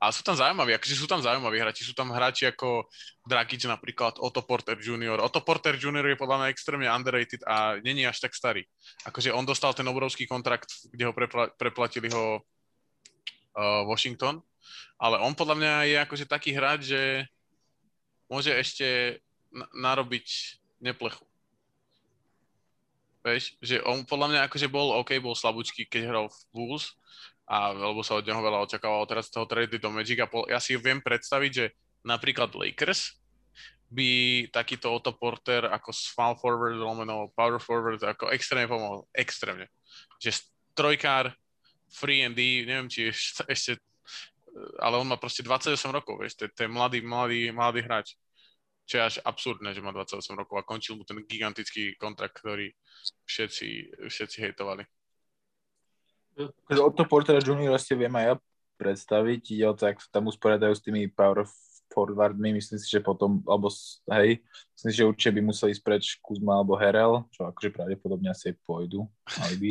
A 0.00 0.08
sú 0.12 0.24
tam 0.24 0.32
zaujímaví, 0.32 0.72
akože 0.76 0.96
sú 0.96 1.04
tam 1.04 1.20
zaujímaví 1.20 1.60
hráči. 1.60 1.84
Sú 1.84 1.92
tam 1.92 2.08
hráči 2.08 2.48
ako 2.48 2.88
Dragic 3.24 3.64
napríklad, 3.68 4.16
Otto 4.16 4.40
Porter 4.44 4.76
Jr. 4.80 5.20
Otto 5.20 5.44
Porter 5.44 5.76
Jr. 5.76 6.04
je 6.04 6.16
podľa 6.16 6.36
mňa 6.40 6.52
extrémne 6.52 6.88
underrated 6.88 7.44
a 7.44 7.76
není 7.84 8.08
až 8.08 8.20
tak 8.24 8.32
starý. 8.32 8.64
Akože 9.04 9.28
on 9.32 9.44
dostal 9.44 9.76
ten 9.76 9.84
obrovský 9.84 10.24
kontrakt, 10.24 10.72
kde 10.88 11.04
ho 11.04 11.12
prepla- 11.12 11.52
preplatili 11.52 12.08
ho 12.12 12.40
uh, 12.40 13.84
Washington, 13.84 14.40
ale 15.00 15.16
on 15.20 15.32
podľa 15.32 15.56
mňa 15.56 15.72
je 15.88 15.96
akože 16.04 16.24
taký 16.28 16.50
hráč, 16.54 16.92
že 16.92 17.02
môže 18.30 18.54
ešte 18.54 19.18
na- 19.50 19.68
narobiť 19.74 20.26
neplechu. 20.78 21.26
Vieš, 23.20 23.58
že 23.60 23.84
on 23.84 24.06
podľa 24.08 24.32
mňa 24.32 24.40
akože 24.48 24.68
bol 24.72 24.96
OK, 24.96 25.20
bol 25.20 25.36
slabúčky, 25.36 25.84
keď 25.84 26.08
hral 26.08 26.26
v 26.32 26.40
Bulls, 26.56 26.96
a, 27.44 27.74
lebo 27.74 28.00
sa 28.00 28.16
od 28.16 28.24
neho 28.24 28.40
veľa 28.40 28.64
očakávalo, 28.64 29.10
teraz 29.10 29.28
toho 29.28 29.44
trade 29.44 29.76
do 29.76 29.90
Magic 29.90 30.22
a 30.22 30.30
pol, 30.30 30.48
ja 30.48 30.62
si 30.62 30.78
viem 30.78 31.02
predstaviť, 31.02 31.52
že 31.52 31.66
napríklad 32.06 32.54
Lakers 32.56 33.20
by 33.90 34.46
takýto 34.54 34.86
Otto 34.94 35.10
Porter 35.18 35.66
ako 35.66 35.90
small 35.90 36.38
forward, 36.38 36.78
lomeno 36.78 37.34
power 37.34 37.58
forward, 37.58 37.98
ako 37.98 38.30
extrémne 38.30 38.70
pomohol. 38.70 39.02
Extrémne. 39.10 39.66
Že 40.22 40.46
trojkár, 40.78 41.34
free 41.90 42.22
and 42.22 42.38
D, 42.38 42.62
neviem, 42.62 42.86
či 42.86 43.10
ešte 43.50 43.82
ale 44.78 44.98
on 44.98 45.06
má 45.06 45.16
proste 45.16 45.42
28 45.42 45.76
rokov, 45.94 46.20
vieš, 46.20 46.36
to, 46.38 46.46
je- 46.46 46.52
to 46.54 46.60
je 46.66 46.70
mladý, 46.70 46.98
mladý, 47.00 47.50
mladý 47.50 47.80
hráč. 47.84 48.16
Čo 48.90 48.98
je 48.98 49.06
až 49.06 49.16
absurdné, 49.22 49.70
že 49.70 49.84
má 49.84 49.94
28 49.94 50.34
rokov 50.34 50.58
a 50.58 50.66
končil 50.66 50.98
mu 50.98 51.06
ten 51.06 51.22
gigantický 51.22 51.94
kontrakt, 51.94 52.34
ktorý 52.42 52.74
všetci, 53.22 54.02
všetci 54.10 54.36
hejtovali. 54.42 54.82
Akože 56.66 56.80
Otto 56.82 57.04
Portera 57.06 57.38
Junior 57.38 57.78
si 57.78 57.94
viem 57.94 58.10
aj 58.18 58.24
ja 58.24 58.34
predstaviť, 58.80 59.40
ide 59.52 59.66
o 59.68 59.76
to, 59.76 59.92
ak 59.92 60.00
sa 60.00 60.08
tam 60.18 60.32
usporiadajú 60.32 60.72
s 60.72 60.82
tými 60.82 61.06
power 61.12 61.44
forwardmi, 61.90 62.54
myslím 62.56 62.78
si, 62.78 62.86
že 62.86 63.02
potom, 63.02 63.42
alebo 63.44 63.68
hej, 64.14 64.38
myslím 64.78 64.90
si, 64.90 64.96
že 64.96 65.08
určite 65.10 65.34
by 65.36 65.40
museli 65.42 65.74
ísť 65.74 65.82
preč 65.82 66.04
Kuzma 66.22 66.62
alebo 66.62 66.78
Herel, 66.78 67.26
čo 67.34 67.50
akože 67.50 67.74
pravdepodobne 67.74 68.30
asi 68.30 68.54
aj 68.54 68.56
pôjdu, 68.62 69.10
mali 69.36 69.56
by. 69.58 69.70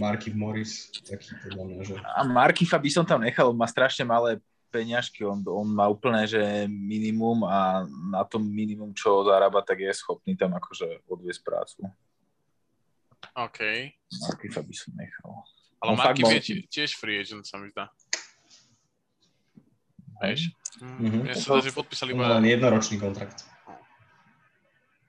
Marky 0.00 0.32
Morris, 0.32 0.88
taký 1.04 1.36
podľa 1.44 1.64
mňa, 1.68 1.80
že... 1.84 1.94
A 2.00 2.24
Markifa 2.24 2.80
by 2.80 2.88
som 2.88 3.04
tam 3.04 3.20
nechal, 3.20 3.52
má 3.52 3.68
strašne 3.68 4.02
malé 4.08 4.40
peňažky, 4.72 5.24
on, 5.24 5.40
on 5.44 5.68
má 5.68 5.88
úplne, 5.88 6.24
že 6.24 6.40
minimum 6.68 7.44
a 7.44 7.84
na 8.12 8.24
tom 8.24 8.44
minimum, 8.44 8.92
čo 8.96 9.24
zarába, 9.28 9.60
tak 9.64 9.80
je 9.84 9.92
schopný 9.92 10.36
tam 10.36 10.56
akože 10.56 11.04
odviesť 11.08 11.40
prácu. 11.44 11.88
OK. 13.36 13.60
Markifa 14.24 14.60
by 14.64 14.74
som 14.76 14.92
nechal. 14.96 15.30
Ale 15.78 15.90
fakt 15.96 16.20
bol- 16.20 16.32
je 16.32 16.40
tie- 16.42 16.64
tiež 16.68 16.96
free 16.96 17.20
agent, 17.20 17.44
sa 17.44 17.60
mi 17.60 17.68
zdá. 17.70 17.92
Vieš? 20.24 20.50
Mhm. 20.80 20.98
Mm, 20.98 21.24
ja 21.28 21.34
sa 21.36 21.60
zdá, 21.60 21.68
že 21.68 21.72
podpísali 21.76 22.10
iba... 22.16 22.40
len 22.40 22.44
jednoročný 22.48 22.98
kontrakt. 22.98 23.44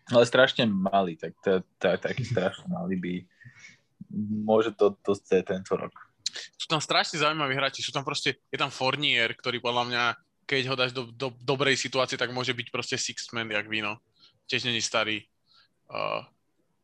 Ale 0.10 0.26
strašne 0.26 0.66
malý, 0.66 1.14
tak 1.22 1.38
to, 1.46 1.62
to, 1.78 1.86
taký 2.02 2.26
strašne 2.26 2.66
malý 2.66 2.98
by 2.98 3.14
môže 4.14 4.74
to 4.74 4.98
dosť 5.06 5.46
tento 5.46 5.74
rok. 5.78 5.94
Sú 6.58 6.70
tam 6.70 6.78
strašne 6.82 7.18
zaujímaví 7.18 7.58
hráči. 7.58 7.82
Sú 7.82 7.90
tam 7.90 8.06
proste... 8.06 8.38
Je 8.54 8.58
tam 8.58 8.70
Fournier, 8.70 9.34
ktorý 9.34 9.58
podľa 9.58 9.84
mňa, 9.90 10.04
keď 10.46 10.64
ho 10.70 10.76
dáš 10.78 10.92
do, 10.94 11.10
do 11.10 11.34
dobrej 11.42 11.78
situácie, 11.78 12.18
tak 12.18 12.30
môže 12.30 12.54
byť 12.54 12.68
proste 12.70 12.98
sixth 12.98 13.34
man, 13.34 13.50
jak 13.50 13.66
víno. 13.66 13.98
Tiež 14.46 14.66
není 14.70 14.82
starý. 14.82 15.26
Uh, 15.90 16.22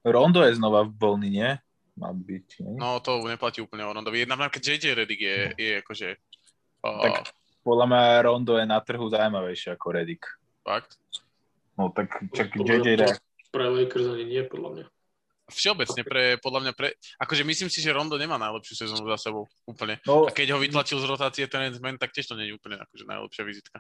Rondo 0.02 0.42
je 0.42 0.58
znova 0.58 0.86
voľný, 0.86 1.30
nie? 1.30 1.52
Mal 1.96 2.12
by 2.12 2.24
byť, 2.28 2.48
nie? 2.60 2.76
no 2.76 3.00
to 3.00 3.24
neplatí 3.24 3.64
úplne 3.64 3.88
o 3.88 3.94
Rondovi. 3.96 4.26
Jedna 4.26 4.36
napríklad 4.36 4.66
JJ 4.68 4.86
Redick 4.98 5.22
je, 5.22 5.38
je 5.56 5.72
akože... 5.80 6.08
Uh, 6.84 7.02
Tak- 7.22 7.32
Podľa 7.66 7.86
mňa 7.90 8.02
Rondo 8.26 8.54
je 8.62 8.66
na 8.70 8.78
trhu 8.82 9.06
zaujímavejší 9.10 9.74
ako 9.74 9.88
Redick. 9.94 10.26
fakt. 10.66 10.98
No 11.78 11.90
tak 11.90 12.12
čak 12.34 12.54
JJ. 12.56 13.18
Pre 13.50 13.66
Lakers 13.72 14.08
ani 14.12 14.26
nie, 14.28 14.44
podľa 14.44 14.70
mňa. 14.74 14.86
Všeobecne 15.46 16.02
pre, 16.02 16.24
podľa 16.42 16.60
mňa 16.66 16.74
pre... 16.74 16.98
Akože 17.22 17.46
myslím 17.46 17.70
si, 17.70 17.78
že 17.78 17.94
Rondo 17.94 18.18
nemá 18.18 18.42
najlepšiu 18.42 18.86
sezónu 18.86 19.06
za 19.14 19.30
sebou. 19.30 19.46
Úplne. 19.70 20.02
No, 20.02 20.26
A 20.26 20.34
keď 20.34 20.58
ho 20.58 20.60
vytlačil 20.62 20.98
z 20.98 21.06
rotácie 21.06 21.46
ten 21.46 21.70
zmen, 21.70 22.02
tak 22.02 22.10
tiež 22.10 22.34
to 22.34 22.38
nie 22.38 22.50
je 22.50 22.58
úplne 22.58 22.82
akože 22.82 23.06
najlepšia 23.06 23.44
vizitka. 23.46 23.78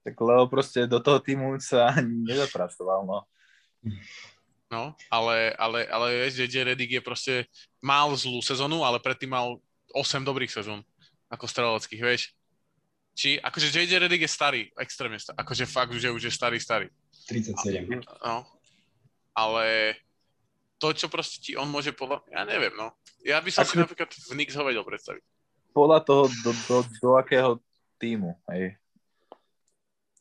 tak 0.00 0.16
lebo 0.16 0.48
proste 0.48 0.88
do 0.88 0.96
toho 1.02 1.20
týmu 1.20 1.60
sa 1.60 1.92
nezapracoval, 2.00 3.04
no. 3.04 3.18
No, 4.72 4.96
ale, 5.12 5.54
ale, 5.60 5.86
ale 5.86 6.06
vieš, 6.26 6.42
JJ 6.42 6.74
Redick 6.74 6.98
je 6.98 7.02
proste, 7.04 7.34
mal 7.78 8.10
zlú 8.18 8.42
sezónu, 8.42 8.82
ale 8.82 8.98
predtým 8.98 9.30
mal 9.30 9.62
8 9.94 10.26
dobrých 10.26 10.50
sezón, 10.50 10.82
ako 11.30 11.46
streleckých, 11.46 12.02
vieš. 12.02 12.34
Či, 13.14 13.38
akože 13.38 13.70
JJ 13.70 14.08
Redick 14.08 14.26
je 14.26 14.30
starý, 14.32 14.62
extrémne 14.74 15.20
starý, 15.20 15.38
akože 15.38 15.64
fakt, 15.70 15.94
že 15.94 16.10
už 16.10 16.22
je 16.28 16.32
starý, 16.32 16.58
starý. 16.58 16.88
37. 17.30 18.00
No, 18.22 18.46
ale 19.34 19.96
to, 20.76 20.92
čo 20.92 21.06
proste 21.08 21.40
ti 21.40 21.56
on 21.56 21.68
môže 21.68 21.92
podľa, 21.96 22.24
ja 22.28 22.44
neviem, 22.44 22.72
no. 22.76 22.92
Ja 23.24 23.40
by 23.40 23.50
som 23.52 23.64
si 23.64 23.76
Ako- 23.76 23.88
napríklad 23.88 24.10
v 24.12 24.32
Knicks 24.36 24.56
ho 24.56 24.64
vedel 24.64 24.84
predstaviť. 24.84 25.22
Podľa 25.72 25.98
toho, 26.04 26.22
do, 26.44 26.50
do, 26.68 26.76
do 27.00 27.10
akého 27.20 27.60
týmu, 28.00 28.36
hej. 28.52 28.76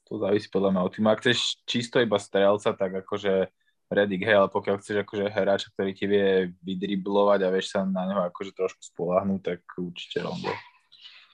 To 0.06 0.22
závisí 0.22 0.52
podľa 0.52 0.76
mňa 0.76 0.82
od 0.86 0.92
týmu. 0.92 1.08
Ak 1.10 1.24
chceš 1.24 1.60
čisto 1.66 1.98
iba 1.98 2.20
strelca, 2.20 2.76
tak 2.76 2.92
akože 3.04 3.50
Redick, 3.86 4.26
hej, 4.26 4.34
ale 4.34 4.50
pokiaľ 4.50 4.82
chceš 4.82 5.06
akože 5.06 5.30
hráča, 5.30 5.70
ktorý 5.70 5.92
ti 5.94 6.10
vie 6.10 6.50
vydriblovať 6.66 7.40
a 7.46 7.54
vieš 7.54 7.78
sa 7.78 7.86
na 7.86 8.10
neho 8.10 8.22
akože 8.26 8.58
trošku 8.58 8.82
spolahnúť, 8.82 9.42
tak 9.46 9.62
určite 9.78 10.26
Rondo. 10.26 10.50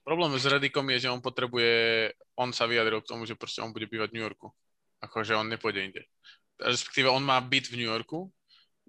Problém 0.04 0.36
s 0.36 0.50
Redickom 0.50 0.84
je, 0.92 1.08
že 1.08 1.14
on 1.14 1.24
potrebuje, 1.24 1.72
on 2.36 2.52
sa 2.52 2.68
vyjadril 2.68 3.00
k 3.06 3.10
tomu, 3.14 3.24
že 3.24 3.40
proste 3.40 3.64
on 3.64 3.72
bude 3.72 3.88
bývať 3.88 4.12
v 4.12 4.16
New 4.20 4.26
Yorku. 4.26 4.52
Akože 5.00 5.38
on 5.38 5.48
nepôjde 5.48 5.80
inde. 5.80 6.02
Respektíve 6.60 7.08
on 7.08 7.24
má 7.24 7.40
byt 7.40 7.72
v 7.72 7.80
New 7.80 7.90
Yorku, 7.90 8.28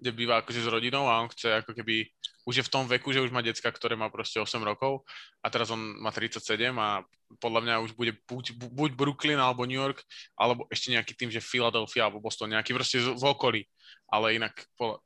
kde 0.03 0.11
býva 0.11 0.43
akože 0.43 0.59
s 0.59 0.67
rodinou 0.67 1.07
a 1.07 1.23
on 1.23 1.31
chce 1.31 1.63
ako 1.63 1.71
keby, 1.71 2.11
už 2.43 2.59
je 2.59 2.67
v 2.67 2.73
tom 2.75 2.83
veku, 2.91 3.15
že 3.15 3.23
už 3.23 3.31
má 3.31 3.39
decka, 3.39 3.71
ktoré 3.71 3.95
má 3.95 4.11
proste 4.11 4.43
8 4.43 4.59
rokov 4.59 5.07
a 5.39 5.47
teraz 5.47 5.71
on 5.71 5.79
má 5.79 6.11
37 6.11 6.43
a 6.75 7.07
podľa 7.39 7.61
mňa 7.63 7.75
už 7.87 7.95
bude 7.95 8.11
buď, 8.27 8.59
bu- 8.59 8.73
buď 8.83 8.91
Brooklyn 8.99 9.39
alebo 9.39 9.63
New 9.63 9.79
York, 9.79 10.03
alebo 10.35 10.67
ešte 10.67 10.91
nejaký 10.91 11.15
tým, 11.15 11.31
že 11.31 11.39
Philadelphia 11.39 12.11
alebo 12.11 12.19
Boston, 12.19 12.51
nejaký 12.51 12.75
proste 12.75 12.99
z- 12.99 13.15
v 13.15 13.23
okolí. 13.23 13.63
Ale 14.11 14.35
inak, 14.35 14.53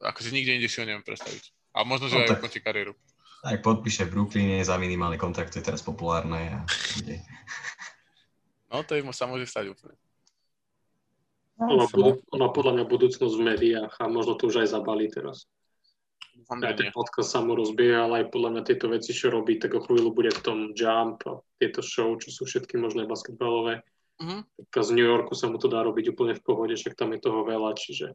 akože 0.02 0.34
nikde 0.34 0.58
inde 0.58 0.68
si 0.68 0.82
ho 0.82 0.90
neviem 0.90 1.06
predstaviť. 1.06 1.54
A 1.78 1.86
možno, 1.86 2.10
že 2.10 2.18
No 2.18 2.26
aj 2.26 2.42
ukončí 2.42 2.60
kariéru. 2.60 2.98
Ak 3.46 3.62
podpíše 3.62 4.10
v 4.10 4.18
Brooklyne 4.18 4.66
za 4.66 4.82
minimálny 4.82 5.22
kontrakt, 5.22 5.54
to 5.54 5.62
je 5.62 5.68
teraz 5.70 5.86
populárne. 5.86 6.58
A... 6.58 6.60
No 8.68 8.82
to 8.84 8.98
je, 8.98 9.06
sa 9.14 9.30
môže 9.30 9.46
stať 9.48 9.72
úplne. 9.72 9.96
On 11.58 11.74
má, 11.74 11.88
budu- 11.90 12.22
on 12.30 12.40
má 12.40 12.50
podľa 12.54 12.74
mňa 12.78 12.86
budúcnosť 12.86 13.34
v 13.34 13.46
médiách 13.50 13.94
a 13.98 14.06
možno 14.06 14.38
to 14.38 14.46
už 14.50 14.66
aj 14.66 14.78
zabalí 14.78 15.10
teraz. 15.10 15.50
Dúfam, 16.38 16.62
Aj 16.62 16.78
ten 16.78 16.94
podcast 16.94 17.34
sa 17.34 17.42
mu 17.42 17.58
rozbieha, 17.58 18.06
ale 18.06 18.22
aj 18.22 18.28
podľa 18.30 18.50
mňa 18.54 18.62
tieto 18.62 18.86
veci, 18.94 19.10
čo 19.10 19.34
robí, 19.34 19.58
tak 19.58 19.74
o 19.74 19.82
chvíľu 19.82 20.14
bude 20.14 20.30
v 20.30 20.42
tom 20.46 20.58
Jump 20.78 21.26
a 21.26 21.42
tieto 21.58 21.82
show, 21.82 22.14
čo 22.22 22.30
sú 22.30 22.46
všetky 22.46 22.78
možné 22.78 23.10
basketbalové. 23.10 23.82
Mhm. 24.22 24.46
Tak 24.70 24.86
z 24.86 24.92
New 24.94 25.06
Yorku 25.06 25.34
sa 25.34 25.50
mu 25.50 25.58
to 25.58 25.66
dá 25.66 25.82
robiť 25.82 26.14
úplne 26.14 26.38
v 26.38 26.46
pohode, 26.46 26.78
však 26.78 26.94
tam 26.94 27.18
je 27.18 27.26
toho 27.26 27.42
veľa, 27.42 27.74
čiže 27.74 28.14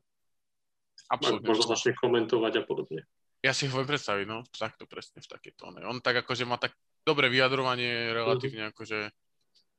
Absolutne. 1.10 1.46
možno 1.46 1.66
začne 1.66 1.98
komentovať 1.98 2.52
a 2.58 2.62
podobne. 2.62 3.02
Ja 3.42 3.50
si 3.50 3.66
ho 3.66 3.74
viem 3.74 3.90
predstaviť, 3.90 4.26
no, 4.26 4.46
takto 4.54 4.86
presne 4.86 5.18
v 5.18 5.26
tóne. 5.58 5.82
On 5.82 5.98
tak 5.98 6.22
akože 6.22 6.46
má 6.46 6.62
tak 6.62 6.78
dobré 7.02 7.26
vyjadrovanie 7.26 8.14
relatívne 8.14 8.70
akože, 8.70 9.10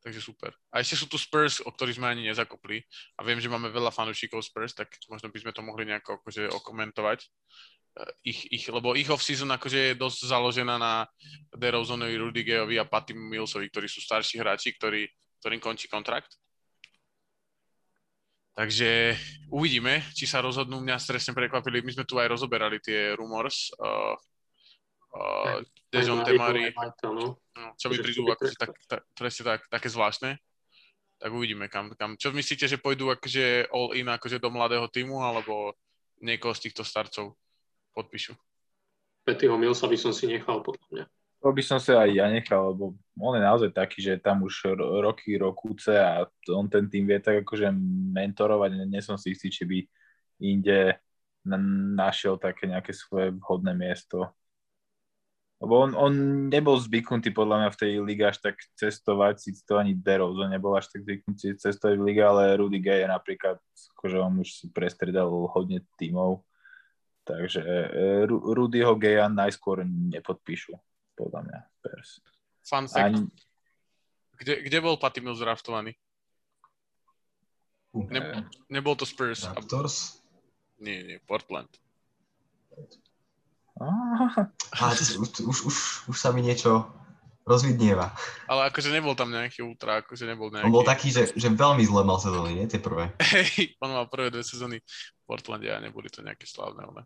takže 0.03 0.19
super. 0.19 0.51
A 0.69 0.83
ešte 0.83 0.99
sú 0.99 1.07
tu 1.07 1.15
Spurs, 1.15 1.63
o 1.63 1.71
ktorých 1.71 1.97
sme 1.97 2.11
ani 2.11 2.27
nezakopli 2.27 2.83
a 3.15 3.23
viem, 3.23 3.39
že 3.39 3.47
máme 3.47 3.71
veľa 3.71 3.89
fanúšikov 3.89 4.43
Spurs, 4.43 4.75
tak 4.75 4.91
možno 5.07 5.31
by 5.31 5.39
sme 5.39 5.55
to 5.55 5.63
mohli 5.63 5.87
nejako 5.87 6.19
akože 6.19 6.51
okomentovať. 6.51 7.19
Eh, 7.23 8.11
Ich, 8.27 8.45
ich, 8.51 8.65
lebo 8.67 8.93
ich 8.99 9.07
off-season 9.07 9.49
akože 9.55 9.79
je 9.79 9.99
dosť 9.99 10.27
založená 10.27 10.75
na 10.75 11.07
DeRozanovi, 11.55 12.19
Rudigerovi 12.19 12.75
a 12.77 12.89
Patty 12.89 13.15
Millsovi, 13.15 13.71
ktorí 13.71 13.87
sú 13.87 14.03
starší 14.03 14.43
hráči, 14.43 14.75
ktorí, 14.75 15.07
ktorým 15.39 15.61
končí 15.63 15.87
kontrakt. 15.87 16.35
Takže 18.53 19.17
uvidíme, 19.49 20.05
či 20.13 20.29
sa 20.29 20.37
rozhodnú. 20.37 20.77
Mňa 20.77 21.01
stresne 21.01 21.33
prekvapili. 21.33 21.81
My 21.81 21.89
sme 21.89 22.05
tu 22.05 22.21
aj 22.21 22.29
rozoberali 22.29 22.77
tie 22.77 23.17
rumors. 23.17 23.73
Uh, 23.81 24.13
uh, 25.17 25.57
Dejon 25.93 26.25
Temari, 26.25 26.73
no, 27.05 27.37
čo 27.77 27.93
mi 27.93 28.01
prídu 28.01 28.25
akože 28.25 28.57
tak, 28.57 28.73
tak, 28.89 29.01
presne 29.13 29.43
tak, 29.45 29.61
také 29.69 29.87
zvláštne. 29.93 30.41
Tak 31.21 31.29
uvidíme, 31.29 31.69
kam, 31.69 31.93
kam. 31.93 32.17
Čo 32.17 32.33
myslíte, 32.33 32.65
že 32.65 32.81
pôjdu 32.81 33.13
akože 33.13 33.69
all 33.69 33.93
in 33.93 34.09
akože 34.09 34.41
do 34.41 34.49
mladého 34.49 34.89
týmu, 34.89 35.21
alebo 35.21 35.77
niekoho 36.17 36.51
z 36.57 36.67
týchto 36.67 36.81
starcov 36.81 37.37
podpíšu? 37.93 38.33
Pettyho 39.23 39.55
Millsa 39.55 39.85
by 39.85 39.95
som 39.95 40.11
si 40.11 40.27
nechal, 40.27 40.65
podľa 40.65 40.83
mňa. 40.91 41.05
To 41.43 41.51
by 41.51 41.63
som 41.63 41.79
sa 41.79 42.07
aj 42.07 42.11
ja 42.15 42.27
nechal, 42.31 42.71
lebo 42.71 42.95
on 43.19 43.35
je 43.35 43.43
naozaj 43.43 43.69
taký, 43.75 43.99
že 43.99 44.15
tam 44.19 44.47
už 44.47 44.79
roky, 44.79 45.35
rokúce 45.35 45.91
a 45.91 46.23
on 46.47 46.71
ten 46.71 46.87
tým 46.87 47.03
vie 47.03 47.19
tak 47.19 47.43
akože 47.43 47.67
mentorovať. 48.15 48.87
Nie 48.87 49.03
som 49.03 49.19
si 49.19 49.35
istý, 49.35 49.51
či 49.51 49.63
by 49.67 49.77
inde 50.39 50.97
našiel 51.95 52.39
také 52.39 52.71
nejaké 52.71 52.95
svoje 52.95 53.35
vhodné 53.43 53.75
miesto. 53.75 54.31
Lebo 55.63 55.79
on, 55.79 55.95
on 55.95 56.13
nebol 56.51 56.75
zvyknutý 56.75 57.31
podľa 57.31 57.55
mňa 57.63 57.69
v 57.71 57.79
tej 57.79 57.91
lige 58.03 58.27
až 58.27 58.43
tak 58.43 58.59
cestovať, 58.75 59.39
si 59.39 59.55
to 59.63 59.79
ani 59.79 59.95
Deroz, 59.95 60.35
on 60.35 60.51
nebol 60.51 60.75
až 60.75 60.91
tak 60.91 61.07
zvyknutý 61.07 61.55
cestovať 61.55 61.95
v 61.95 62.03
lige, 62.03 62.19
ale 62.19 62.59
Rudy 62.59 62.83
Gay 62.83 63.07
je 63.07 63.07
napríklad, 63.07 63.63
akože 63.95 64.17
on 64.19 64.43
už 64.43 64.49
si 64.51 64.65
prestredal 64.75 65.31
hodne 65.31 65.79
tímov, 65.95 66.43
takže 67.23 67.63
e, 67.63 68.27
Rudyho 68.27 68.99
Gaya 68.99 69.31
najskôr 69.31 69.87
nepodpíšu 69.87 70.75
podľa 71.15 71.47
mňa 71.47 71.59
Spurs. 71.79 72.09
Fun 72.67 72.85
fact. 72.91 73.15
Ani... 73.15 73.31
Kde, 74.35 74.67
kde 74.67 74.77
bol 74.83 74.99
Patty 74.99 75.23
Mills 75.23 75.39
draftovaný? 75.39 75.95
Ne, 77.93 78.49
nebol 78.67 78.99
to 78.99 79.07
Spurs. 79.07 79.47
Raptors? 79.47 80.19
Nie, 80.81 81.05
nie, 81.07 81.17
Portland. 81.23 81.69
Ah. 83.83 84.91
už, 84.95 85.39
už, 85.43 85.57
už, 85.67 85.75
už 86.09 86.17
sa 86.17 86.31
mi 86.31 86.41
niečo 86.41 86.87
rozvidnieva. 87.43 88.15
Ale 88.47 88.71
akože 88.71 88.89
nebol 88.89 89.13
tam 89.19 89.31
nejaký 89.31 89.63
ultra, 89.63 89.99
akože 89.99 90.23
nebol 90.23 90.47
nejaký... 90.47 90.67
On 90.67 90.75
bol 90.75 90.87
taký, 90.87 91.11
že, 91.11 91.35
že 91.35 91.51
veľmi 91.51 91.83
zle 91.83 92.01
mal 92.07 92.19
sezóny, 92.19 92.55
nie? 92.55 92.65
Tie 92.71 92.79
prvé. 92.79 93.11
Hej, 93.35 93.75
on 93.83 93.91
mal 93.91 94.07
prvé 94.07 94.31
dve 94.31 94.43
sezóny 94.47 94.79
v 94.79 95.23
Portlande 95.27 95.67
a 95.67 95.83
neboli 95.83 96.07
to 96.07 96.23
nejaké 96.23 96.47
slavné, 96.47 96.83
ale... 96.87 97.03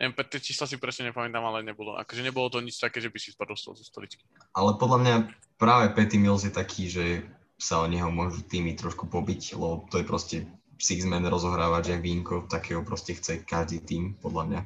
Neviem, 0.00 0.16
tie 0.26 0.42
čísla 0.42 0.66
si 0.66 0.74
presne 0.80 1.12
nepamätám, 1.12 1.44
ale 1.44 1.62
nebolo. 1.62 1.94
Akože 2.00 2.24
nebolo 2.24 2.50
to 2.50 2.58
nič 2.58 2.82
také, 2.82 2.98
že 2.98 3.12
by 3.12 3.18
si 3.20 3.30
spadol 3.30 3.54
z 3.54 3.62
toho 3.68 3.78
zo 3.78 3.84
stoličky. 3.86 4.26
Ale 4.50 4.74
podľa 4.74 4.98
mňa 4.98 5.14
práve 5.54 5.94
Petty 5.94 6.18
Mills 6.18 6.42
je 6.42 6.50
taký, 6.50 6.90
že 6.90 7.22
sa 7.60 7.82
o 7.82 7.86
neho 7.86 8.10
môžu 8.10 8.42
týmy 8.42 8.74
trošku 8.74 9.06
pobiť, 9.06 9.54
lebo 9.54 9.86
to 9.86 10.02
je 10.02 10.08
proste 10.08 10.36
six-man 10.78 11.26
rozohrávať, 11.26 11.94
že 11.94 12.02
vínko, 12.02 12.46
takého 12.46 12.82
proste 12.86 13.18
chce 13.18 13.42
každý 13.42 13.82
tým, 13.82 14.18
podľa 14.18 14.44
mňa. 14.46 14.60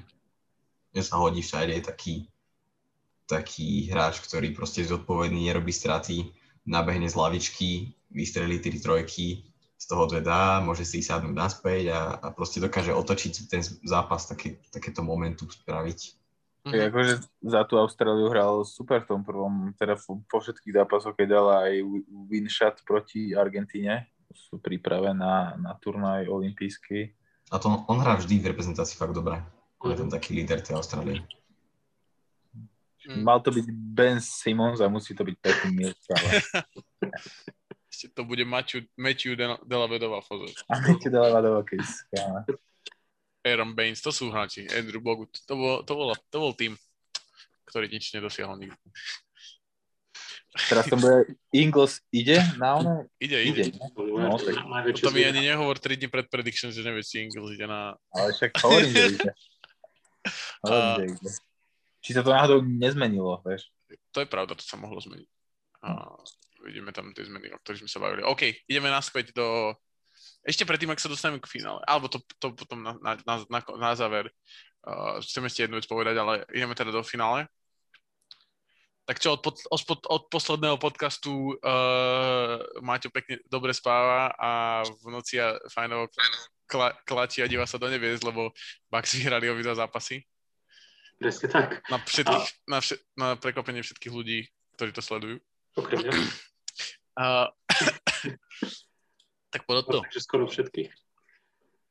Že 0.93 1.03
sa 1.03 1.17
hodí 1.19 1.41
všade, 1.41 1.73
je 1.73 1.85
taký, 1.85 2.15
taký 3.25 3.89
hráč, 3.89 4.21
ktorý 4.21 4.53
proste 4.53 4.85
je 4.85 4.93
zodpovedný, 4.93 5.49
nerobí 5.49 5.73
straty, 5.73 6.29
nabehne 6.69 7.09
z 7.09 7.17
lavičky, 7.17 7.97
vystrelí 8.13 8.61
tri 8.61 8.77
trojky, 8.79 9.49
z 9.83 9.85
toho 9.91 10.07
dve 10.07 10.23
dá, 10.23 10.63
môže 10.63 10.87
si 10.87 11.03
sadnúť 11.03 11.35
naspäť 11.35 11.91
a, 11.91 12.01
a 12.23 12.27
proste 12.31 12.63
dokáže 12.63 12.95
otočiť 12.95 13.33
ten 13.51 13.67
zápas, 13.83 14.31
také, 14.31 14.63
takéto 14.71 15.03
momentu 15.03 15.51
spraviť. 15.51 16.01
Tak 16.63 16.71
mm-hmm. 16.71 16.91
akože 16.95 17.15
za 17.43 17.61
tú 17.67 17.75
Austráliu 17.83 18.31
hral 18.31 18.63
super 18.63 19.03
v 19.03 19.11
tom 19.11 19.27
prvom, 19.27 19.75
teda 19.75 19.99
po 20.31 20.39
všetkých 20.39 20.79
zápasoch, 20.79 21.19
keď 21.19 21.27
dal 21.27 21.47
aj 21.51 21.73
win 22.31 22.47
shot 22.47 22.79
proti 22.87 23.35
Argentíne, 23.35 24.07
sú 24.31 24.63
príprave 24.63 25.11
na, 25.11 25.59
na 25.59 25.75
turnaj 25.75 26.31
olimpijský. 26.31 27.11
A 27.51 27.59
to 27.59 27.67
on, 27.67 27.83
on 27.91 27.99
hrá 27.99 28.15
vždy 28.15 28.39
v 28.39 28.55
reprezentácii 28.55 28.95
fakt 28.95 29.19
dobre. 29.19 29.43
On 29.83 29.91
je 29.91 29.99
tam 29.99 30.11
taký 30.11 30.39
líder 30.39 30.63
tej 30.63 30.79
Austrálie. 30.79 31.23
Mal 33.11 33.43
to 33.43 33.51
byť 33.51 33.67
Ben 33.67 34.23
Simons 34.23 34.79
a 34.79 34.87
musí 34.87 35.11
to 35.11 35.27
byť 35.27 35.37
Petty 35.43 35.69
Mills, 35.75 36.05
ale... 36.07 36.31
Ešte 37.93 38.09
to 38.15 38.23
bude 38.25 38.47
Matthew, 38.47 38.89
Matthew 38.95 39.37
Delavedova 39.67 40.23
pozor. 40.25 40.49
A 40.71 40.81
Matthew 40.81 41.13
Delavedova, 41.13 41.61
keď 41.67 41.83
Aaron 43.43 43.75
Baines, 43.75 44.01
to 44.01 44.15
sú 44.15 44.31
hráči, 44.31 44.71
Andrew 44.71 45.03
Bogut, 45.03 45.35
to 45.45 45.55
bol, 45.59 45.83
to 45.83 45.93
bol, 45.99 46.09
to 46.15 46.39
bol 46.39 46.55
tým, 46.55 46.79
ktorý 47.67 47.91
nič 47.91 48.15
nedosiahol 48.15 48.55
nikdy. 48.57 48.79
Teraz 50.69 50.85
to 50.85 51.01
bude, 51.01 51.33
Ingles 51.51 52.05
ide 52.13 52.39
na 52.61 52.77
ono? 52.77 52.95
Ide, 53.17 53.41
ide. 53.41 53.73
ide 53.73 53.81
no, 53.97 54.37
tak. 54.37 54.57
To 55.01 55.11
mi 55.11 55.25
ani 55.25 55.49
nehovor 55.49 55.81
3 55.81 55.97
dní 55.97 56.09
pred 56.13 56.29
prediction, 56.29 56.69
že 56.69 56.85
nevie, 56.85 57.01
či 57.01 57.25
Ingles 57.25 57.57
ide 57.57 57.65
na... 57.65 57.97
Ale 58.13 58.37
však 58.37 58.61
hovorím, 58.61 58.93
že 58.93 59.05
ide. 59.17 59.31
Či 62.03 62.11
sa 62.15 62.23
to 62.23 62.35
náhodou 62.35 62.63
nezmenilo, 62.63 63.39
vieš? 63.47 63.71
To 64.15 64.23
je 64.23 64.29
pravda, 64.31 64.59
to 64.59 64.65
sa 64.67 64.79
mohlo 64.79 64.99
zmeniť. 64.99 65.29
A 65.83 66.19
vidíme 66.63 66.95
tam 66.95 67.11
tie 67.11 67.27
zmeny, 67.27 67.51
o 67.51 67.59
ktorých 67.59 67.87
sme 67.87 67.91
sa 67.91 68.03
bavili. 68.03 68.23
OK, 68.23 68.67
ideme 68.71 68.91
naspäť 68.91 69.35
do... 69.35 69.75
Ešte 70.43 70.67
predtým, 70.67 70.91
ak 70.91 71.03
sa 71.03 71.11
dostaneme 71.11 71.43
k 71.43 71.51
finále, 71.51 71.83
alebo 71.87 72.11
to, 72.11 72.23
to 72.39 72.55
potom 72.55 72.83
na, 72.83 72.95
na, 73.03 73.19
na, 73.23 73.35
na, 73.47 73.61
na 73.63 73.91
záver, 73.95 74.31
uh, 74.87 75.19
chcem 75.23 75.43
ešte 75.47 75.67
jednu 75.67 75.79
vec 75.79 75.87
povedať, 75.87 76.15
ale 76.19 76.47
ideme 76.51 76.75
teda 76.75 76.95
do 76.95 77.03
finále. 77.03 77.47
Tak 79.03 79.19
čo, 79.19 79.35
od, 79.35 79.43
od, 79.43 79.83
od 80.07 80.23
posledného 80.31 80.79
podcastu 80.79 81.59
uh, 81.59 82.63
Maťo 82.79 83.11
pekne 83.11 83.43
dobre 83.51 83.75
spáva 83.75 84.31
a 84.39 84.83
v 84.87 85.11
noci 85.11 85.43
a 85.43 85.59
fajnovo 85.67 86.07
kla, 86.71 86.95
klačí 87.03 87.43
a 87.43 87.51
díva 87.51 87.67
sa 87.67 87.83
do 87.83 87.91
nevies, 87.91 88.23
lebo 88.23 88.55
Bucks 88.87 89.19
vyhrali 89.19 89.51
obidva 89.51 89.75
zápasy. 89.75 90.23
Presne 91.19 91.49
tak. 91.49 91.69
Na, 91.91 91.99
všetkých, 92.01 92.47
a... 92.47 92.71
na, 92.71 92.79
vše, 92.81 92.95
na 93.19 93.29
prekvapenie 93.37 93.83
všetkých 93.83 94.13
ľudí, 94.13 94.49
ktorí 94.77 94.91
to 94.95 95.03
sledujú. 95.05 95.37
Okrem 95.77 96.01
Uh, 97.13 97.45
tak 99.53 99.69
podľa 99.69 99.83
to. 99.85 99.99
Takže 100.01 100.21
skoro 100.25 100.49
všetkých. 100.49 100.89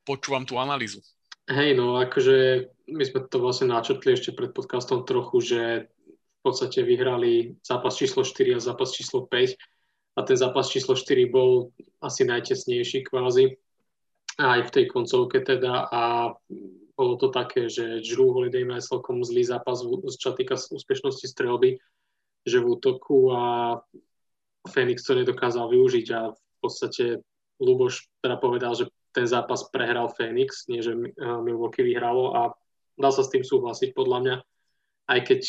Počúvam 0.01 0.49
tú 0.49 0.57
analýzu. 0.57 1.05
Hej, 1.45 1.77
no 1.77 2.01
akože 2.01 2.69
my 2.89 3.03
sme 3.05 3.19
to 3.29 3.37
vlastne 3.37 3.69
načrtli 3.69 4.17
ešte 4.17 4.33
pred 4.33 4.49
podcastom 4.49 5.05
trochu, 5.05 5.37
že 5.41 5.61
v 6.09 6.39
podstate 6.41 6.81
vyhrali 6.81 7.61
zápas 7.61 7.93
číslo 7.93 8.25
4 8.25 8.57
a 8.57 8.59
zápas 8.61 8.97
číslo 8.97 9.29
5 9.29 10.17
a 10.17 10.19
ten 10.25 10.37
zápas 10.37 10.73
číslo 10.73 10.97
4 10.97 11.29
bol 11.29 11.69
asi 12.01 12.25
najtesnejší 12.25 13.05
kvázi 13.05 13.61
aj 14.41 14.59
v 14.69 14.73
tej 14.73 14.85
koncovke 14.89 15.45
teda 15.45 15.85
a 15.91 16.33
bolo 17.01 17.17
to 17.17 17.33
také, 17.33 17.65
že 17.65 18.05
Drew 18.05 18.29
Holiday 18.29 18.61
mal 18.61 18.77
celkom 18.77 19.25
zlý 19.25 19.41
zápas, 19.41 19.81
čo 20.21 20.37
týka 20.37 20.53
úspešnosti 20.53 21.25
strelby, 21.25 21.81
že 22.45 22.61
v 22.61 22.69
útoku 22.77 23.33
a 23.33 23.77
Fénix 24.69 25.01
to 25.01 25.17
nedokázal 25.17 25.65
využiť 25.73 26.07
a 26.13 26.29
v 26.29 26.57
podstate 26.61 27.25
Luboš 27.57 28.05
teda 28.21 28.37
povedal, 28.37 28.77
že 28.77 28.85
ten 29.09 29.25
zápas 29.25 29.65
prehral 29.73 30.13
Fénix, 30.13 30.69
nie 30.69 30.85
že 30.85 30.93
eh, 30.93 31.39
Milwaukee 31.41 31.81
vyhralo 31.81 32.37
a 32.37 32.41
dá 32.93 33.09
sa 33.09 33.25
s 33.25 33.33
tým 33.33 33.41
súhlasiť 33.41 33.97
podľa 33.97 34.17
mňa, 34.21 34.35
aj 35.09 35.19
keď 35.25 35.41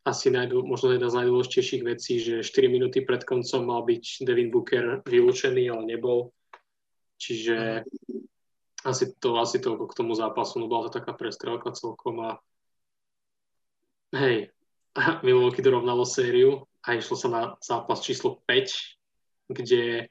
asi 0.00 0.32
najdô, 0.32 0.66
možno 0.66 0.90
jedna 0.90 1.12
z 1.12 1.18
najdôležitejších 1.22 1.82
vecí, 1.86 2.18
že 2.18 2.42
4 2.42 2.66
minúty 2.72 3.04
pred 3.06 3.22
koncom 3.22 3.62
mal 3.62 3.86
byť 3.86 4.26
Devin 4.26 4.50
Booker 4.50 5.04
vylúčený, 5.06 5.70
ale 5.70 5.84
nebol. 5.86 6.34
Čiže 7.20 7.84
asi 8.84 9.12
to, 9.20 9.36
asi 9.36 9.60
to 9.60 9.76
k 9.86 9.94
tomu 9.94 10.14
zápasu, 10.14 10.58
no 10.58 10.68
bola 10.68 10.88
to 10.88 11.00
taká 11.00 11.12
prestrelka 11.12 11.72
celkom 11.72 12.20
a 12.20 12.30
hej, 14.16 14.50
Milwaukee 15.26 15.62
dorovnalo 15.62 16.08
sériu 16.08 16.64
a 16.86 16.96
išlo 16.96 17.16
sa 17.16 17.28
na 17.28 17.42
zápas 17.60 18.00
číslo 18.00 18.40
5, 18.48 19.52
kde 19.52 20.08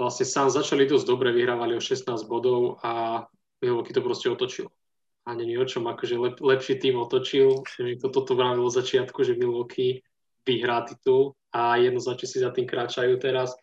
vlastne 0.00 0.26
sám 0.26 0.48
začali 0.50 0.88
dosť 0.88 1.06
dobre, 1.06 1.30
vyhrávali 1.30 1.76
o 1.76 1.82
16 1.82 2.08
bodov 2.26 2.80
a 2.82 3.24
Milwaukee 3.62 3.94
to 3.94 4.02
proste 4.02 4.26
otočil. 4.32 4.68
A 5.24 5.32
není 5.32 5.56
o 5.56 5.64
čom, 5.64 5.88
akože 5.88 6.20
lep, 6.20 6.36
lepší 6.40 6.76
tým 6.76 7.00
otočil. 7.00 7.64
To 7.80 8.08
toto 8.12 8.36
vravilo 8.36 8.68
od 8.68 8.76
začiatku, 8.76 9.24
že 9.24 9.40
Milwaukee 9.40 10.04
vyhrá 10.44 10.84
titul 10.84 11.32
a 11.48 11.80
jednoznačne 11.80 12.28
si 12.28 12.38
za 12.44 12.52
tým 12.52 12.68
kráčajú 12.68 13.16
teraz. 13.16 13.56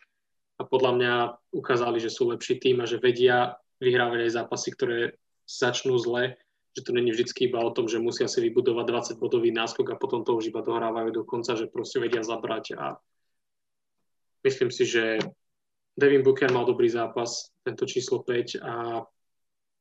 A 0.58 0.66
podľa 0.66 0.92
mňa 0.98 1.14
ukázali, 1.54 2.02
že 2.02 2.10
sú 2.10 2.34
lepší 2.34 2.58
tým 2.58 2.82
a 2.82 2.86
že 2.86 2.98
vedia 2.98 3.54
vyhrávať 3.82 4.30
aj 4.30 4.36
zápasy, 4.38 4.68
ktoré 4.70 4.98
začnú 5.44 5.98
zle 5.98 6.38
že 6.72 6.82
to 6.82 6.92
není 6.92 7.12
vždy 7.12 7.52
iba 7.52 7.60
o 7.60 7.70
tom, 7.70 7.84
že 7.84 8.00
musia 8.00 8.24
si 8.28 8.40
vybudovať 8.40 8.84
20-bodový 8.88 9.52
náskok 9.52 9.92
a 9.92 10.00
potom 10.00 10.24
to 10.24 10.32
už 10.32 10.48
iba 10.48 10.64
dohrávajú 10.64 11.12
do 11.12 11.22
konca, 11.28 11.52
že 11.52 11.68
proste 11.68 12.00
vedia 12.00 12.24
zabrať 12.24 12.80
a 12.80 12.96
myslím 14.48 14.72
si, 14.72 14.88
že 14.88 15.20
Devin 15.92 16.24
Booker 16.24 16.48
mal 16.48 16.64
dobrý 16.64 16.88
zápas, 16.88 17.52
tento 17.60 17.84
číslo 17.84 18.24
5 18.24 18.64
a 18.64 19.04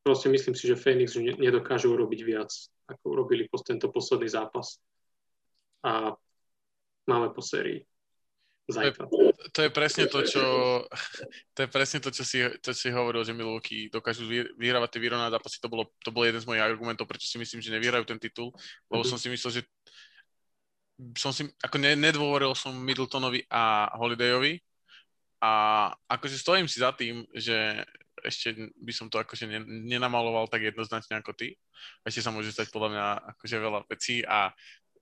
proste 0.03 0.27
myslím 0.27 0.51
si, 0.51 0.67
že 0.67 0.75
Phoenix 0.75 1.15
nedokážu 1.15 1.95
urobiť 1.95 2.21
viac, 2.27 2.51
ako 2.91 3.03
urobili 3.07 3.47
tento 3.63 3.87
posledný 3.87 4.27
zápas. 4.27 4.83
A 5.87 6.11
máme 7.07 7.31
po 7.31 7.39
sérii. 7.39 7.87
Zajtra. 8.71 9.05
To 9.51 9.59
je 9.61 9.69
presne 9.69 10.07
to, 10.07 10.23
čo, 10.23 10.43
to 11.55 11.59
je 11.65 11.69
presne 11.69 11.99
to, 11.99 12.09
čo 12.09 12.23
si, 12.23 12.39
čo 12.63 12.71
si 12.71 12.87
hovoril, 12.89 13.21
že 13.27 13.35
Milwaukee 13.35 13.91
dokážu 13.91 14.25
vyhrávať 14.55 14.97
tie 14.97 15.01
vyrovnané 15.03 15.29
zápasy. 15.31 15.59
To, 15.59 15.69
bolo, 15.69 15.91
to 16.01 16.09
bol 16.09 16.23
jeden 16.23 16.39
z 16.39 16.47
mojich 16.47 16.63
argumentov, 16.63 17.05
prečo 17.05 17.27
si 17.27 17.37
myslím, 17.37 17.59
že 17.59 17.73
nevyhrajú 17.75 18.07
ten 18.07 18.17
titul, 18.17 18.55
lebo 18.87 19.03
mm-hmm. 19.03 19.11
som 19.11 19.19
si 19.19 19.27
myslel, 19.29 19.51
že 19.59 19.63
som 21.17 21.33
si, 21.33 21.49
ako 21.65 21.81
ne, 21.81 21.97
nedôvoril 21.97 22.53
som 22.53 22.77
Middletonovi 22.77 23.49
a 23.49 23.89
Holidayovi 23.97 24.61
a 25.41 25.53
akože 26.05 26.37
stojím 26.37 26.69
si 26.69 26.77
za 26.77 26.93
tým, 26.93 27.25
že 27.33 27.81
ešte 28.21 28.69
by 28.77 28.93
som 28.93 29.09
to 29.09 29.17
akože 29.17 29.49
nenamaloval 29.65 30.45
tak 30.45 30.61
jednoznačne 30.61 31.17
ako 31.17 31.33
ty. 31.33 31.57
Ešte 32.05 32.21
sa 32.21 32.29
môže 32.29 32.53
stať 32.53 32.69
podľa 32.69 32.89
mňa 32.93 33.05
akože 33.33 33.55
veľa 33.57 33.79
vecí 33.89 34.21
a 34.21 34.53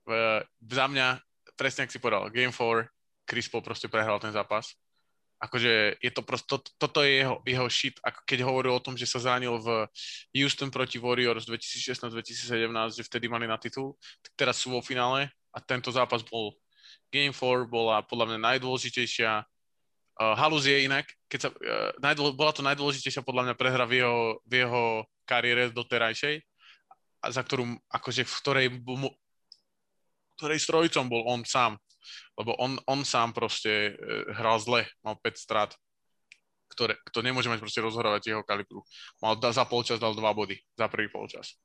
e, 0.07 0.39
za 0.47 0.85
mňa, 0.87 1.07
presne 1.59 1.83
ak 1.83 1.91
si 1.91 1.99
povedal, 1.99 2.31
Game 2.31 2.55
4, 2.55 2.87
Chris 3.29 3.45
Paul 3.45 3.61
proste 3.61 3.85
prehral 3.85 4.17
ten 4.17 4.33
zápas. 4.33 4.73
Akože 5.39 6.01
je 6.01 6.11
to 6.11 6.25
proste, 6.25 6.49
to, 6.49 6.59
toto 6.75 6.99
je 7.05 7.23
jeho, 7.23 7.39
jeho 7.47 7.67
shit, 7.71 7.95
ako 8.03 8.19
keď 8.27 8.39
hovoril 8.43 8.73
o 8.75 8.83
tom, 8.83 8.97
že 8.97 9.07
sa 9.07 9.23
zranil 9.23 9.55
v 9.61 9.87
Houston 10.35 10.67
proti 10.67 10.99
Warriors 10.99 11.47
2016-2017, 11.47 12.97
že 12.97 13.07
vtedy 13.07 13.31
mali 13.31 13.47
na 13.47 13.55
titul, 13.55 13.95
tak 14.19 14.33
teraz 14.35 14.59
sú 14.59 14.75
vo 14.75 14.83
finále 14.83 15.31
a 15.55 15.63
tento 15.63 15.93
zápas 15.95 16.25
bol 16.27 16.57
Game 17.07 17.31
4 17.31 17.71
bola 17.71 18.03
podľa 18.03 18.35
mňa 18.35 18.39
najdôležitejšia. 18.51 19.47
Uh, 20.19 20.35
halúz 20.35 20.67
je 20.67 20.83
inak, 20.83 21.07
keď 21.31 21.39
sa, 21.39 21.49
uh, 21.49 21.95
najdôle, 22.03 22.35
bola 22.35 22.51
to 22.51 22.59
najdôležitejšia 22.59 23.23
podľa 23.23 23.49
mňa 23.49 23.55
prehra 23.55 23.87
v 23.87 24.03
jeho, 24.03 24.17
v 24.43 24.53
jeho 24.65 24.83
kariére 25.23 25.71
doterajšej, 25.71 26.43
za 27.31 27.41
ktorú, 27.47 27.79
akože 27.87 28.27
v 28.27 28.33
ktorej, 28.43 28.67
ktorej 30.35 30.59
strojcom 30.59 31.07
bol 31.07 31.23
on 31.31 31.47
sám 31.47 31.79
lebo 32.39 32.55
on, 32.57 32.79
on 32.87 33.01
sám 33.05 33.33
proste 33.35 33.93
e, 33.93 34.31
hral 34.33 34.59
zle, 34.59 34.87
mal 35.03 35.15
5 35.19 35.35
strát, 35.35 35.71
ktoré, 36.69 36.95
to 37.09 37.25
nemôže 37.25 37.49
mať 37.49 37.59
proste 37.59 37.81
rozhorovať 37.81 38.21
jeho 38.29 38.43
kalibru. 38.45 38.85
Mal 39.19 39.35
za 39.41 39.65
polčas 39.65 39.97
dal 39.97 40.13
2 40.13 40.21
body, 40.21 40.55
za 40.77 40.87
prvý 40.87 41.09
polčas. 41.09 41.57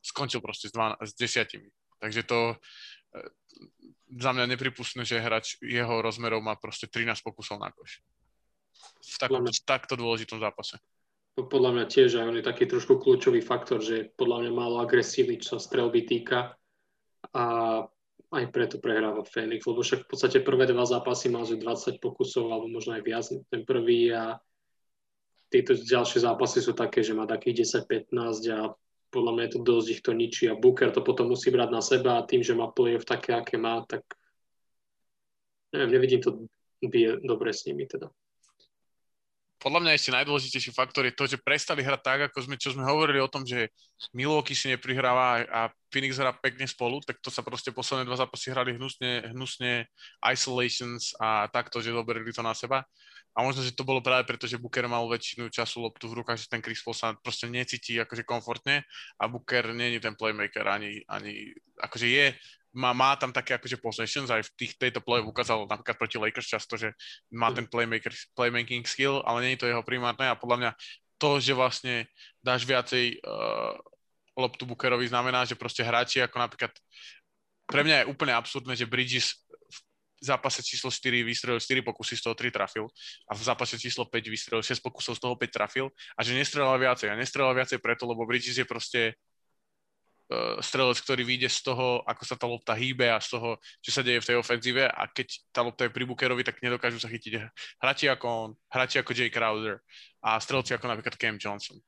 Skončil 0.00 0.38
proste 0.38 0.70
s, 0.70 0.72
12, 0.72 1.02
s 1.02 1.12
desiatimi. 1.18 1.68
Takže 1.98 2.22
to 2.22 2.54
e, 2.54 2.56
za 4.18 4.30
mňa 4.32 4.46
nepripustné, 4.54 5.02
že 5.02 5.22
hráč 5.22 5.58
jeho 5.62 6.02
rozmerov 6.02 6.42
má 6.44 6.54
proste 6.58 6.86
13 6.86 7.20
pokusov 7.22 7.58
na 7.58 7.70
koš. 7.74 8.02
V 9.02 9.16
takom, 9.18 9.42
mňa, 9.42 9.52
takto 9.66 9.94
dôležitom 9.98 10.38
zápase. 10.38 10.78
Podľa 11.32 11.70
mňa 11.72 11.84
tiež, 11.88 12.20
aj 12.20 12.28
on 12.28 12.36
je 12.38 12.44
taký 12.44 12.68
trošku 12.68 13.00
kľúčový 13.00 13.40
faktor, 13.40 13.80
že 13.80 14.12
podľa 14.20 14.46
mňa 14.46 14.52
málo 14.52 14.76
agresívny, 14.84 15.40
čo 15.40 15.56
sa 15.56 15.64
strelby 15.64 16.04
týka. 16.04 16.54
A 17.32 17.44
aj 18.32 18.48
preto 18.48 18.80
prehráva 18.80 19.28
Fénix, 19.28 19.68
lebo 19.68 19.84
však 19.84 20.08
v 20.08 20.08
podstate 20.08 20.38
prvé 20.40 20.64
dva 20.64 20.88
zápasy 20.88 21.28
mal, 21.28 21.44
že 21.44 21.60
20 21.60 22.00
pokusov, 22.00 22.48
alebo 22.48 22.66
možno 22.72 22.96
aj 22.96 23.02
viac, 23.04 23.28
ten 23.28 23.62
prvý 23.68 24.08
a 24.08 24.40
tieto 25.52 25.76
ďalšie 25.76 26.24
zápasy 26.24 26.64
sú 26.64 26.72
také, 26.72 27.04
že 27.04 27.12
má 27.12 27.28
takých 27.28 27.68
10-15 27.84 28.56
a 28.56 28.72
podľa 29.12 29.32
mňa 29.36 29.42
je 29.44 29.52
to 29.52 29.60
dosť 29.60 29.88
ich 29.92 30.00
to 30.00 30.12
ničí. 30.16 30.48
A 30.48 30.56
Booker 30.56 30.88
to 30.88 31.04
potom 31.04 31.28
musí 31.28 31.52
brať 31.52 31.68
na 31.68 31.84
seba 31.84 32.16
a 32.16 32.24
tým, 32.24 32.40
že 32.40 32.56
má 32.56 32.72
playoff 32.72 33.04
také, 33.04 33.36
aké 33.36 33.60
má, 33.60 33.84
tak 33.84 34.00
neviem, 35.76 36.00
nevidím 36.00 36.24
to 36.24 36.48
dobre 37.20 37.52
s 37.52 37.68
nimi 37.68 37.84
teda 37.84 38.08
podľa 39.62 39.80
mňa 39.86 39.92
ešte 39.94 40.10
najdôležitejší 40.10 40.74
faktor 40.74 41.06
je 41.06 41.14
to, 41.14 41.30
že 41.30 41.38
prestali 41.38 41.86
hrať 41.86 42.02
tak, 42.02 42.20
ako 42.26 42.38
sme, 42.42 42.58
čo 42.58 42.74
sme 42.74 42.82
hovorili 42.82 43.22
o 43.22 43.30
tom, 43.30 43.46
že 43.46 43.70
Milwaukee 44.10 44.58
si 44.58 44.66
neprihráva 44.66 45.46
a 45.46 45.60
Phoenix 45.94 46.18
hrá 46.18 46.34
pekne 46.34 46.66
spolu, 46.66 46.98
tak 47.06 47.22
to 47.22 47.30
sa 47.30 47.46
proste 47.46 47.70
posledné 47.70 48.02
dva 48.02 48.18
zápasy 48.18 48.50
hrali 48.50 48.74
hnusne, 48.74 49.30
hnusne 49.30 49.86
isolations 50.26 51.14
a 51.22 51.46
takto, 51.46 51.78
že 51.78 51.94
zoberili 51.94 52.34
to 52.34 52.42
na 52.42 52.58
seba. 52.58 52.82
A 53.32 53.40
možno, 53.40 53.64
že 53.64 53.72
to 53.72 53.86
bolo 53.86 54.04
práve 54.04 54.28
preto, 54.28 54.44
že 54.44 54.60
Booker 54.60 54.84
mal 54.90 55.08
väčšinu 55.08 55.48
času 55.48 55.80
loptu 55.80 56.04
v 56.04 56.20
rukách, 56.20 56.36
že 56.36 56.52
ten 56.52 56.60
Chris 56.60 56.84
Paul 56.84 56.92
sa 56.92 57.16
proste 57.16 57.48
necíti 57.48 57.96
akože 57.96 58.28
komfortne 58.28 58.84
a 59.16 59.24
Booker 59.24 59.72
nie 59.72 59.96
je 59.96 60.04
ten 60.04 60.12
playmaker 60.12 60.68
ani, 60.68 61.00
ani 61.08 61.48
akože 61.80 62.06
je 62.12 62.26
má, 62.72 62.96
má 62.96 63.12
tam 63.20 63.32
také 63.32 63.56
akože 63.60 63.76
possessions, 63.78 64.32
aj 64.32 64.48
v 64.48 64.50
tých, 64.56 64.72
tejto 64.80 65.04
play 65.04 65.20
ukázal 65.20 65.68
napríklad 65.68 65.96
proti 66.00 66.16
Lakers 66.16 66.48
často, 66.48 66.80
že 66.80 66.96
má 67.28 67.52
ten 67.52 67.68
playmaker, 67.68 68.12
playmaking 68.32 68.88
skill, 68.88 69.20
ale 69.28 69.44
nie 69.44 69.52
je 69.54 69.60
to 69.64 69.70
jeho 69.70 69.84
primárne 69.84 70.24
a 70.24 70.38
podľa 70.38 70.56
mňa 70.58 70.70
to, 71.20 71.38
že 71.38 71.52
vlastne 71.54 72.08
dáš 72.42 72.66
viacej 72.66 73.22
uh, 73.22 73.76
loptu 74.34 74.64
Bookerovi 74.64 75.06
znamená, 75.06 75.44
že 75.44 75.54
proste 75.54 75.84
hráči 75.84 76.24
ako 76.24 76.40
napríklad 76.40 76.72
pre 77.68 77.84
mňa 77.86 78.02
je 78.02 78.10
úplne 78.10 78.34
absurdné, 78.34 78.74
že 78.74 78.88
Bridges 78.90 79.38
v 80.22 80.24
zápase 80.30 80.62
číslo 80.62 80.86
4 80.86 81.26
vystrelil 81.26 81.58
4 81.58 81.82
pokusy, 81.82 82.14
z 82.14 82.22
toho 82.22 82.34
3 82.38 82.54
trafil 82.54 82.86
a 83.26 83.34
v 83.34 83.42
zápase 83.42 83.74
číslo 83.74 84.06
5 84.06 84.22
vystrelil 84.30 84.62
6 84.62 84.78
pokusov, 84.78 85.18
z 85.18 85.20
toho 85.20 85.34
5 85.34 85.50
trafil 85.50 85.90
a 86.14 86.20
že 86.22 86.38
nestrelal 86.38 86.78
viacej. 86.78 87.10
A 87.10 87.18
nestrelal 87.18 87.50
viacej 87.58 87.82
preto, 87.82 88.06
lebo 88.06 88.22
Bridges 88.22 88.54
je 88.54 88.62
proste 88.62 89.18
strelec, 90.60 90.98
ktorý 91.02 91.22
vyjde 91.24 91.48
z 91.48 91.60
toho, 91.72 92.00
ako 92.06 92.22
sa 92.24 92.36
tá 92.38 92.46
lopta 92.46 92.72
hýbe 92.72 93.08
a 93.08 93.20
z 93.20 93.36
toho, 93.38 93.60
čo 93.82 93.90
sa 93.90 94.02
deje 94.04 94.20
v 94.22 94.28
tej 94.32 94.36
ofenzíve 94.38 94.84
a 94.88 95.02
keď 95.08 95.28
tá 95.52 95.60
lopta 95.62 95.86
je 95.86 95.94
pri 95.94 96.04
Bookerovi, 96.08 96.42
tak 96.44 96.60
nedokážu 96.62 97.00
sa 97.00 97.10
chytiť 97.10 97.32
hráči 97.80 98.06
ako 98.08 98.26
on, 98.28 98.50
hráči 98.70 99.00
ako 99.00 99.14
Jay 99.16 99.30
Crowder 99.30 99.80
a 100.22 100.38
strelci 100.38 100.72
ako 100.76 100.86
napríklad 100.88 101.14
Cam 101.18 101.36
Johnson. 101.36 101.78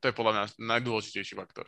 To 0.00 0.10
je 0.10 0.14
podľa 0.14 0.32
mňa 0.32 0.44
najdôležitejší 0.60 1.34
faktor. 1.38 1.64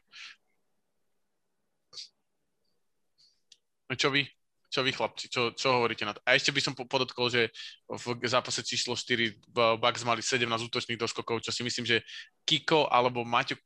No 3.87 3.95
čo 3.95 4.11
vy? 4.11 4.27
Čo 4.67 4.83
vy 4.83 4.91
chlapci? 4.91 5.31
Čo, 5.31 5.55
čo 5.55 5.79
hovoríte 5.79 6.03
na 6.03 6.13
to? 6.13 6.21
A 6.27 6.35
ešte 6.35 6.51
by 6.51 6.61
som 6.61 6.75
podotkol, 6.75 7.31
že 7.31 7.55
v 7.87 8.27
zápase 8.27 8.67
číslo 8.67 8.99
4 8.99 9.47
Bucks 9.79 10.03
mali 10.03 10.21
17 10.21 10.43
útočných 10.43 10.99
doskokov, 10.99 11.41
čo 11.41 11.55
si 11.55 11.63
myslím, 11.63 11.87
že 11.87 12.03
Kiko 12.43 12.91
alebo 12.91 13.23
Maťo 13.23 13.57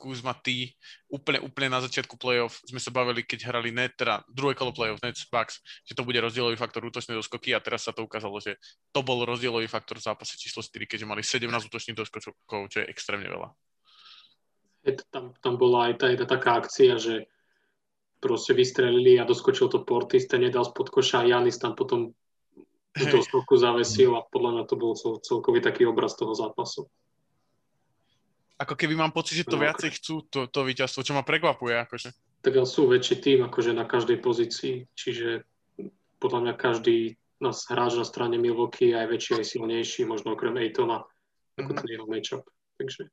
Kuzma, 0.00 0.32
ty 0.32 0.72
úplne, 1.12 1.44
úplne 1.44 1.68
na 1.68 1.84
začiatku 1.84 2.16
playoff 2.16 2.64
sme 2.64 2.80
sa 2.80 2.88
bavili, 2.88 3.20
keď 3.20 3.52
hrali 3.52 3.68
net, 3.68 4.00
teda 4.00 4.24
druhé 4.32 4.56
kolo 4.56 4.72
playoff 4.72 5.04
Nets 5.04 5.28
Bucks, 5.28 5.60
že 5.84 5.92
to 5.92 6.08
bude 6.08 6.16
rozdielový 6.16 6.56
faktor 6.56 6.80
útočné 6.88 7.12
doskoky 7.12 7.52
a 7.52 7.60
teraz 7.60 7.84
sa 7.84 7.92
to 7.92 8.08
ukázalo, 8.08 8.40
že 8.40 8.56
to 8.96 9.04
bol 9.04 9.20
rozdielový 9.28 9.68
faktor 9.68 10.00
v 10.00 10.08
zápase 10.08 10.40
číslo 10.40 10.64
4, 10.64 10.88
keďže 10.88 11.04
mali 11.04 11.20
17 11.20 11.44
útočných 11.44 12.00
doskokov, 12.00 12.60
čo 12.72 12.80
je 12.80 12.88
extrémne 12.88 13.28
veľa. 13.28 13.52
Tam, 15.12 15.36
tam 15.44 15.60
bola 15.60 15.92
aj 15.92 16.00
tá 16.00 16.08
jedna 16.08 16.24
taká 16.24 16.56
akcia, 16.56 16.96
že 16.96 17.28
proste 18.24 18.56
vystrelili 18.56 19.20
a 19.20 19.28
doskočil 19.28 19.68
to 19.68 19.84
Portis, 19.84 20.24
ten 20.24 20.40
nedal 20.40 20.64
spod 20.64 20.88
koša 20.88 21.24
a 21.24 21.28
Janis 21.28 21.60
tam 21.60 21.76
potom 21.76 22.16
tú 22.96 23.04
doskoku 23.06 23.60
zavesil 23.60 24.16
a 24.16 24.24
podľa 24.24 24.50
mňa 24.56 24.64
to 24.66 24.74
bol 24.74 24.92
cel, 24.96 25.20
celkový 25.20 25.60
taký 25.60 25.84
obraz 25.84 26.16
toho 26.16 26.32
zápasu 26.32 26.88
ako 28.60 28.76
keby 28.76 28.92
mám 28.92 29.16
pocit, 29.16 29.40
že 29.40 29.48
to 29.48 29.56
no, 29.56 29.64
viacej 29.64 29.90
chcú, 29.96 30.28
to, 30.28 30.44
to 30.52 30.60
víťazstvo, 30.68 31.00
čo 31.00 31.16
ma 31.16 31.24
prekvapuje. 31.24 31.80
Akože. 31.80 32.12
Tak 32.44 32.52
ale 32.52 32.68
sú 32.68 32.84
väčší 32.84 33.16
tým 33.16 33.40
akože 33.48 33.72
na 33.72 33.88
každej 33.88 34.20
pozícii, 34.20 34.84
čiže 34.92 35.48
podľa 36.20 36.40
mňa 36.44 36.54
každý 36.60 37.16
nás 37.40 37.64
hráč 37.72 37.96
na 37.96 38.04
strane 38.04 38.36
Milwaukee 38.36 38.92
aj 38.92 39.08
väčší, 39.08 39.40
aj 39.40 39.46
silnejší, 39.56 40.04
možno 40.04 40.36
okrem 40.36 40.60
Ejtona, 40.60 41.08
ako 41.56 41.72
ten 41.72 41.88
jeho 41.88 42.04
matchup. 42.04 42.44
Takže... 42.76 43.08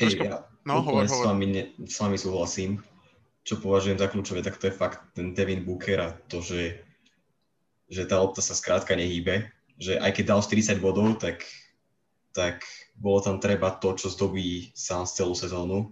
Ej, 0.00 0.16
ja 0.16 0.48
no, 0.64 0.80
hovor, 0.80 1.04
hovor. 1.04 1.24
S, 1.24 1.28
vami 1.28 1.46
ne, 1.52 1.62
s 1.84 2.00
vami 2.00 2.16
súhlasím. 2.16 2.80
Čo 3.44 3.60
považujem 3.60 4.00
za 4.00 4.08
kľúčové, 4.08 4.40
tak 4.40 4.56
to 4.56 4.72
je 4.72 4.74
fakt 4.76 5.04
ten 5.12 5.36
Devin 5.36 5.64
Booker 5.68 6.00
a 6.00 6.08
to, 6.32 6.40
že, 6.40 6.80
že 7.92 8.08
tá 8.08 8.20
lopta 8.20 8.40
sa 8.40 8.56
skrátka 8.56 8.96
nehýbe. 8.96 9.52
Že 9.76 10.00
aj 10.00 10.10
keď 10.16 10.24
dal 10.24 10.40
40 10.40 10.80
bodov, 10.80 11.20
tak 11.20 11.44
tak 12.30 12.62
bolo 12.94 13.18
tam 13.22 13.42
treba 13.42 13.74
to, 13.74 13.94
čo 13.98 14.10
zdobí 14.10 14.70
sám 14.74 15.06
celú 15.06 15.34
sezónu. 15.34 15.90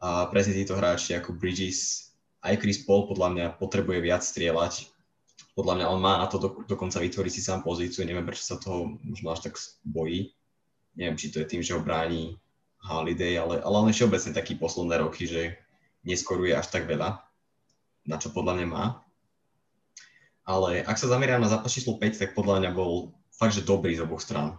A 0.00 0.28
presne 0.32 0.56
títo 0.56 0.76
hráči 0.76 1.12
ako 1.12 1.36
Bridges, 1.36 2.12
aj 2.40 2.56
Chris 2.60 2.80
Paul 2.80 3.04
podľa 3.04 3.28
mňa 3.36 3.46
potrebuje 3.60 4.00
viac 4.00 4.24
strieľať. 4.24 4.88
Podľa 5.52 5.76
mňa 5.76 5.86
on 5.92 6.00
má 6.00 6.16
na 6.16 6.28
to 6.28 6.40
do, 6.40 6.48
dokonca 6.64 6.96
vytvoriť 6.96 7.32
si 7.32 7.42
sám 7.44 7.60
pozíciu, 7.60 8.08
neviem 8.08 8.24
prečo 8.24 8.44
sa 8.44 8.56
toho 8.56 8.96
možno 9.04 9.28
až 9.32 9.50
tak 9.50 9.60
bojí. 9.84 10.32
Neviem, 10.96 11.20
či 11.20 11.28
to 11.28 11.44
je 11.44 11.50
tým, 11.52 11.60
že 11.60 11.76
ho 11.76 11.84
bráni 11.84 12.40
Holiday, 12.80 13.36
ale, 13.36 13.60
ale 13.60 13.76
on 13.76 13.88
je 13.92 13.96
všeobecne 14.00 14.32
taký 14.32 14.56
posledné 14.56 15.04
roky, 15.04 15.28
že 15.28 15.60
neskoruje 16.00 16.56
až 16.56 16.72
tak 16.72 16.88
veľa, 16.88 17.20
na 18.08 18.16
čo 18.16 18.32
podľa 18.32 18.56
mňa 18.56 18.66
má. 18.72 18.84
Ale 20.48 20.80
ak 20.80 20.96
sa 20.96 21.12
zameriam 21.12 21.44
na 21.44 21.52
zápas 21.52 21.68
číslo 21.68 22.00
5, 22.00 22.16
tak 22.16 22.32
podľa 22.32 22.64
mňa 22.64 22.70
bol 22.72 23.12
fakt, 23.36 23.52
že 23.52 23.68
dobrý 23.68 23.92
z 23.92 24.08
oboch 24.08 24.24
strán 24.24 24.56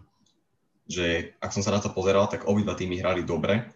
že 0.87 1.37
ak 1.41 1.53
som 1.53 1.63
sa 1.63 1.73
na 1.73 1.81
to 1.83 1.93
pozeral, 1.93 2.27
tak 2.27 2.49
obidva 2.49 2.77
týmy 2.77 3.01
hrali 3.01 3.25
dobre 3.25 3.67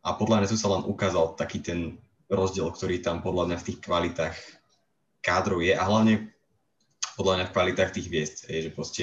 a 0.00 0.16
podľa 0.16 0.42
mňa 0.42 0.50
tu 0.50 0.56
sa 0.56 0.72
len 0.72 0.82
ukázal 0.88 1.36
taký 1.36 1.60
ten 1.60 2.00
rozdiel, 2.30 2.70
ktorý 2.72 3.02
tam 3.04 3.20
podľa 3.20 3.52
mňa 3.52 3.56
v 3.60 3.66
tých 3.66 3.78
kvalitách 3.84 4.36
kádrov 5.20 5.60
je 5.60 5.74
a 5.76 5.82
hlavne 5.84 6.32
podľa 7.18 7.34
mňa 7.36 7.46
v 7.50 7.54
kvalitách 7.54 7.90
tých 7.92 8.08
hviezd. 8.08 8.36
Je, 8.48 8.58
že 8.64 8.70
proste, 8.72 9.02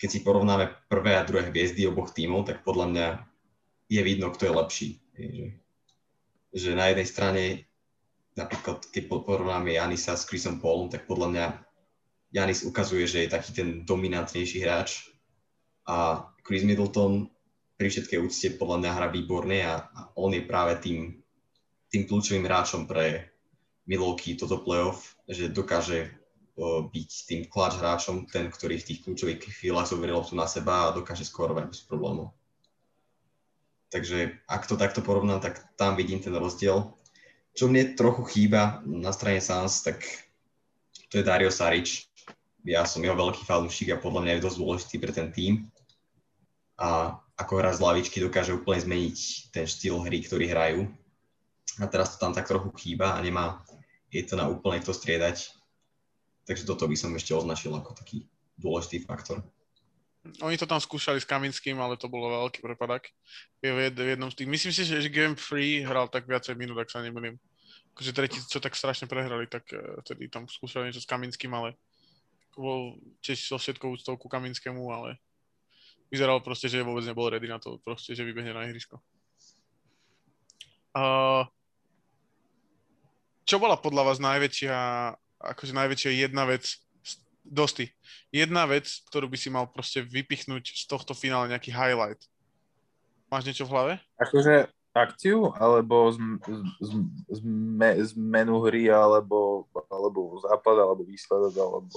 keď 0.00 0.08
si 0.10 0.18
porovnáme 0.26 0.74
prvé 0.90 1.14
a 1.14 1.22
druhé 1.22 1.46
hviezdy 1.52 1.86
oboch 1.86 2.10
tímov, 2.10 2.48
tak 2.48 2.66
podľa 2.66 2.86
mňa 2.90 3.06
je 3.86 4.00
vidno, 4.02 4.34
kto 4.34 4.50
je 4.50 4.52
lepší. 4.52 4.88
Je, 5.14 5.26
že, 5.30 5.46
že 6.56 6.70
na 6.74 6.90
jednej 6.90 7.06
strane 7.06 7.42
napríklad 8.36 8.84
keď 8.92 9.08
porovnáme 9.08 9.72
Janisa 9.72 10.14
s 10.14 10.28
Chrisom 10.28 10.60
Paulom, 10.60 10.92
tak 10.92 11.08
podľa 11.08 11.28
mňa 11.32 11.46
Janis 12.36 12.68
ukazuje, 12.68 13.08
že 13.08 13.24
je 13.24 13.32
taký 13.32 13.50
ten 13.56 13.68
dominantnejší 13.88 14.60
hráč 14.60 15.08
a 15.86 16.26
Chris 16.42 16.66
Middleton 16.66 17.30
pri 17.76 17.88
všetkej 17.92 18.18
úcte 18.18 18.48
podľa 18.58 18.76
mňa 18.82 18.90
hrá 18.92 19.06
výborne 19.12 19.58
a, 19.62 19.86
a 19.86 20.00
on 20.18 20.34
je 20.34 20.42
práve 20.42 20.76
tým, 20.82 21.18
tým 21.92 22.02
kľúčovým 22.08 22.44
hráčom 22.44 22.90
pre 22.90 23.30
Milwaukee 23.86 24.34
toto 24.34 24.60
playoff, 24.60 25.14
že 25.30 25.52
dokáže 25.52 26.10
byť 26.90 27.10
tým 27.28 27.40
kláč 27.52 27.76
hráčom, 27.76 28.24
ten, 28.26 28.48
ktorý 28.48 28.80
v 28.80 28.86
tých 28.88 29.00
kľúčových 29.04 29.44
chvíľach 29.60 29.86
zoberie 29.86 30.16
loptu 30.16 30.32
na 30.32 30.48
seba 30.48 30.88
a 30.88 30.94
dokáže 30.96 31.28
skorovať 31.28 31.68
bez 31.68 31.84
problémov. 31.84 32.32
Takže 33.92 34.42
ak 34.48 34.66
to 34.66 34.74
takto 34.80 35.04
porovnám, 35.04 35.44
tak 35.44 35.62
tam 35.76 35.94
vidím 35.94 36.18
ten 36.18 36.34
rozdiel. 36.34 36.96
Čo 37.52 37.68
mne 37.68 37.94
trochu 37.94 38.24
chýba 38.26 38.80
na 38.88 39.12
strane 39.12 39.38
Sans, 39.38 39.70
tak 39.84 40.02
to 41.12 41.20
je 41.20 41.24
Dario 41.24 41.52
Saric. 41.52 42.08
Ja 42.66 42.82
som 42.88 43.04
jeho 43.04 43.14
veľký 43.14 43.46
fanúšik 43.46 43.94
a 43.94 44.00
podľa 44.02 44.26
mňa 44.26 44.32
je 44.36 44.44
dosť 44.48 44.58
dôležitý 44.58 44.96
pre 44.98 45.12
ten 45.14 45.28
tým. 45.30 45.70
A 46.76 47.16
ako 47.36 47.52
hra 47.60 47.72
z 47.72 47.80
lavičky 47.80 48.20
dokáže 48.20 48.56
úplne 48.56 48.80
zmeniť 48.80 49.18
ten 49.52 49.64
štýl 49.64 50.00
hry, 50.04 50.24
ktorý 50.24 50.44
hrajú. 50.52 50.80
A 51.80 51.84
teraz 51.88 52.16
to 52.16 52.20
tam 52.20 52.32
tak 52.32 52.48
trochu 52.48 52.72
chýba 52.76 53.16
a 53.16 53.20
nemá, 53.20 53.60
je 54.08 54.24
to 54.24 54.36
na 54.36 54.48
úplne 54.48 54.80
to 54.80 54.96
striedať 54.96 55.56
Takže 56.46 56.62
toto 56.62 56.86
by 56.86 56.94
som 56.94 57.10
ešte 57.18 57.34
označil 57.34 57.74
ako 57.74 57.90
taký 57.98 58.22
dôležitý 58.54 59.02
faktor. 59.02 59.42
Oni 60.42 60.54
to 60.58 60.66
tam 60.66 60.78
skúšali 60.78 61.18
s 61.18 61.26
Kaminským, 61.26 61.78
ale 61.78 61.98
to 61.98 62.10
bolo 62.10 62.46
veľký 62.46 62.62
prepadak. 62.62 63.10
V 63.62 63.90
jednom 63.90 64.30
z 64.30 64.42
tých. 64.42 64.50
Myslím 64.50 64.72
si, 64.74 64.82
že 64.86 65.10
Game 65.10 65.38
Free 65.38 65.82
hral 65.82 66.10
tak 66.10 66.26
viacej 66.26 66.54
minút, 66.54 66.78
ak 66.78 66.90
sa 66.90 67.02
nemýlim. 67.02 67.38
Akože 67.94 68.14
tretí, 68.14 68.38
čo 68.42 68.62
tak 68.62 68.78
strašne 68.78 69.10
prehrali, 69.10 69.50
tak 69.50 69.66
uh, 69.74 70.02
vtedy 70.06 70.30
tam 70.30 70.46
skúšali 70.46 70.90
niečo 70.90 71.02
s 71.02 71.10
Kaminským, 71.10 71.50
ale 71.54 71.74
bol 72.54 72.98
tiež 73.22 73.38
so 73.42 73.58
všetkou 73.58 73.98
úctou 73.98 74.14
ku 74.18 74.26
Kaminskému, 74.30 74.82
ale 74.90 75.18
vyzeral 76.08 76.42
proste, 76.42 76.70
že 76.70 76.84
vôbec 76.86 77.04
nebol 77.06 77.30
ready 77.30 77.46
na 77.50 77.58
to, 77.58 77.78
proste, 77.82 78.14
že 78.14 78.26
vybehne 78.26 78.54
na 78.54 78.66
ihrisko. 78.66 78.98
Uh, 80.96 81.44
čo 83.44 83.60
bola 83.60 83.76
podľa 83.76 84.12
vás 84.12 84.18
najväčšia 84.18 84.78
akože 85.36 85.72
najväčšia 85.76 86.10
jedna 86.26 86.48
vec, 86.48 86.64
dosti, 87.44 87.92
jedna 88.32 88.64
vec, 88.66 88.88
ktorú 89.12 89.28
by 89.30 89.38
si 89.38 89.48
mal 89.52 89.68
proste 89.70 90.02
vypichnúť 90.02 90.64
z 90.64 90.84
tohto 90.88 91.12
finále, 91.12 91.52
nejaký 91.52 91.70
highlight. 91.70 92.20
Máš 93.30 93.46
niečo 93.46 93.66
v 93.66 93.72
hlave? 93.74 93.92
Akože 94.18 94.70
akciu, 94.96 95.52
alebo 95.60 96.08
z, 96.08 96.18
z, 96.80 96.90
z, 97.28 97.38
me, 97.44 97.92
zmenu 98.16 98.64
hry, 98.64 98.88
alebo, 98.88 99.68
alebo 99.92 100.40
západ, 100.40 100.76
alebo 100.80 101.04
výsledok, 101.04 101.52
alebo... 101.52 101.96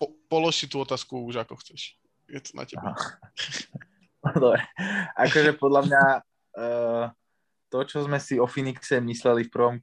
Po, 0.00 0.16
polož 0.32 0.64
si 0.64 0.66
tú 0.66 0.80
otázku 0.80 1.28
už 1.28 1.44
ako 1.44 1.60
chceš. 1.60 2.00
Je 2.32 2.40
to 2.40 2.56
na 2.56 2.64
teba. 2.64 2.96
Dobre. 4.40 4.64
Akože 5.20 5.52
podľa 5.60 5.82
mňa 5.84 6.04
uh, 6.56 7.04
to, 7.68 7.78
čo 7.84 7.98
sme 8.08 8.16
si 8.16 8.40
o 8.40 8.48
Phoenixe 8.48 9.04
mysleli 9.04 9.44
v 9.44 9.52
prvom 9.52 9.76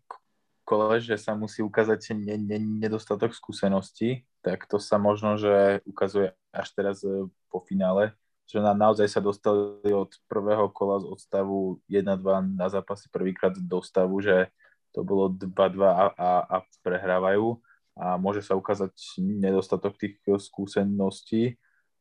kole, 0.65 1.01
že 1.01 1.17
sa 1.17 1.33
musí 1.33 1.65
ukázať 1.65 2.13
ne, 2.13 2.37
ne, 2.37 2.57
nedostatok 2.61 3.33
skúseností, 3.33 4.25
tak 4.45 4.69
to 4.69 4.77
sa 4.77 5.01
možno, 5.01 5.33
že 5.41 5.81
ukazuje 5.89 6.29
až 6.53 6.67
teraz 6.77 7.01
e, 7.01 7.25
po 7.49 7.65
finále, 7.65 8.13
že 8.45 8.61
na, 8.61 8.77
naozaj 8.77 9.09
sa 9.09 9.17
dostali 9.17 9.89
od 9.89 10.13
prvého 10.29 10.69
kola 10.69 11.01
z 11.01 11.09
odstavu 11.09 11.81
1-2 11.89 12.53
na 12.53 12.69
zápasy 12.69 13.09
prvýkrát 13.09 13.57
do 13.57 13.81
stavu, 13.81 14.21
že 14.21 14.53
to 14.93 15.01
bolo 15.01 15.33
2-2 15.33 15.49
a, 15.81 16.05
a, 16.13 16.29
a 16.45 16.55
prehrávajú 16.85 17.57
a 17.97 18.21
môže 18.21 18.45
sa 18.45 18.53
ukázať 18.53 18.93
nedostatok 19.19 19.97
tých 19.97 20.21
skúseností. 20.23 21.57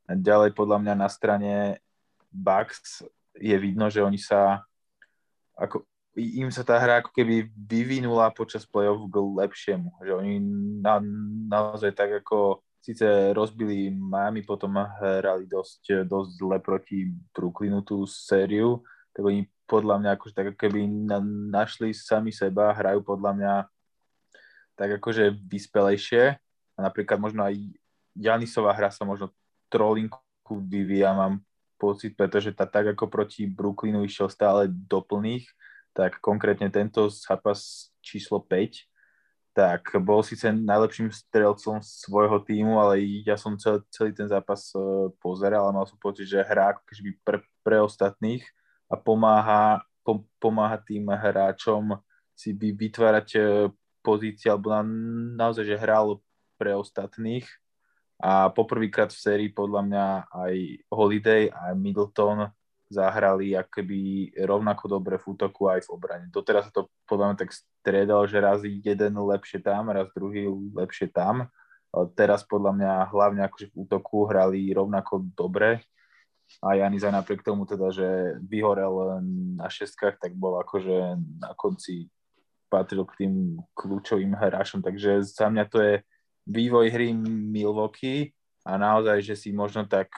Ďalej 0.08 0.56
podľa 0.56 0.78
mňa 0.80 0.94
na 0.96 1.08
strane 1.12 1.84
Bucks 2.32 3.04
je 3.36 3.56
vidno, 3.60 3.92
že 3.92 4.00
oni 4.00 4.16
sa 4.16 4.64
ako, 5.58 5.84
im 6.16 6.48
sa 6.48 6.64
tá 6.64 6.80
hra 6.80 7.04
ako 7.04 7.12
keby 7.12 7.50
vyvinula 7.52 8.32
počas 8.32 8.64
play-off 8.64 9.04
k 9.10 9.16
lepšiemu. 9.20 9.90
Že 10.00 10.12
oni 10.16 10.34
na, 10.80 11.02
naozaj 11.50 11.92
tak 11.92 12.24
ako 12.24 12.64
síce 12.80 13.04
rozbili 13.34 13.92
Miami, 13.92 14.46
potom 14.46 14.80
hrali 14.80 15.44
dosť, 15.44 16.08
dosť 16.08 16.30
zle 16.40 16.56
proti 16.62 17.10
Brooklynu 17.34 17.84
tú 17.84 18.08
sériu, 18.08 18.80
tak 19.12 19.28
oni 19.28 19.44
podľa 19.68 20.00
mňa 20.00 20.10
akože 20.16 20.32
tak 20.32 20.48
keby 20.56 20.88
na, 20.88 21.20
našli 21.52 21.92
sami 21.92 22.32
seba, 22.32 22.72
hrajú 22.72 23.04
podľa 23.04 23.32
mňa 23.36 23.54
tak 24.78 25.02
akože 25.02 25.36
vyspelejšie 25.44 26.38
a 26.38 26.78
napríklad 26.78 27.18
možno 27.18 27.44
aj 27.44 27.58
Janisová 28.14 28.72
hra 28.72 28.94
sa 28.94 29.02
možno 29.02 29.34
trolinku 29.68 30.54
vyvíja, 30.64 31.12
mám 31.14 31.40
pocit, 31.78 32.16
pretože 32.18 32.50
tá 32.52 32.66
tak 32.66 32.92
ako 32.96 33.06
proti 33.06 33.46
Brooklynu 33.46 34.02
išiel 34.02 34.26
stále 34.26 34.66
do 34.66 34.98
plných 34.98 35.46
tak 35.98 36.22
konkrétne 36.22 36.70
tento 36.70 37.10
zápas 37.10 37.90
číslo 37.98 38.38
5, 38.38 38.86
tak 39.50 39.98
bol 39.98 40.22
síce 40.22 40.46
najlepším 40.54 41.10
strelcom 41.10 41.82
svojho 41.82 42.38
týmu, 42.46 42.78
ale 42.78 43.02
ja 43.26 43.34
som 43.34 43.58
celý, 43.58 43.82
celý 43.90 44.14
ten 44.14 44.30
zápas 44.30 44.70
e, 44.78 45.10
pozeral 45.18 45.66
a 45.66 45.74
mal 45.74 45.82
som 45.90 45.98
pocit, 45.98 46.30
že 46.30 46.46
hrá 46.46 46.70
ako 46.70 46.82
keby 46.86 47.10
pre, 47.26 47.38
pre 47.66 47.82
ostatných 47.82 48.46
a 48.86 48.94
pomáha, 48.94 49.82
po, 50.06 50.22
pomáha 50.38 50.78
tým 50.78 51.10
hráčom 51.10 51.98
si 52.38 52.54
vytvárať 52.54 53.28
e, 53.34 53.40
pozície, 53.98 54.46
alebo 54.46 54.70
na, 54.70 54.86
naozaj, 55.50 55.66
že 55.66 55.82
hral 55.82 56.22
pre 56.54 56.78
ostatných 56.78 57.42
a 58.18 58.50
poprvýkrát 58.50 59.14
v 59.14 59.22
sérii 59.22 59.50
podľa 59.54 59.82
mňa 59.86 60.04
aj 60.34 60.54
Holiday 60.90 61.42
a 61.54 61.70
Middleton 61.74 62.50
zahrali 62.88 63.52
akoby 63.54 64.32
rovnako 64.42 64.98
dobre 64.98 65.20
v 65.20 65.36
útoku 65.36 65.68
aj 65.70 65.86
v 65.86 65.92
obrane. 65.92 66.26
Doteraz 66.32 66.66
sa 66.66 66.72
to 66.72 66.90
podľa 67.04 67.30
mňa 67.30 67.36
tak 67.38 67.50
striedalo, 67.54 68.24
že 68.26 68.42
raz 68.42 68.64
jeden 68.64 69.14
lepšie 69.14 69.60
tam, 69.60 69.92
raz 69.92 70.08
druhý 70.16 70.48
lepšie 70.72 71.12
tam. 71.12 71.46
Teraz 72.16 72.42
podľa 72.48 72.72
mňa 72.74 72.92
hlavne 73.12 73.42
akože 73.46 73.70
v 73.70 73.76
útoku 73.86 74.26
hrali 74.26 74.72
rovnako 74.72 75.28
dobre 75.36 75.84
a 76.64 76.80
Janis 76.80 77.04
aj 77.04 77.12
napriek 77.12 77.44
tomu 77.44 77.68
teda, 77.68 77.92
že 77.92 78.40
vyhorel 78.40 79.20
na 79.54 79.68
šestkách, 79.68 80.16
tak 80.16 80.32
bol 80.32 80.56
akože 80.64 81.20
na 81.38 81.52
konci 81.52 82.08
patril 82.72 83.04
k 83.04 83.24
tým 83.24 83.34
kľúčovým 83.76 84.32
hráčom, 84.32 84.80
takže 84.80 85.24
za 85.24 85.48
mňa 85.48 85.64
to 85.68 85.78
je 85.80 85.94
vývoj 86.48 86.88
hry 86.88 87.12
Milwaukee 87.52 88.32
a 88.64 88.80
naozaj, 88.80 89.20
že 89.20 89.34
si 89.36 89.52
možno 89.52 89.84
tak 89.84 90.08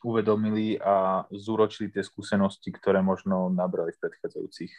uvedomili 0.00 0.80
a 0.80 1.26
zúročili 1.28 1.92
tie 1.92 2.00
skúsenosti, 2.00 2.72
ktoré 2.72 3.04
možno 3.04 3.52
nabrali 3.52 3.92
v 3.92 4.00
predchádzajúcich 4.06 4.72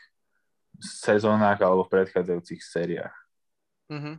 sezónach 0.82 1.58
alebo 1.62 1.86
v 1.86 1.94
predchádzajúcich 2.02 2.62
sériách. 2.62 3.16
Mm-hmm. 3.92 4.16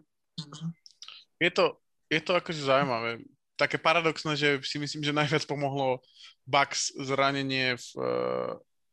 Je, 1.39 1.51
to, 1.51 1.79
je 2.11 2.21
to 2.23 2.33
akože 2.35 2.61
zaujímavé. 2.63 3.23
Také 3.59 3.79
paradoxné, 3.79 4.39
že 4.39 4.63
si 4.63 4.79
myslím, 4.79 5.03
že 5.03 5.17
najviac 5.17 5.43
pomohlo 5.47 5.99
Bucks 6.47 6.95
zranenie 6.95 7.75
v 7.75 7.87
uh, 7.99 8.07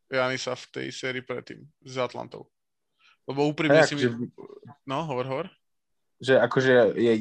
Janisa 0.10 0.58
v 0.58 0.66
tej 0.74 0.88
sérii 0.90 1.22
predtým 1.22 1.66
s 1.86 1.96
Atlantou. 2.02 2.50
Lebo 3.26 3.46
úprimne 3.50 3.82
si... 3.86 3.98
Že... 3.98 4.14
No, 4.86 5.06
hovor, 5.06 5.26
hovor. 5.26 5.48
Že 6.22 6.42
akože 6.42 6.74
je 6.98 7.14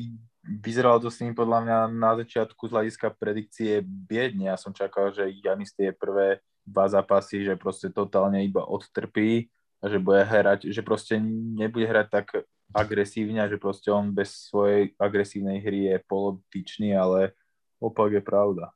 vyzeralo 0.45 1.01
to 1.01 1.09
s 1.09 1.25
ním 1.25 1.33
podľa 1.33 1.59
mňa 1.65 1.79
na 1.89 2.13
začiatku 2.21 2.69
z 2.69 2.73
hľadiska 2.73 3.17
predikcie 3.17 3.81
biedne. 3.83 4.53
Ja 4.53 4.61
som 4.61 4.77
čakal, 4.77 5.11
že 5.11 5.33
Janis 5.41 5.73
tie 5.73 5.91
prvé 5.91 6.45
dva 6.65 6.89
zápasy, 6.89 7.45
že 7.45 7.61
proste 7.61 7.93
totálne 7.93 8.41
iba 8.45 8.65
odtrpí 8.65 9.49
a 9.81 9.85
že 9.89 10.01
bude 10.01 10.25
hrať, 10.25 10.73
že 10.73 10.81
proste 10.81 11.21
nebude 11.21 11.85
hrať 11.85 12.07
tak 12.09 12.27
agresívne 12.73 13.45
a 13.45 13.51
že 13.51 13.61
proste 13.61 13.93
on 13.93 14.09
bez 14.13 14.49
svojej 14.49 14.97
agresívnej 14.97 15.61
hry 15.61 15.93
je 15.93 15.97
polotičný, 16.09 16.97
ale 16.97 17.37
opak 17.77 18.17
je 18.17 18.23
pravda. 18.25 18.73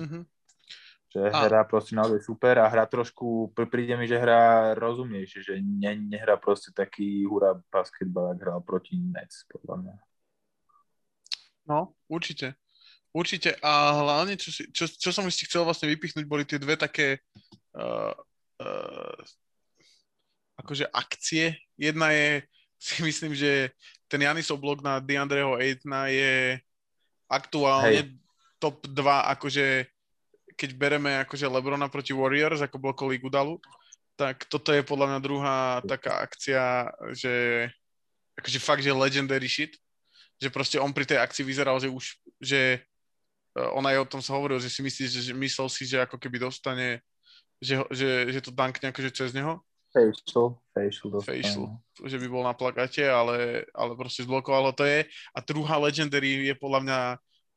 Mm-hmm. 0.00 0.22
Že 1.08 1.20
a... 1.28 1.40
hrá 1.48 1.60
proste 1.68 1.92
naozaj 1.92 2.24
super 2.24 2.60
a 2.60 2.68
hra 2.68 2.88
trošku, 2.88 3.52
príde 3.52 3.96
mi, 3.96 4.08
že 4.08 4.16
hrá 4.20 4.72
rozumnejšie, 4.76 5.40
že 5.44 5.54
ne, 5.60 5.96
nehrá 5.96 6.40
proste 6.40 6.72
taký 6.72 7.28
hurá 7.28 7.60
basketbal, 7.68 8.32
ak 8.32 8.40
hral 8.40 8.60
proti 8.64 8.96
Nets, 8.96 9.44
podľa 9.52 9.76
mňa. 9.84 9.94
No, 11.68 11.92
určite. 12.08 12.56
Určite. 13.12 13.56
A 13.60 13.92
hlavne, 14.00 14.40
čo, 14.40 14.48
si, 14.48 14.64
čo, 14.72 14.88
čo 14.88 15.12
som 15.12 15.28
ešte 15.28 15.44
chcel 15.44 15.68
vlastne 15.68 15.88
vypichnúť, 15.92 16.24
boli 16.24 16.48
tie 16.48 16.56
dve 16.56 16.80
také 16.80 17.20
uh, 17.76 18.16
uh, 18.64 19.18
akože 20.58 20.88
akcie. 20.88 21.60
Jedna 21.76 22.10
je, 22.16 22.42
si 22.88 23.04
myslím, 23.04 23.36
že 23.36 23.72
ten 24.08 24.24
Janisov 24.24 24.58
blok 24.58 24.80
na 24.80 24.98
DeAndreho 24.98 25.60
Aitna 25.60 26.08
je 26.08 26.56
aktuálne 27.28 28.08
Hej. 28.08 28.16
top 28.56 28.80
2, 28.88 28.96
akože 29.36 29.84
keď 30.58 30.70
bereme 30.74 31.14
akože 31.22 31.46
Lebrona 31.46 31.86
proti 31.86 32.10
Warriors, 32.10 32.58
ako 32.58 32.82
blokový 32.82 33.22
Gudalu, 33.22 33.62
tak 34.18 34.42
toto 34.50 34.74
je 34.74 34.82
podľa 34.82 35.14
mňa 35.14 35.20
druhá 35.22 35.58
taká 35.86 36.18
akcia, 36.18 36.90
že 37.14 37.68
akože 38.34 38.58
fakt, 38.58 38.82
že 38.82 38.90
legendary 38.90 39.46
shit, 39.46 39.78
že 40.38 40.48
proste 40.54 40.78
on 40.78 40.94
pri 40.94 41.04
tej 41.04 41.18
akcii 41.18 41.44
vyzeral, 41.44 41.76
že 41.82 41.90
už, 41.90 42.14
že 42.38 42.82
uh, 43.58 43.74
on 43.74 43.84
aj 43.86 44.06
o 44.06 44.10
tom 44.16 44.22
sa 44.22 44.38
hovoril, 44.38 44.62
že 44.62 44.70
si 44.70 44.80
myslí, 44.80 45.04
že, 45.10 45.20
že 45.30 45.34
myslel 45.34 45.68
si, 45.68 45.82
že 45.84 46.02
ako 46.02 46.16
keby 46.16 46.38
dostane, 46.38 47.02
že, 47.58 47.82
že, 47.90 48.30
že 48.30 48.40
to 48.40 48.54
dankne 48.54 48.94
akože 48.94 49.10
cez 49.10 49.30
neho. 49.34 49.58
Facial, 49.90 50.60
facial, 50.70 51.08
dostane. 51.10 51.42
Facial, 51.42 51.64
že 52.06 52.16
by 52.20 52.26
bol 52.30 52.44
na 52.46 52.54
plakáte, 52.54 53.02
ale, 53.02 53.66
ale 53.74 53.92
proste 53.98 54.22
zblokovalo 54.22 54.70
to 54.76 54.86
je. 54.86 55.08
A 55.34 55.38
druhá 55.42 55.80
legendary 55.80 56.46
je 56.46 56.54
podľa 56.54 56.80
mňa 56.86 57.00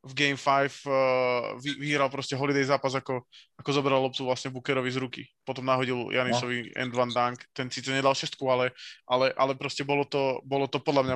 v 0.01 0.13
Game 0.17 0.39
5 0.39 0.41
uh, 0.41 1.53
vy, 1.61 1.77
vyhral 1.77 2.09
proste 2.09 2.33
holiday 2.33 2.65
zápas, 2.65 2.97
ako, 2.97 3.21
ako 3.61 3.69
zobral 3.69 4.01
loptu 4.01 4.25
vlastne 4.25 4.49
Bookerovi 4.49 4.89
z 4.89 4.97
ruky. 4.97 5.23
Potom 5.45 5.61
nahodil 5.61 6.09
Janisovi 6.09 6.73
no. 6.73 6.81
end 6.81 6.93
one 6.97 7.13
dunk. 7.13 7.45
Ten 7.53 7.69
síce 7.69 7.93
nedal 7.93 8.17
šestku, 8.17 8.41
ale, 8.49 8.73
ale, 9.05 9.29
ale 9.37 9.53
proste 9.53 9.85
bolo 9.85 10.09
to, 10.09 10.41
bolo 10.41 10.65
to 10.65 10.81
podľa 10.81 11.03
mňa 11.05 11.15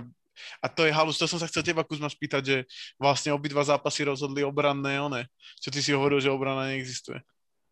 a 0.62 0.68
to 0.68 0.86
je 0.86 0.96
halus, 0.96 1.20
to 1.20 1.30
som 1.30 1.40
sa 1.40 1.50
chcel 1.50 1.64
teba, 1.66 1.88
Kuzma, 1.88 2.12
spýtať, 2.12 2.44
že 2.44 2.58
vlastne 3.00 3.32
obidva 3.32 3.64
zápasy 3.66 4.06
rozhodli 4.06 4.42
obranné 4.46 5.02
one. 5.02 5.32
Čo 5.60 5.70
ty 5.72 5.80
si 5.80 5.92
hovoril, 5.92 6.22
že 6.22 6.34
obrana 6.34 6.72
neexistuje? 6.72 7.20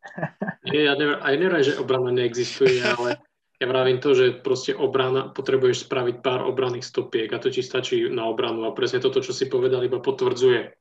Nie, 0.69 0.91
ja 0.91 0.93
neviem, 0.95 1.19
aj 1.19 1.35
neviem, 1.39 1.63
že 1.63 1.79
obrana 1.79 2.11
neexistuje, 2.11 2.79
ale 2.83 3.19
ja 3.63 3.65
vravím 3.71 4.03
to, 4.03 4.11
že 4.11 4.43
proste 4.43 4.75
obrana, 4.75 5.31
potrebuješ 5.31 5.87
spraviť 5.87 6.19
pár 6.19 6.43
obranných 6.43 6.83
stopiek 6.83 7.31
a 7.31 7.39
to 7.39 7.47
ti 7.47 7.63
stačí 7.63 8.11
na 8.11 8.27
obranu 8.27 8.67
a 8.67 8.75
presne 8.75 8.99
toto, 8.99 9.23
čo 9.23 9.31
si 9.31 9.47
povedal, 9.47 9.83
iba 9.87 10.03
potvrdzuje 10.03 10.75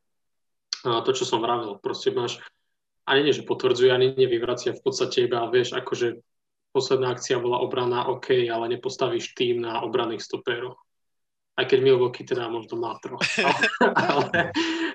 to, 0.82 1.10
čo 1.14 1.22
som 1.22 1.38
vravil. 1.38 1.78
Proste 1.78 2.10
máš, 2.10 2.42
ani 3.06 3.30
nie, 3.30 3.34
že 3.34 3.46
potvrdzuje, 3.46 3.90
ani 3.90 4.18
nevyvracia 4.18 4.74
v 4.74 4.82
podstate 4.82 5.30
iba, 5.30 5.46
vieš, 5.46 5.78
akože 5.78 6.18
posledná 6.74 7.14
akcia 7.14 7.38
bola 7.38 7.62
obrana, 7.62 8.10
OK, 8.10 8.50
ale 8.50 8.74
nepostavíš 8.74 9.36
tým 9.38 9.62
na 9.62 9.84
obranných 9.86 10.24
stopéroch. 10.24 10.80
Aj 11.52 11.68
keď 11.68 11.78
Milwaukee 11.84 12.24
teda 12.24 12.48
možno 12.48 12.80
má 12.80 12.96
troch. 13.04 13.20
ale, 14.08 14.54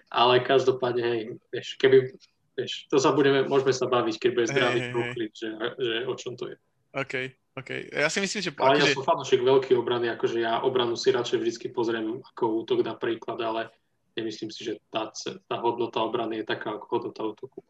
ale 0.09 0.33
každopádne, 0.41 1.03
hej, 1.05 1.21
vieš, 1.53 1.77
keby, 1.77 2.09
vieš, 2.57 2.89
to 2.89 2.97
sa 2.97 3.13
budeme, 3.13 3.45
môžeme 3.45 3.73
sa 3.73 3.85
baviť, 3.85 4.15
keď 4.17 4.29
bude 4.33 4.47
zdravý 4.49 4.79
hey, 4.89 4.93
hey, 4.93 5.29
že, 5.29 5.49
že 5.77 5.95
o 6.09 6.13
čom 6.17 6.33
to 6.33 6.49
je. 6.49 6.57
OK, 6.97 7.13
OK. 7.61 7.69
Ja 7.93 8.09
si 8.09 8.17
myslím, 8.25 8.41
že... 8.41 8.51
Ale 8.57 8.81
akože... 8.81 8.89
ja 8.89 8.97
som 8.97 9.05
fanúšik 9.05 9.41
veľký 9.45 9.77
obrany, 9.77 10.09
akože 10.09 10.37
ja 10.41 10.65
obranu 10.65 10.97
si 10.97 11.13
radšej 11.13 11.37
vždy 11.37 11.67
pozriem 11.69 12.25
ako 12.33 12.65
útok 12.65 12.81
napríklad, 12.81 13.37
ale 13.37 13.69
nemyslím 14.17 14.49
si, 14.49 14.65
že 14.65 14.81
tá, 14.89 15.13
tá 15.45 15.55
hodnota 15.61 16.01
obrany 16.01 16.41
je 16.41 16.45
taká 16.49 16.73
ako 16.73 16.85
hodnota 16.89 17.21
útoku. 17.21 17.61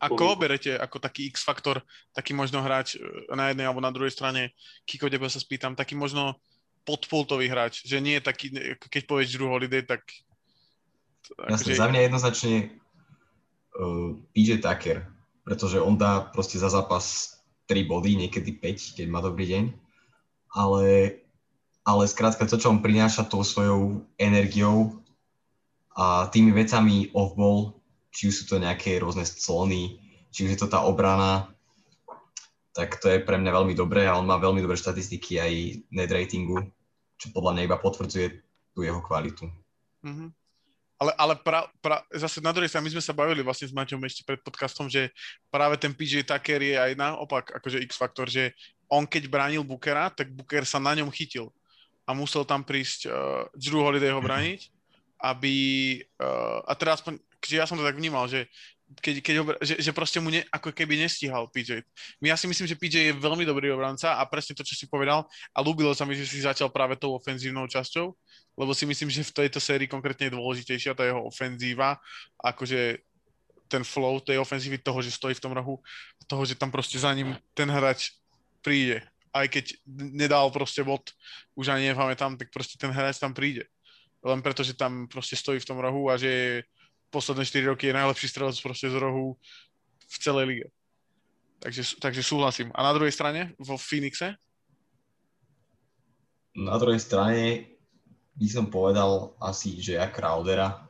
A 0.00 0.08
koho 0.08 0.34
berete 0.34 0.74
ako 0.74 0.96
taký 0.96 1.28
X-faktor, 1.28 1.84
taký 2.16 2.32
možno 2.32 2.64
hráč 2.64 2.96
e, 2.96 3.04
na 3.36 3.52
jednej 3.52 3.68
alebo 3.68 3.84
na 3.84 3.92
druhej 3.92 4.10
strane, 4.10 4.56
Kiko, 4.88 5.12
tebe 5.12 5.28
sa 5.28 5.36
spýtam, 5.36 5.76
taký 5.76 5.92
možno 5.92 6.40
podpultový 6.84 7.46
hráč, 7.48 7.84
že 7.84 8.00
nie 8.00 8.18
je 8.18 8.24
taký, 8.24 8.46
keď 8.78 9.02
povieš 9.06 9.36
Drew 9.36 9.48
Holiday, 9.48 9.84
tak... 9.84 10.04
Jasne, 11.46 11.76
že... 11.76 11.80
za 11.80 11.86
mňa 11.86 12.00
jednoznačne 12.08 12.54
uh, 13.78 14.16
PJ 14.34 14.64
Tucker, 14.64 15.06
pretože 15.46 15.78
on 15.78 15.94
dá 15.94 16.26
proste 16.32 16.58
za 16.58 16.72
zápas 16.72 17.36
3 17.70 17.86
body, 17.86 18.26
niekedy 18.26 18.50
5, 18.58 18.98
keď 18.98 19.06
má 19.06 19.22
dobrý 19.22 19.46
deň, 19.46 19.64
ale, 20.50 21.14
ale 21.86 22.02
skrátka 22.10 22.42
to, 22.50 22.58
čo 22.58 22.74
on 22.74 22.82
prináša 22.82 23.22
tou 23.22 23.46
svojou 23.46 24.02
energiou 24.18 24.98
a 25.94 26.26
tými 26.32 26.50
vecami 26.50 27.14
off-ball, 27.14 27.78
či 28.10 28.30
už 28.30 28.34
sú 28.34 28.44
to 28.50 28.56
nejaké 28.58 28.98
rôzne 28.98 29.22
sclony, 29.22 30.02
či 30.34 30.46
už 30.46 30.50
je 30.56 30.60
to 30.66 30.68
tá 30.70 30.82
obrana, 30.82 31.50
tak 32.70 33.02
to 33.02 33.10
je 33.10 33.18
pre 33.22 33.36
mňa 33.36 33.50
veľmi 33.50 33.74
dobré 33.74 34.06
a 34.06 34.16
on 34.16 34.26
má 34.26 34.38
veľmi 34.38 34.62
dobré 34.62 34.78
štatistiky 34.78 35.42
aj 35.42 35.52
net 35.90 36.10
ratingu, 36.10 36.66
čo 37.18 37.34
podľa 37.34 37.58
mňa 37.58 37.62
iba 37.66 37.78
potvrdzuje 37.78 38.26
tú 38.74 38.86
jeho 38.86 39.02
kvalitu. 39.02 39.50
Mm-hmm. 40.06 40.28
Ale, 41.00 41.12
ale 41.16 41.34
pra, 41.40 41.64
pra, 41.80 42.04
zase 42.12 42.44
na 42.44 42.52
druhej 42.52 42.68
strane, 42.68 42.84
my 42.84 42.92
sme 42.92 43.04
sa 43.04 43.16
bavili 43.16 43.40
vlastne 43.40 43.64
s 43.64 43.72
Maťom 43.72 44.04
ešte 44.04 44.20
pred 44.20 44.36
podcastom, 44.44 44.84
že 44.84 45.08
práve 45.48 45.80
ten 45.80 45.96
PJ 45.96 46.28
Tucker 46.28 46.60
je 46.60 46.76
aj 46.76 46.92
naopak 46.92 47.56
akože 47.56 47.80
X-faktor, 47.88 48.28
že 48.28 48.52
on 48.84 49.08
keď 49.08 49.32
bránil 49.32 49.64
Bookera, 49.64 50.12
tak 50.12 50.28
Booker 50.28 50.68
sa 50.68 50.76
na 50.76 50.92
ňom 50.92 51.08
chytil 51.08 51.48
a 52.04 52.12
musel 52.12 52.44
tam 52.44 52.60
prísť 52.60 53.08
uh, 53.08 53.48
Drew 53.56 53.80
Holiday 53.80 54.12
ho 54.12 54.20
brániť 54.20 54.68
aby, 55.20 55.54
uh, 56.16 56.64
a 56.64 56.72
teraz 56.74 57.00
aspoň, 57.00 57.20
ja 57.52 57.68
som 57.68 57.76
to 57.76 57.84
tak 57.84 58.00
vnímal, 58.00 58.24
že 58.24 58.48
keď, 58.98 59.14
keď 59.22 59.34
ho, 59.38 59.44
že, 59.62 59.74
že 59.78 59.90
proste 59.94 60.18
mu 60.18 60.34
ne, 60.34 60.42
ako 60.50 60.74
keby 60.74 60.98
nestíhal 60.98 61.46
PJ. 61.54 61.86
Ja 62.18 62.34
si 62.34 62.50
myslím, 62.50 62.66
že 62.66 62.74
PJ 62.74 62.94
je 63.10 63.14
veľmi 63.14 63.46
dobrý 63.46 63.70
obranca 63.70 64.18
a 64.18 64.22
presne 64.26 64.58
to, 64.58 64.66
čo 64.66 64.74
si 64.74 64.90
povedal 64.90 65.30
a 65.54 65.58
ľúbilo 65.62 65.94
sa 65.94 66.02
mi, 66.02 66.18
že 66.18 66.26
si 66.26 66.42
začal 66.42 66.74
práve 66.74 66.98
tou 66.98 67.14
ofenzívnou 67.14 67.70
časťou, 67.70 68.10
lebo 68.58 68.72
si 68.74 68.84
myslím, 68.90 69.06
že 69.06 69.22
v 69.22 69.46
tejto 69.46 69.62
sérii 69.62 69.86
konkrétne 69.86 70.26
je 70.26 70.34
dôležitejšia 70.34 70.98
tá 70.98 71.06
jeho 71.06 71.22
ofenzíva, 71.22 72.02
akože 72.42 72.98
ten 73.70 73.86
flow 73.86 74.18
tej 74.18 74.42
ofenzívy, 74.42 74.82
toho, 74.82 74.98
že 74.98 75.14
stojí 75.14 75.38
v 75.38 75.44
tom 75.46 75.54
rohu, 75.54 75.78
toho, 76.26 76.42
že 76.42 76.58
tam 76.58 76.74
proste 76.74 76.98
za 76.98 77.14
ním 77.14 77.38
ten 77.54 77.70
hráč 77.70 78.18
príde. 78.66 79.06
Aj 79.30 79.46
keď 79.46 79.78
nedal 79.86 80.50
proste 80.50 80.82
bod, 80.82 81.14
už 81.54 81.70
ani 81.70 81.94
nepamätám, 81.94 82.34
tak 82.34 82.50
proste 82.50 82.74
ten 82.74 82.90
hráč 82.90 83.22
tam 83.22 83.30
príde 83.30 83.70
len 84.20 84.40
preto, 84.44 84.60
že 84.60 84.76
tam 84.76 85.08
proste 85.08 85.36
stojí 85.36 85.60
v 85.60 85.68
tom 85.68 85.80
rohu 85.80 86.12
a 86.12 86.20
že 86.20 86.64
posledné 87.10 87.44
4 87.44 87.70
roky 87.74 87.90
je 87.90 87.98
najlepší 87.98 88.26
strelec 88.30 88.56
proste 88.62 88.90
z 88.90 88.96
rohu 88.96 89.36
v 90.10 90.16
celej 90.18 90.44
lige. 90.46 90.66
Takže, 91.60 92.00
takže 92.00 92.22
súhlasím. 92.24 92.72
A 92.72 92.82
na 92.82 92.92
druhej 92.96 93.12
strane, 93.12 93.52
vo 93.60 93.76
Phoenixe? 93.76 94.34
Na 96.56 96.80
druhej 96.80 96.98
strane 96.98 97.68
by 98.40 98.48
som 98.48 98.72
povedal 98.72 99.36
asi, 99.38 99.76
že 99.76 100.00
ja 100.00 100.08
Crowdera. 100.08 100.88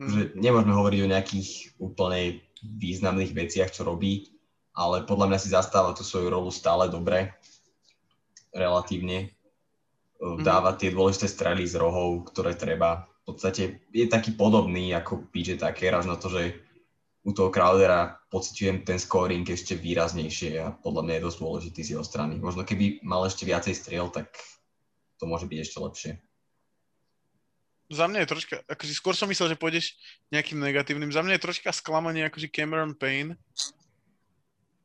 Hmm. 0.00 0.08
Že 0.08 0.20
nemôžeme 0.36 0.72
hovoriť 0.72 1.00
o 1.04 1.12
nejakých 1.12 1.50
úplne 1.76 2.40
významných 2.64 3.36
veciach, 3.36 3.68
čo 3.68 3.84
robí, 3.84 4.32
ale 4.76 5.04
podľa 5.04 5.32
mňa 5.32 5.38
si 5.40 5.48
zastáva 5.52 5.92
tú 5.92 6.04
svoju 6.04 6.28
rolu 6.32 6.48
stále 6.52 6.88
dobre, 6.88 7.36
relatívne 8.52 9.36
mm. 10.20 10.44
dáva 10.44 10.76
tie 10.76 10.92
dôležité 10.92 11.28
strely 11.28 11.64
z 11.64 11.80
rohov, 11.80 12.28
ktoré 12.32 12.56
treba. 12.56 13.08
Podstate 13.26 13.82
je 13.90 14.06
taký 14.06 14.38
podobný 14.38 14.94
ako 14.94 15.26
PJ 15.34 15.58
Tucker, 15.58 15.98
až 15.98 16.06
na 16.06 16.14
to, 16.14 16.30
že 16.30 16.62
u 17.26 17.34
toho 17.34 17.50
Crowdera 17.50 18.22
pociťujem 18.30 18.86
ten 18.86 19.02
scoring 19.02 19.42
ešte 19.42 19.74
výraznejšie 19.74 20.62
a 20.62 20.70
podľa 20.70 21.02
mňa 21.02 21.14
je 21.18 21.24
dosť 21.26 21.38
dôležitý 21.42 21.80
z 21.82 21.90
jeho 21.98 22.06
strany. 22.06 22.38
Možno 22.38 22.62
keby 22.62 23.02
mal 23.02 23.26
ešte 23.26 23.42
viacej 23.42 23.74
striel, 23.74 24.14
tak 24.14 24.30
to 25.18 25.26
môže 25.26 25.50
byť 25.50 25.58
ešte 25.58 25.78
lepšie. 25.82 26.12
Za 27.90 28.06
mňa 28.06 28.22
je 28.22 28.30
troška, 28.30 28.56
akože 28.70 28.92
skôr 28.94 29.14
som 29.18 29.26
myslel, 29.26 29.54
že 29.54 29.58
pôjdeš 29.58 29.98
nejakým 30.30 30.62
negatívnym. 30.62 31.10
Za 31.10 31.26
mňa 31.26 31.34
je 31.38 31.44
troška 31.50 31.74
sklamanie 31.74 32.30
akože 32.30 32.46
Cameron 32.46 32.94
Payne. 32.94 33.34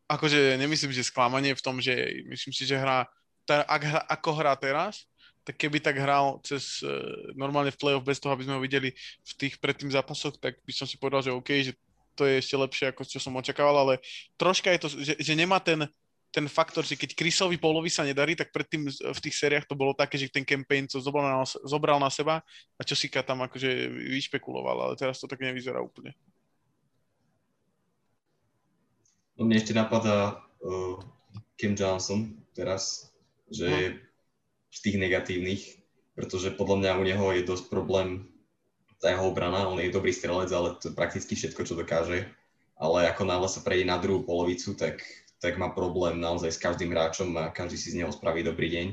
Akože 0.09 0.57
nemyslím, 0.57 0.89
že 0.89 1.05
sklamanie 1.05 1.53
v 1.53 1.61
tom, 1.61 1.77
že 1.77 1.93
myslím 2.25 2.53
si, 2.57 2.65
že 2.65 2.81
hrá, 2.81 3.05
ak, 3.45 4.09
ako 4.09 4.29
hrá 4.33 4.57
teraz, 4.57 5.05
tak 5.41 5.57
keby 5.57 5.81
tak 5.81 5.97
hral 5.97 6.37
cez 6.45 6.85
uh, 6.85 7.01
normálne 7.33 7.73
v 7.73 7.79
play-off 7.81 8.05
bez 8.05 8.21
toho, 8.21 8.33
aby 8.37 8.45
sme 8.45 8.57
ho 8.57 8.61
videli 8.61 8.93
v 9.25 9.33
tých 9.37 9.57
predtým 9.57 9.89
zápasoch, 9.89 10.37
tak 10.37 10.61
by 10.61 10.73
som 10.73 10.85
si 10.85 11.01
povedal, 11.01 11.25
že 11.25 11.33
OK, 11.33 11.49
že 11.65 11.73
to 12.13 12.27
je 12.27 12.37
ešte 12.37 12.55
lepšie, 12.59 12.85
ako 12.91 13.01
čo 13.07 13.17
som 13.17 13.33
očakával, 13.39 13.75
ale 13.87 13.93
troška 14.37 14.69
je 14.75 14.79
to, 14.79 14.87
že, 14.93 15.13
že 15.17 15.33
nemá 15.33 15.57
ten, 15.57 15.87
ten 16.29 16.45
faktor, 16.45 16.85
že 16.85 16.93
keď 16.93 17.17
Chrisovi 17.17 17.57
Polovi 17.57 17.89
sa 17.89 18.05
nedarí, 18.05 18.37
tak 18.37 18.53
predtým 18.53 18.87
v 18.87 19.19
tých 19.23 19.35
sériách 19.35 19.65
to 19.65 19.75
bolo 19.75 19.97
také, 19.97 20.21
že 20.21 20.29
ten 20.29 20.45
campaign 20.45 20.85
to 20.85 21.01
zobral 21.01 21.25
na, 21.25 21.47
zobral 21.65 21.97
na 21.97 22.11
seba 22.13 22.43
a 22.77 22.81
čo 22.85 22.93
si 22.93 23.09
tam 23.09 23.41
akože 23.43 23.89
vyšpekuloval, 23.89 24.77
ale 24.91 24.93
teraz 24.95 25.17
to 25.17 25.27
tak 25.27 25.41
nevyzerá 25.41 25.81
úplne. 25.81 26.13
No 29.39 29.49
mne 29.49 29.57
ešte 29.57 29.73
napadá 29.73 30.37
uh, 30.61 31.01
Kim 31.57 31.73
Johnson 31.73 32.37
teraz, 32.53 33.09
že 33.49 33.65
no 33.67 34.10
z 34.71 34.79
tých 34.79 34.97
negatívnych, 34.97 35.61
pretože 36.15 36.55
podľa 36.55 36.77
mňa 36.79 36.91
u 36.97 37.03
neho 37.03 37.25
je 37.35 37.43
dosť 37.43 37.67
problém 37.67 38.31
tá 39.01 39.11
jeho 39.11 39.27
obrana, 39.27 39.65
on 39.67 39.81
je 39.81 39.91
dobrý 39.91 40.13
strelec, 40.13 40.53
ale 40.53 40.77
to 40.77 40.93
prakticky 40.93 41.33
všetko, 41.33 41.61
čo 41.65 41.73
dokáže. 41.73 42.29
Ale 42.77 43.09
ako 43.09 43.25
náhle 43.25 43.49
sa 43.49 43.61
prejde 43.65 43.85
na 43.89 43.97
druhú 43.97 44.21
polovicu, 44.21 44.77
tak, 44.77 45.01
tak 45.41 45.57
má 45.57 45.73
problém 45.73 46.21
naozaj 46.21 46.53
s 46.53 46.61
každým 46.61 46.93
hráčom 46.93 47.33
a 47.37 47.49
každý 47.49 47.77
si 47.77 47.93
z 47.93 48.01
neho 48.01 48.13
spraví 48.13 48.45
dobrý 48.45 48.69
deň. 48.69 48.87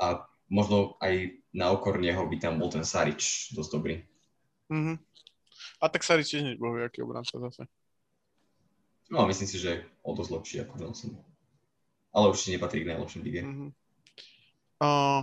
A 0.00 0.28
možno 0.52 1.00
aj 1.00 1.32
na 1.56 1.72
okor 1.72 1.96
neho 1.96 2.24
by 2.28 2.36
tam 2.40 2.60
bol 2.60 2.68
ten 2.68 2.84
Sarič 2.84 3.52
dosť 3.56 3.70
dobrý. 3.72 4.04
Mm-hmm. 4.68 4.96
A 5.80 5.84
tak 5.88 6.04
Sarič 6.04 6.32
tiež 6.32 6.44
nebol 6.44 6.76
aký 6.80 7.00
obranca 7.00 7.36
zase. 7.36 7.64
No, 9.12 9.28
myslím 9.28 9.48
si, 9.48 9.60
že 9.60 9.84
o 10.04 10.16
dosť 10.16 10.30
lepší 10.32 10.56
ako 10.64 10.74
Johnson. 10.80 11.12
Ale 12.12 12.28
určite 12.28 12.56
nepatrí 12.56 12.84
k 12.84 12.96
najlepším 12.96 13.22
lige. 13.24 13.40
Mm-hmm. 13.44 13.70
Uh, 14.82 15.22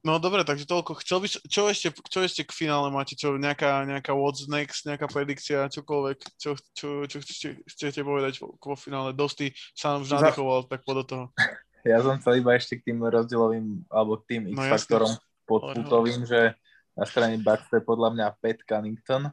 no 0.00 0.16
dobre, 0.16 0.40
takže 0.48 0.64
toľko. 0.64 0.96
Chcel 1.04 1.20
by, 1.20 1.28
čo, 1.28 1.62
ešte, 1.68 1.88
čo 1.92 2.18
ešte 2.24 2.42
k 2.48 2.56
finále 2.56 2.88
máte? 2.88 3.12
Čo, 3.12 3.36
nejaká, 3.36 3.84
nejaká 3.84 4.16
what's 4.16 4.48
next, 4.48 4.88
nejaká 4.88 5.04
predikcia, 5.04 5.68
čokoľvek? 5.68 6.18
Čo, 6.40 6.56
čo, 6.72 6.88
čo 7.04 7.16
chcete, 7.20 7.48
chcete 7.68 8.00
povedať 8.00 8.40
vo, 8.40 8.56
finále? 8.72 9.12
Dosti 9.12 9.52
sa 9.76 9.92
nám 9.92 10.08
už 10.08 10.16
nadechoval, 10.16 10.64
tak 10.64 10.80
po 10.88 10.96
do 10.96 11.04
toho. 11.04 11.26
Ja 11.86 12.02
som 12.02 12.18
chcel 12.18 12.42
iba 12.42 12.52
ešte 12.58 12.74
k 12.82 12.90
tým 12.90 13.00
rozdielovým, 13.00 13.86
alebo 13.88 14.18
k 14.20 14.34
tým 14.34 14.50
No 14.50 14.60
X-faktorom 14.60 15.14
podputovým, 15.46 16.26
že 16.26 16.52
na 16.98 17.06
strane 17.06 17.38
Bucks 17.38 17.70
je 17.70 17.80
podľa 17.80 18.12
mňa 18.18 18.26
Pat 18.42 18.58
Cunnington 18.66 19.30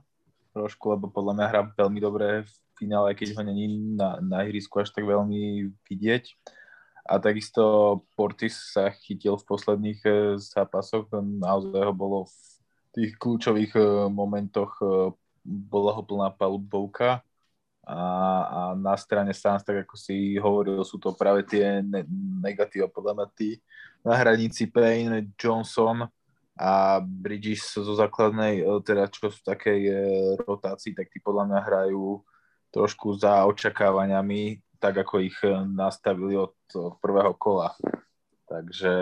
trošku, 0.56 0.94
lebo 0.96 1.12
podľa 1.12 1.34
mňa 1.36 1.46
hrá 1.52 1.62
veľmi 1.76 2.00
dobre 2.00 2.48
v 2.48 2.54
finále, 2.80 3.12
keď 3.12 3.36
ho 3.36 3.42
není 3.44 3.98
na, 3.98 4.24
na 4.24 4.48
ihrisku 4.48 4.80
až 4.80 4.94
tak 4.96 5.04
veľmi 5.04 5.68
vidieť. 5.84 6.24
A 7.06 7.22
takisto 7.22 8.02
Portis 8.18 8.58
sa 8.74 8.90
chytil 8.90 9.38
v 9.38 9.46
posledných 9.46 10.02
eh, 10.10 10.16
zápasoch, 10.42 11.06
naozaj 11.14 11.86
ho 11.86 11.94
bolo 11.94 12.20
v 12.26 12.36
tých 12.98 13.12
kľúčových 13.22 13.74
eh, 13.78 13.86
momentoch 14.10 14.74
eh, 14.82 15.14
bola 15.46 15.94
ho 15.94 16.02
plná 16.02 16.34
palubovka. 16.34 17.22
A, 17.86 18.02
a 18.50 18.60
na 18.74 18.98
strane 18.98 19.30
Suns, 19.30 19.62
tak 19.62 19.86
ako 19.86 19.94
si 19.94 20.42
hovoril, 20.42 20.82
sú 20.82 20.98
to 20.98 21.14
práve 21.14 21.46
tie 21.46 21.86
ne- 21.86 22.10
negatíva, 22.42 22.90
podľa 22.90 23.14
mňa 23.14 23.28
tí 23.38 23.62
na 24.02 24.18
hranici 24.18 24.66
Payne, 24.66 25.30
Johnson 25.38 26.10
a 26.58 26.98
Bridges 26.98 27.78
zo 27.78 27.94
základnej, 27.94 28.66
teda 28.82 29.06
čo 29.06 29.30
v 29.30 29.38
takej 29.38 29.82
rotácii, 30.50 30.98
tak 30.98 31.14
tí 31.14 31.22
podľa 31.22 31.46
mňa 31.46 31.60
hrajú 31.62 32.26
trošku 32.74 33.22
za 33.22 33.46
očakávaniami, 33.46 34.66
tak 34.86 35.02
ako 35.02 35.18
ich 35.18 35.34
e, 35.42 35.50
nastavili 35.66 36.38
od, 36.38 36.54
prvého 37.02 37.34
kola. 37.34 37.74
Takže, 38.46 38.94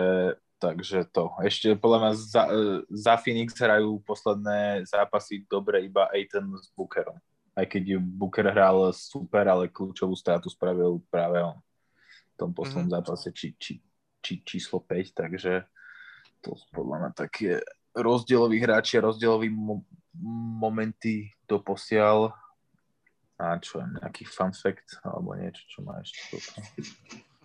takže 0.56 1.04
to. 1.12 1.36
Ešte 1.44 1.76
podľa 1.76 1.98
mňa 2.00 2.12
za, 2.16 2.42
e, 2.48 2.60
za 2.88 3.20
Phoenix 3.20 3.52
hrajú 3.60 4.00
posledné 4.08 4.88
zápasy 4.88 5.44
dobre 5.44 5.84
iba 5.84 6.08
Aiton 6.08 6.56
s 6.56 6.72
Bookerom. 6.72 7.20
Aj 7.52 7.68
keď 7.68 8.00
Booker 8.00 8.48
hral 8.48 8.96
super, 8.96 9.44
ale 9.44 9.68
kľúčovú 9.68 10.16
stratu 10.16 10.48
spravil 10.48 11.04
práve 11.12 11.44
on 11.44 11.60
v 12.32 12.36
tom 12.40 12.50
poslednom 12.56 12.88
mm-hmm. 12.88 13.04
zápase 13.04 13.28
či, 13.30 13.52
či, 13.60 13.72
či, 14.24 14.40
číslo 14.42 14.80
5, 14.80 15.14
takže 15.14 15.68
to 16.40 16.56
podľa 16.72 16.96
mňa 16.98 17.10
také 17.12 17.60
rozdieloví 17.94 18.58
hráči 18.58 18.98
a 18.98 19.06
rozdieloví 19.06 19.52
mo- 19.52 19.86
momenty 20.58 21.30
do 21.46 21.62
posiaľ 21.62 22.34
a 23.38 23.58
čo 23.58 23.82
nejaký 23.82 24.24
fun 24.26 24.54
fact 24.54 25.02
alebo 25.02 25.34
niečo, 25.34 25.62
čo 25.66 25.78
má 25.82 25.98
ešte 25.98 26.18
toto. 26.30 26.50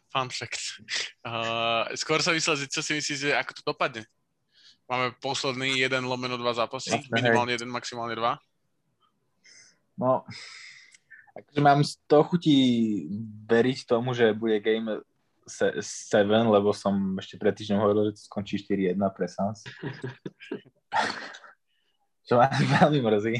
Fun 0.09 0.29
fact. 0.29 0.81
Uh, 1.25 1.89
skôr 2.01 2.21
sa 2.21 2.33
myslel, 2.33 2.65
že 2.65 2.65
čo 2.69 2.81
si 2.85 2.93
myslíš, 2.97 3.33
ako 3.33 3.51
to 3.57 3.63
dopadne? 3.65 4.05
Máme 4.89 5.13
posledný 5.21 5.77
jeden 5.77 6.09
lomeno 6.09 6.37
dva 6.37 6.53
zápasy, 6.53 6.97
hej. 6.97 7.05
minimálne 7.13 7.53
jeden, 7.53 7.69
maximálne 7.69 8.17
dva. 8.17 8.41
No, 9.93 10.25
akože 11.37 11.61
mám 11.61 11.85
z 11.85 11.93
toho 12.09 12.25
chutí 12.25 12.57
veriť 13.45 13.85
tomu, 13.85 14.17
že 14.17 14.33
bude 14.33 14.57
game 14.61 15.05
7, 15.45 16.25
lebo 16.25 16.73
som 16.73 17.17
ešte 17.17 17.37
pred 17.37 17.53
týždňom 17.53 17.81
hovoril, 17.81 18.13
že 18.13 18.21
to 18.21 18.21
skončí 18.29 18.61
4-1 18.61 18.97
pre 19.13 19.25
Suns. 19.29 19.65
Čo 22.29 22.37
ma 22.37 22.49
veľmi 22.49 23.01
mrzí. 23.01 23.35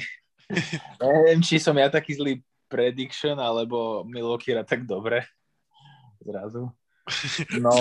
Neviem, 1.02 1.40
či 1.46 1.62
som 1.62 1.78
ja 1.78 1.90
taký 1.90 2.18
zlý 2.18 2.42
prediction, 2.70 3.38
alebo 3.38 4.06
Milwaukee 4.06 4.54
tak 4.66 4.86
dobre. 4.86 5.26
Zrazu. 6.22 6.70
No, 7.58 7.72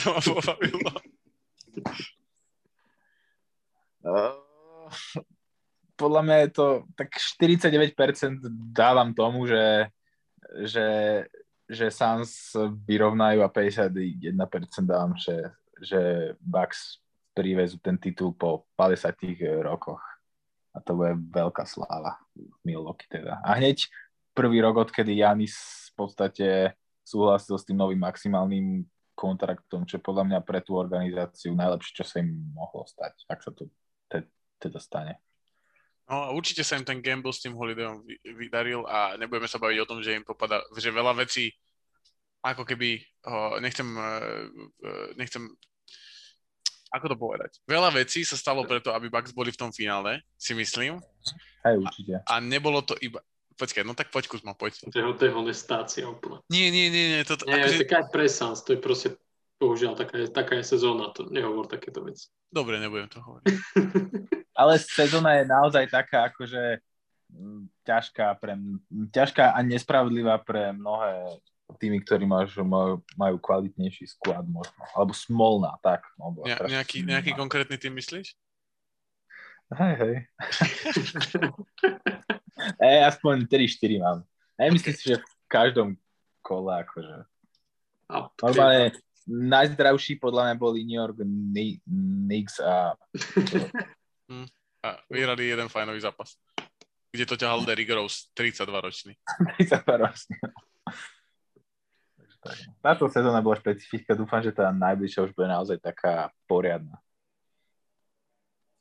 to 0.00 0.06
ma 0.08 0.20
pobavilo. 0.20 0.92
podľa 5.96 6.22
mňa 6.26 6.36
je 6.42 6.50
to 6.50 6.66
tak 6.98 7.08
49% 7.14 8.42
dávam 8.74 9.14
tomu, 9.14 9.46
že, 9.46 9.86
že, 10.66 10.88
že 11.70 11.86
Suns 11.92 12.56
vyrovnajú 12.88 13.44
a 13.44 13.52
51% 13.52 14.34
dávam, 14.82 15.14
že, 15.14 15.52
že 15.78 16.00
Bucks 16.42 16.98
privezú 17.32 17.78
ten 17.78 17.96
titul 17.96 18.34
po 18.34 18.66
50 18.74 19.62
rokoch. 19.62 20.02
A 20.72 20.80
to 20.80 20.96
bude 20.96 21.20
veľká 21.30 21.68
sláva 21.68 22.16
Milwaukee 22.64 23.08
teda. 23.08 23.44
A 23.44 23.60
hneď 23.60 23.86
prvý 24.32 24.64
rok, 24.64 24.88
odkedy 24.88 25.20
Janis 25.20 25.56
v 25.92 25.94
podstate 25.96 26.48
súhlasil 27.04 27.60
s 27.60 27.66
tým 27.68 27.76
novým 27.76 28.00
maximálnym 28.00 28.88
kontraktom, 29.12 29.84
čo 29.84 30.00
podľa 30.00 30.24
mňa 30.32 30.38
pre 30.40 30.64
tú 30.64 30.80
organizáciu 30.80 31.52
najlepšie, 31.52 32.00
čo 32.00 32.04
sa 32.08 32.24
im 32.24 32.32
mohlo 32.56 32.88
stať, 32.88 33.28
ak 33.28 33.38
sa 33.44 33.50
to 33.52 33.68
te, 34.08 34.24
teda 34.56 34.80
stane. 34.80 35.20
No 36.08 36.26
a 36.26 36.26
určite 36.34 36.64
sa 36.64 36.80
im 36.80 36.84
ten 36.84 37.04
gamble 37.04 37.30
s 37.30 37.44
tým 37.44 37.54
Holidayom 37.54 38.02
vy- 38.02 38.20
vydaril 38.34 38.82
a 38.88 39.14
nebudeme 39.20 39.46
sa 39.46 39.60
baviť 39.60 39.78
o 39.84 39.88
tom, 39.88 40.00
že 40.00 40.16
im 40.16 40.24
popada, 40.26 40.64
že 40.74 40.90
veľa 40.90 41.14
vecí 41.14 41.52
ako 42.42 42.66
keby, 42.66 42.98
oh, 43.30 43.62
nechcem, 43.62 43.86
eh, 43.86 44.42
eh, 44.82 45.08
nechcem, 45.14 45.46
ako 46.92 47.06
to 47.08 47.16
povedať, 47.16 47.50
veľa 47.64 47.88
vecí 47.96 48.22
sa 48.22 48.36
stalo 48.36 48.68
preto, 48.68 48.92
aby 48.92 49.08
Bucks 49.08 49.32
boli 49.32 49.48
v 49.48 49.58
tom 49.58 49.72
finále, 49.72 50.20
si 50.36 50.52
myslím, 50.52 51.00
Hej, 51.64 51.76
určite. 51.80 52.14
a 52.28 52.34
nebolo 52.38 52.84
to 52.84 52.92
iba, 53.00 53.24
počkaj, 53.56 53.82
no 53.82 53.96
tak 53.96 54.12
poď 54.12 54.28
Kuzma, 54.28 54.52
poď. 54.52 54.92
To 54.92 54.98
je 55.00 55.04
dehonestácia 55.16 56.04
úplne. 56.04 56.44
Nie, 56.52 56.68
nie, 56.68 56.92
nie, 56.92 57.16
nie, 57.16 57.20
toto, 57.24 57.48
Nie, 57.48 57.64
akože, 57.64 57.88
taká 57.88 58.06
presans, 58.12 58.60
to 58.60 58.76
je 58.76 58.80
proste, 58.84 59.08
bohužiaľ, 59.56 59.96
taká 59.96 60.20
je, 60.20 60.28
taká 60.28 60.54
je 60.60 60.64
sezóna, 60.68 61.08
to 61.16 61.32
nehovor 61.32 61.64
takéto 61.64 62.04
veci. 62.04 62.28
dobre, 62.52 62.76
nebudem 62.76 63.08
to 63.08 63.24
hovoriť. 63.24 63.46
Ale 64.60 64.76
sezóna 64.76 65.40
je 65.40 65.44
naozaj 65.48 65.88
taká 65.88 66.28
akože 66.28 66.84
ťažká, 67.88 68.36
pre, 68.36 68.52
ťažká 69.08 69.56
a 69.56 69.58
nespravodlivá 69.64 70.36
pre 70.44 70.76
mnohé 70.76 71.40
týmy, 71.76 72.00
ktorí 72.04 72.24
máš, 72.24 72.56
majú, 73.16 73.36
kvalitnejší 73.38 74.06
sklad 74.08 74.44
možno. 74.44 74.76
Alebo 74.92 75.12
smolná, 75.12 75.76
tak. 75.80 76.04
No, 76.20 76.32
Ne, 76.44 76.56
nejaký, 76.56 77.02
smolná. 77.02 77.10
nejaký 77.18 77.32
konkrétny 77.34 77.76
tým 77.76 77.94
myslíš? 77.96 78.34
Hej, 79.72 79.94
hej. 79.96 80.14
e, 82.84 82.90
aspoň 83.08 83.48
3-4 83.48 84.04
mám. 84.04 84.18
Nemyslím 84.60 84.94
si, 84.94 85.04
že 85.12 85.16
v 85.16 85.26
každom 85.48 85.88
kole 86.44 86.72
akože. 86.84 87.24
A 88.12 88.28
Normálne 88.44 88.92
najzdravší 89.24 90.20
podľa 90.20 90.52
mňa 90.52 90.54
boli 90.58 90.84
New 90.84 90.98
York 91.00 91.16
Kni- 91.16 91.80
Knicks 91.88 92.60
a 92.60 92.92
A 94.82 94.98
vyhrali 95.06 95.46
jeden 95.46 95.70
fajnový 95.70 96.02
zápas, 96.02 96.34
kde 97.14 97.22
to 97.22 97.38
ťahal 97.38 97.62
Derrick 97.62 97.86
Rose, 97.86 98.26
32 98.34 98.66
ročný. 98.82 99.12
30 99.62 99.86
vlastne. 99.86 100.36
Tak. 102.42 102.58
Táto 102.82 103.06
sezóna 103.06 103.38
bola 103.38 103.54
špecifická, 103.54 104.18
dúfam, 104.18 104.42
že 104.42 104.50
tá 104.50 104.74
najbližšia 104.74 105.30
už 105.30 105.32
bude 105.32 105.46
naozaj 105.46 105.78
taká 105.78 106.34
poriadna. 106.50 106.98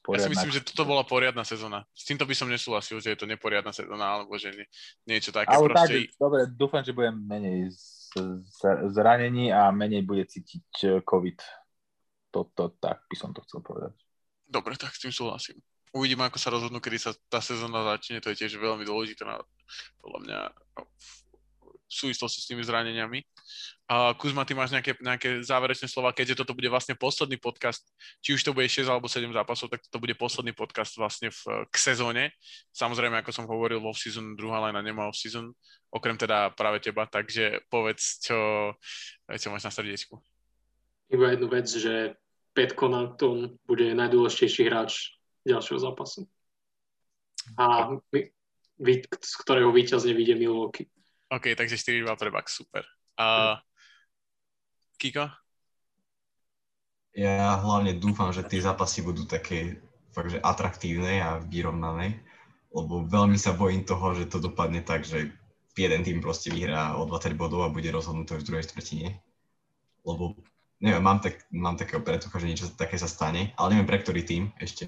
Ja 0.10 0.26
si 0.26 0.34
myslím, 0.34 0.50
že 0.50 0.66
toto 0.66 0.82
bola 0.90 1.06
poriadna 1.06 1.46
sezóna. 1.46 1.86
S 1.94 2.10
týmto 2.10 2.26
by 2.26 2.34
som 2.34 2.50
nesúhlasil, 2.50 2.98
že 2.98 3.14
je 3.14 3.20
to 3.22 3.30
neporiadna 3.30 3.70
sezóna, 3.70 4.18
alebo 4.18 4.34
že 4.34 4.50
nie, 4.50 4.66
niečo 5.06 5.30
také. 5.30 5.54
Ale 5.54 5.70
tak, 5.70 5.94
proste, 5.94 6.10
dobre, 6.18 6.42
dúfam, 6.50 6.82
že 6.82 6.90
budem 6.90 7.22
menej 7.22 7.70
zranení 8.90 9.54
a 9.54 9.70
menej 9.70 10.02
bude 10.02 10.26
cítiť 10.26 10.68
eh, 10.90 10.92
COVID. 11.06 11.38
Toto, 12.34 12.74
tak 12.82 13.06
by 13.06 13.16
som 13.16 13.30
to 13.30 13.46
chcel 13.46 13.62
povedať. 13.62 13.94
Dobre, 14.50 14.74
tak 14.74 14.98
s 14.98 15.06
tým 15.06 15.14
súhlasím. 15.14 15.62
Uvidíme, 15.92 16.26
ako 16.26 16.40
sa 16.40 16.50
rozhodnú, 16.50 16.82
kedy 16.82 16.98
sa 16.98 17.12
tá 17.28 17.44
sezóna 17.44 17.84
začne. 17.84 18.24
To 18.24 18.32
je 18.32 18.42
tiež 18.42 18.58
veľmi 18.58 18.88
dôležité 18.88 19.28
na, 19.28 19.38
podľa 20.00 20.20
mňa 20.24 20.40
no, 20.50 20.82
v 21.92 22.00
súvislosti 22.08 22.40
s 22.40 22.48
tými 22.48 22.64
zraneniami. 22.64 23.20
A 23.92 24.16
Kuzma, 24.16 24.48
ty 24.48 24.56
máš 24.56 24.72
nejaké, 24.72 24.96
nejaké 25.04 25.44
záverečné 25.44 25.92
slova, 25.92 26.16
keďže 26.16 26.40
toto 26.40 26.56
bude 26.56 26.72
vlastne 26.72 26.96
posledný 26.96 27.36
podcast, 27.36 27.84
či 28.24 28.32
už 28.32 28.42
to 28.48 28.56
bude 28.56 28.72
6 28.72 28.88
alebo 28.88 29.12
7 29.12 29.28
zápasov, 29.28 29.68
tak 29.68 29.84
to 29.92 30.00
bude 30.00 30.16
posledný 30.16 30.56
podcast 30.56 30.96
vlastne 30.96 31.28
v, 31.28 31.68
k 31.68 31.76
sezóne. 31.76 32.32
Samozrejme, 32.72 33.20
ako 33.20 33.36
som 33.36 33.46
hovoril, 33.52 33.84
off-season, 33.84 34.40
druhá 34.40 34.64
lajna 34.64 34.80
nemá 34.80 35.12
off-season, 35.12 35.52
okrem 35.92 36.16
teda 36.16 36.56
práve 36.56 36.80
teba, 36.80 37.04
takže 37.04 37.68
povedz, 37.68 38.24
čo, 38.24 38.72
čo 39.28 39.48
máš 39.52 39.68
na 39.68 39.76
srdiečku. 39.76 40.16
Iba 41.12 41.36
jednu 41.36 41.52
vec, 41.52 41.68
že 41.68 42.16
Pat 42.56 42.72
Connaughton 42.72 43.60
bude 43.68 43.92
najdôležitejší 43.92 44.72
hráč 44.72 45.20
ďalšieho 45.44 45.80
zápasu. 45.84 46.24
A 47.60 47.92
my, 48.12 48.22
vy, 48.82 48.94
z 49.04 49.34
ktorého 49.44 49.70
víťazne 49.76 50.16
vyjde 50.16 50.36
Milwaukee. 50.40 50.88
OK, 51.32 51.56
takže 51.56 51.80
4-2 51.80 52.20
pre 52.20 52.30
Bucks, 52.30 52.60
super. 52.60 52.84
A 53.16 53.56
Kiko? 55.00 55.32
Ja 57.16 57.56
hlavne 57.60 57.96
dúfam, 57.96 58.36
že 58.36 58.44
tie 58.44 58.60
zápasy 58.60 59.04
budú 59.04 59.24
také 59.24 59.80
fakt, 60.12 60.32
že 60.36 60.44
atraktívne 60.44 61.24
a 61.24 61.40
vyrovnané, 61.40 62.20
lebo 62.76 63.08
veľmi 63.08 63.40
sa 63.40 63.56
bojím 63.56 63.88
toho, 63.88 64.16
že 64.16 64.28
to 64.28 64.44
dopadne 64.44 64.84
tak, 64.84 65.08
že 65.08 65.32
jeden 65.76 66.04
tým 66.04 66.20
proste 66.20 66.52
vyhrá 66.52 67.00
o 67.00 67.08
20 67.08 67.40
bodov 67.40 67.64
a 67.64 67.74
bude 67.74 67.88
rozhodnuté 67.92 68.36
už 68.36 68.44
v 68.44 68.48
druhej 68.52 68.68
štvrtine. 68.68 69.10
Lebo, 70.04 70.36
neviem, 70.84 71.04
mám, 71.04 71.24
tak, 71.24 71.48
mám 71.52 71.80
takého 71.80 72.04
predtucha, 72.04 72.44
že 72.44 72.50
niečo 72.52 72.68
také 72.76 73.00
sa 73.00 73.08
stane, 73.08 73.56
ale 73.56 73.76
neviem 73.76 73.88
pre 73.88 74.04
ktorý 74.04 74.22
tým 74.28 74.44
ešte. 74.60 74.88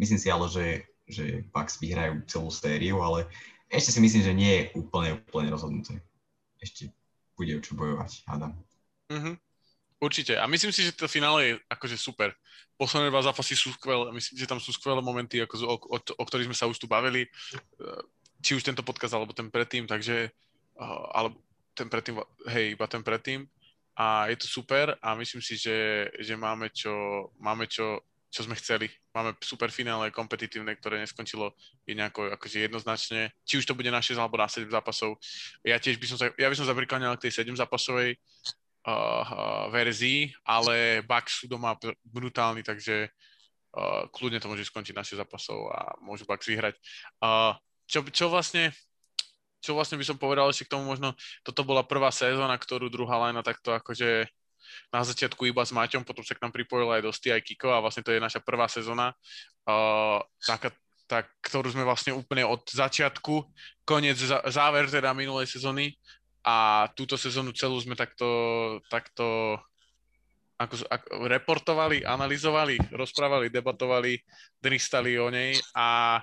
Myslím 0.00 0.20
si 0.20 0.28
ale, 0.32 0.48
že, 0.48 0.66
že 1.08 1.44
Bucks 1.52 1.80
vyhrajú 1.80 2.24
celú 2.28 2.48
sériu, 2.48 3.00
ale 3.04 3.28
ešte 3.70 3.90
si 3.94 4.00
myslím, 4.00 4.22
že 4.22 4.32
nie 4.34 4.52
je 4.52 4.62
úplne, 4.78 5.18
úplne 5.18 5.50
rozhodnuté. 5.50 5.98
Ešte 6.62 6.90
bude 7.36 7.58
o 7.58 7.60
čo 7.60 7.74
bojovať, 7.74 8.24
hádam. 8.26 8.52
Mhm. 9.12 9.38
Určite. 9.96 10.36
A 10.36 10.44
myslím 10.44 10.76
si, 10.76 10.84
že 10.84 10.92
to 10.92 11.08
finále 11.08 11.40
je 11.40 11.52
akože 11.72 11.96
super. 11.96 12.36
Posledné 12.76 13.08
dva 13.08 13.24
zápasy 13.24 13.56
sú 13.56 13.72
skvelé. 13.72 14.12
Myslím, 14.12 14.36
že 14.36 14.50
tam 14.50 14.60
sú 14.60 14.68
skvelé 14.76 15.00
momenty, 15.00 15.40
ako, 15.40 15.54
o, 15.64 15.76
o, 15.80 15.98
o 15.98 16.24
ktorých 16.28 16.52
sme 16.52 16.56
sa 16.56 16.68
už 16.68 16.76
tu 16.76 16.84
bavili. 16.84 17.24
Eh, 17.24 18.02
či 18.44 18.52
už 18.52 18.60
tento 18.60 18.84
podcast, 18.84 19.16
alebo 19.16 19.32
ten 19.32 19.48
predtým. 19.48 19.88
Takže, 19.88 20.28
uh, 20.76 21.04
alebo 21.16 21.40
ten 21.72 21.88
predtým, 21.88 22.20
hej, 22.52 22.76
iba 22.76 22.86
ten 22.86 23.00
predtým. 23.00 23.48
A 23.96 24.28
je 24.28 24.36
to 24.36 24.46
super 24.46 24.92
a 25.00 25.16
myslím 25.16 25.40
si, 25.40 25.56
že, 25.56 26.08
že 26.20 26.36
máme, 26.36 26.68
čo, 26.68 26.92
máme 27.40 27.64
čo, 27.64 28.04
čo 28.30 28.44
sme 28.44 28.58
chceli. 28.58 28.90
Máme 29.14 29.32
super 29.40 29.72
finále 29.72 30.12
kompetitívne, 30.12 30.74
ktoré 30.76 31.00
neskončilo 31.00 31.54
je 31.88 31.94
nejako 31.96 32.34
akože 32.36 32.68
jednoznačne. 32.68 33.32
Či 33.46 33.62
už 33.62 33.66
to 33.66 33.76
bude 33.78 33.88
na 33.88 34.02
6 34.02 34.18
alebo 34.18 34.36
na 34.36 34.50
7 34.50 34.68
zápasov. 34.68 35.16
Ja 35.64 35.80
tiež 35.80 35.96
by 35.96 36.06
som 36.10 36.18
sa, 36.20 36.26
ja 36.34 36.48
by 36.50 36.56
som 36.58 36.66
sa 36.68 36.76
prikláňal 36.76 37.16
k 37.16 37.30
tej 37.30 37.46
7 37.46 37.56
zápasovej 37.56 38.18
uh, 38.86 39.70
verzii, 39.72 40.34
ale 40.44 41.00
Bucks 41.06 41.42
sú 41.42 41.46
doma 41.48 41.78
brutálni, 42.04 42.60
takže 42.66 43.08
uh, 43.08 44.04
kľudne 44.12 44.42
to 44.42 44.50
môže 44.50 44.68
skončiť 44.68 44.94
na 44.94 45.06
6 45.06 45.22
zápasov 45.22 45.72
a 45.72 45.96
môžu 46.02 46.28
Bucks 46.28 46.50
vyhrať. 46.50 46.76
Uh, 47.22 47.56
čo, 47.86 48.02
čo 48.10 48.26
vlastne 48.28 48.74
čo 49.64 49.74
vlastne 49.74 49.98
by 49.98 50.06
som 50.06 50.20
povedal 50.20 50.46
ešte 50.46 50.70
k 50.70 50.78
tomu 50.78 50.86
možno, 50.86 51.10
toto 51.42 51.66
bola 51.66 51.82
prvá 51.82 52.14
sezóna, 52.14 52.54
ktorú 52.54 52.86
druhá 52.86 53.18
lajna 53.18 53.42
takto 53.42 53.74
akože 53.74 54.30
na 54.92 55.00
začiatku 55.02 55.46
iba 55.48 55.62
s 55.64 55.74
Maťom, 55.74 56.06
potom 56.06 56.22
sa 56.22 56.36
k 56.36 56.42
nám 56.42 56.52
pripojil 56.54 56.88
aj 56.96 57.04
Dosti, 57.04 57.32
aj 57.32 57.42
Kiko 57.42 57.70
a 57.72 57.82
vlastne 57.82 58.02
to 58.06 58.14
je 58.14 58.20
naša 58.22 58.40
prvá 58.40 58.66
sezóna, 58.66 59.12
uh, 59.66 60.20
taká, 60.42 60.70
tak, 61.06 61.30
ktorú 61.42 61.70
sme 61.70 61.86
vlastne 61.86 62.14
úplne 62.14 62.42
od 62.42 62.62
začiatku, 62.66 63.46
koniec, 63.86 64.18
záver 64.50 64.90
teda 64.90 65.14
minulej 65.14 65.46
sezóny 65.46 65.94
a 66.46 66.86
túto 66.94 67.18
sezónu 67.18 67.50
celú 67.54 67.78
sme 67.82 67.98
takto, 67.98 68.26
takto 68.86 69.58
ako, 70.56 70.74
ako 70.88 71.06
reportovali, 71.28 72.02
analyzovali, 72.02 72.80
rozprávali, 72.94 73.52
debatovali, 73.52 74.16
dristali 74.56 75.20
o 75.20 75.28
nej 75.28 75.58
a, 75.76 76.18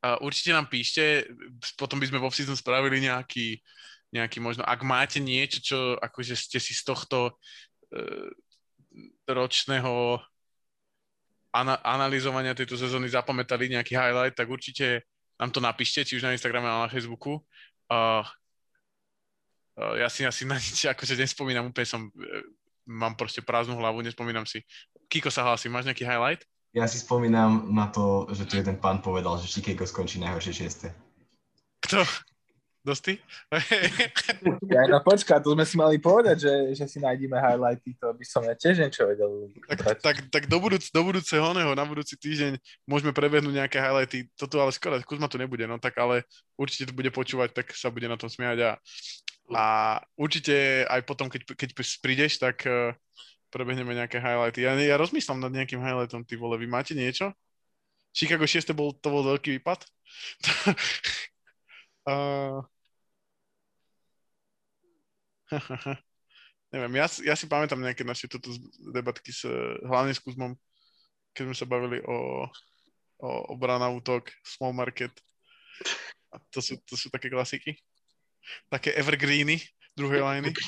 a 0.00 0.08
určite 0.24 0.56
nám 0.56 0.72
píšte, 0.72 1.28
potom 1.76 2.00
by 2.00 2.06
sme 2.08 2.22
vo 2.22 2.32
season 2.32 2.56
spravili 2.56 3.04
nejaký, 3.04 3.60
nejaký 4.10 4.42
možno, 4.42 4.66
ak 4.66 4.80
máte 4.82 5.22
niečo, 5.22 5.58
čo 5.62 5.78
akože 5.98 6.34
ste 6.34 6.58
si 6.58 6.74
z 6.74 6.82
tohto 6.82 7.34
uh, 7.34 8.28
ročného 9.30 10.18
ana- 11.54 11.82
analyzovania 11.82 12.54
tejto 12.54 12.78
sezóny 12.78 13.06
zapamätali 13.10 13.70
nejaký 13.70 13.94
highlight, 13.94 14.34
tak 14.34 14.50
určite 14.50 15.06
nám 15.38 15.50
to 15.54 15.62
napíšte, 15.62 16.04
či 16.04 16.18
už 16.18 16.26
na 16.26 16.34
Instagrame 16.34 16.66
alebo 16.66 16.86
na 16.86 16.92
Facebooku. 16.92 17.40
Uh, 17.90 18.26
ja 19.96 20.12
si 20.12 20.26
asi 20.26 20.44
na 20.44 20.60
nič 20.60 20.84
akože 20.84 21.16
nespomínam, 21.16 21.72
úplne 21.72 21.88
som, 21.88 22.12
e, 22.12 22.44
mám 22.84 23.16
proste 23.16 23.40
prázdnu 23.40 23.80
hlavu, 23.80 24.04
nespomínam 24.04 24.44
si. 24.44 24.60
Kiko 25.08 25.32
sa 25.32 25.40
hlási, 25.46 25.72
máš 25.72 25.88
nejaký 25.88 26.04
highlight? 26.04 26.44
Ja 26.76 26.84
si 26.84 27.00
spomínam 27.00 27.72
na 27.72 27.88
to, 27.88 28.28
že 28.30 28.44
tu 28.44 28.60
jeden 28.60 28.76
pán 28.78 29.00
povedal, 29.00 29.40
že 29.40 29.48
Chicago 29.48 29.88
skončí 29.88 30.20
najhoršie 30.20 30.52
šieste. 30.52 30.88
Kto? 31.80 32.04
Dosti? 32.80 33.20
ja, 34.72 34.88
no 34.88 35.04
počká, 35.04 35.36
to 35.36 35.52
sme 35.52 35.68
si 35.68 35.76
mali 35.76 36.00
povedať, 36.00 36.48
že, 36.48 36.54
že 36.80 36.84
si 36.88 36.96
nájdeme 36.96 37.36
highlighty, 37.36 37.92
to 38.00 38.08
by 38.16 38.24
som 38.24 38.40
ja 38.48 38.56
tiež 38.56 38.80
niečo 38.80 39.04
vedel. 39.04 39.52
Tak, 39.68 40.00
tak, 40.00 40.16
tak 40.32 40.42
do, 40.48 40.56
budúc, 40.56 40.88
do 40.88 41.02
budúceho 41.04 41.44
oného, 41.44 41.76
na 41.76 41.84
budúci 41.84 42.16
týždeň 42.16 42.56
môžeme 42.88 43.12
prebehnúť 43.12 43.52
nejaké 43.52 43.76
highlighty. 43.76 44.32
Toto 44.32 44.64
ale 44.64 44.72
skoro, 44.72 44.96
Kuzma 45.04 45.28
to 45.28 45.36
nebude, 45.36 45.68
no 45.68 45.76
tak 45.76 46.00
ale 46.00 46.24
určite 46.56 46.88
to 46.88 46.96
bude 46.96 47.12
počúvať, 47.12 47.52
tak 47.52 47.76
sa 47.76 47.92
bude 47.92 48.08
na 48.08 48.16
tom 48.16 48.32
smiať 48.32 48.58
a 48.64 48.70
a 49.50 49.98
určite 50.14 50.86
aj 50.86 51.02
potom, 51.02 51.26
keď, 51.26 51.58
keď 51.58 51.74
prídeš, 51.98 52.38
tak 52.38 52.62
uh, 52.70 52.94
prebehneme 53.50 53.98
nejaké 53.98 54.22
highlighty. 54.22 54.62
Ja, 54.62 54.78
ja 54.78 54.94
rozmýšľam 54.94 55.42
nad 55.42 55.50
nejakým 55.50 55.82
highlightom, 55.82 56.22
ty 56.22 56.38
vole, 56.38 56.54
vy 56.54 56.70
máte 56.70 56.94
niečo? 56.94 57.34
Chicago 58.14 58.46
6 58.46 58.70
bol, 58.74 58.94
to 58.94 59.10
bol 59.10 59.26
veľký 59.26 59.58
výpad? 59.58 59.86
Neviem, 66.70 66.94
ja, 67.02 67.06
ja 67.26 67.34
si 67.34 67.50
pamätám 67.50 67.82
nejaké 67.82 68.06
naše 68.06 68.30
toto 68.30 68.54
debatky 68.94 69.34
s, 69.34 69.42
hlavne 69.82 70.14
s 70.14 70.22
Kuzmom, 70.22 70.54
keď 71.34 71.42
sme 71.50 71.56
sa 71.58 71.66
bavili 71.66 71.98
o, 72.06 72.46
o 73.18 73.28
obrana 73.50 73.90
útok, 73.90 74.30
small 74.46 74.70
market. 74.70 75.10
A 76.30 76.38
to 76.54 76.62
sú, 76.62 76.78
to 76.86 76.94
sú 76.94 77.10
také 77.10 77.26
klasiky 77.26 77.74
také 78.70 78.94
evergreeny 78.96 79.62
druhej 79.96 80.22
liney. 80.22 80.52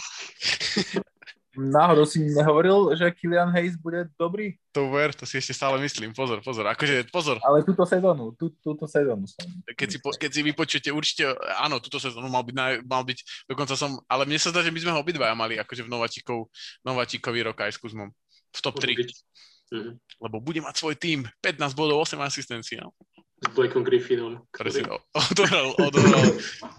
Náhodou 1.53 2.09
si 2.09 2.25
nehovoril, 2.25 2.97
že 2.97 3.13
Killian 3.13 3.53
Hayes 3.53 3.77
bude 3.77 4.09
dobrý? 4.17 4.57
To 4.73 4.89
ver, 4.89 5.13
to 5.13 5.29
si 5.29 5.37
ešte 5.37 5.53
stále 5.53 5.77
myslím. 5.85 6.17
Pozor, 6.17 6.41
pozor. 6.41 6.65
Akože, 6.65 7.05
pozor. 7.13 7.37
Ale 7.45 7.61
túto 7.61 7.85
sezónu, 7.85 8.33
tú, 8.41 8.57
túto 8.65 8.89
sezónu 8.89 9.29
som. 9.29 9.45
Keď 9.69 9.89
si, 9.93 9.99
keď 10.01 10.31
si 10.33 10.41
vypočujete, 10.41 10.89
určite, 10.89 11.29
áno, 11.61 11.77
túto 11.77 12.01
sezónu 12.01 12.33
mal 12.33 12.41
byť, 12.41 12.57
mal 12.89 13.05
byť, 13.05 13.19
dokonca 13.53 13.77
som, 13.77 14.01
ale 14.09 14.25
mne 14.25 14.41
sa 14.41 14.49
zdá, 14.49 14.65
že 14.65 14.73
my 14.73 14.81
sme 14.81 14.97
ho 14.97 15.03
obidvaja 15.05 15.37
mali 15.37 15.61
akože 15.61 15.85
v 15.85 15.93
Nováčikov, 15.93 16.49
Nováčikový 16.89 17.45
rok 17.45 17.61
aj 17.69 17.77
s 17.77 17.79
Kuzmom. 17.85 18.09
V 18.53 18.61
top 18.65 18.81
3. 18.81 18.97
Mm-hmm. 18.97 19.95
Lebo 20.25 20.37
bude 20.41 20.65
mať 20.65 20.81
svoj 20.81 20.97
tým, 20.97 21.29
15 21.45 21.77
bodov, 21.77 22.01
8 22.01 22.17
asistencií. 22.17 22.81
No 22.81 22.97
s 23.43 23.49
Blakeom 23.51 23.83
Griffinom. 23.83 24.39
Ktorý... 24.55 24.87
odohral, 25.35 25.75
odohral. 25.83 26.27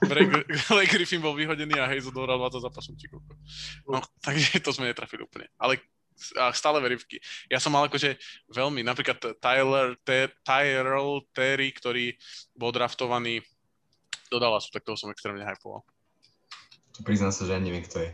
Blake 0.07 0.91
Griffin 0.95 1.19
bol 1.19 1.35
vyhodený 1.35 1.75
a 1.75 1.91
Hayes 1.91 2.07
odohral 2.07 2.39
20 2.39 2.63
zápasov, 2.63 2.95
či 2.95 3.11
koľko. 3.11 3.35
No, 3.91 3.99
takže 4.23 4.63
to 4.63 4.71
sme 4.71 4.87
netrafili 4.87 5.27
úplne. 5.27 5.51
Ale 5.59 5.83
stále 6.55 6.79
verivky. 6.79 7.19
Ja 7.49 7.59
som 7.59 7.73
mal 7.75 7.89
akože 7.89 8.15
veľmi, 8.53 8.85
napríklad 8.85 9.19
Tyler, 9.41 9.97
Ter, 10.05 10.31
Tyrell 10.45 11.25
Terry, 11.35 11.73
ktorý 11.73 12.15
bol 12.55 12.71
draftovaný 12.71 13.41
do 14.31 14.37
Dallasu, 14.39 14.71
tak 14.71 14.85
toho 14.85 14.97
som 14.97 15.11
extrémne 15.11 15.43
hypoval. 15.43 15.83
Priznám 17.01 17.33
sa, 17.33 17.45
že 17.49 17.57
ani 17.57 17.73
neviem, 17.73 17.85
kto 17.85 18.05
je. 18.05 18.11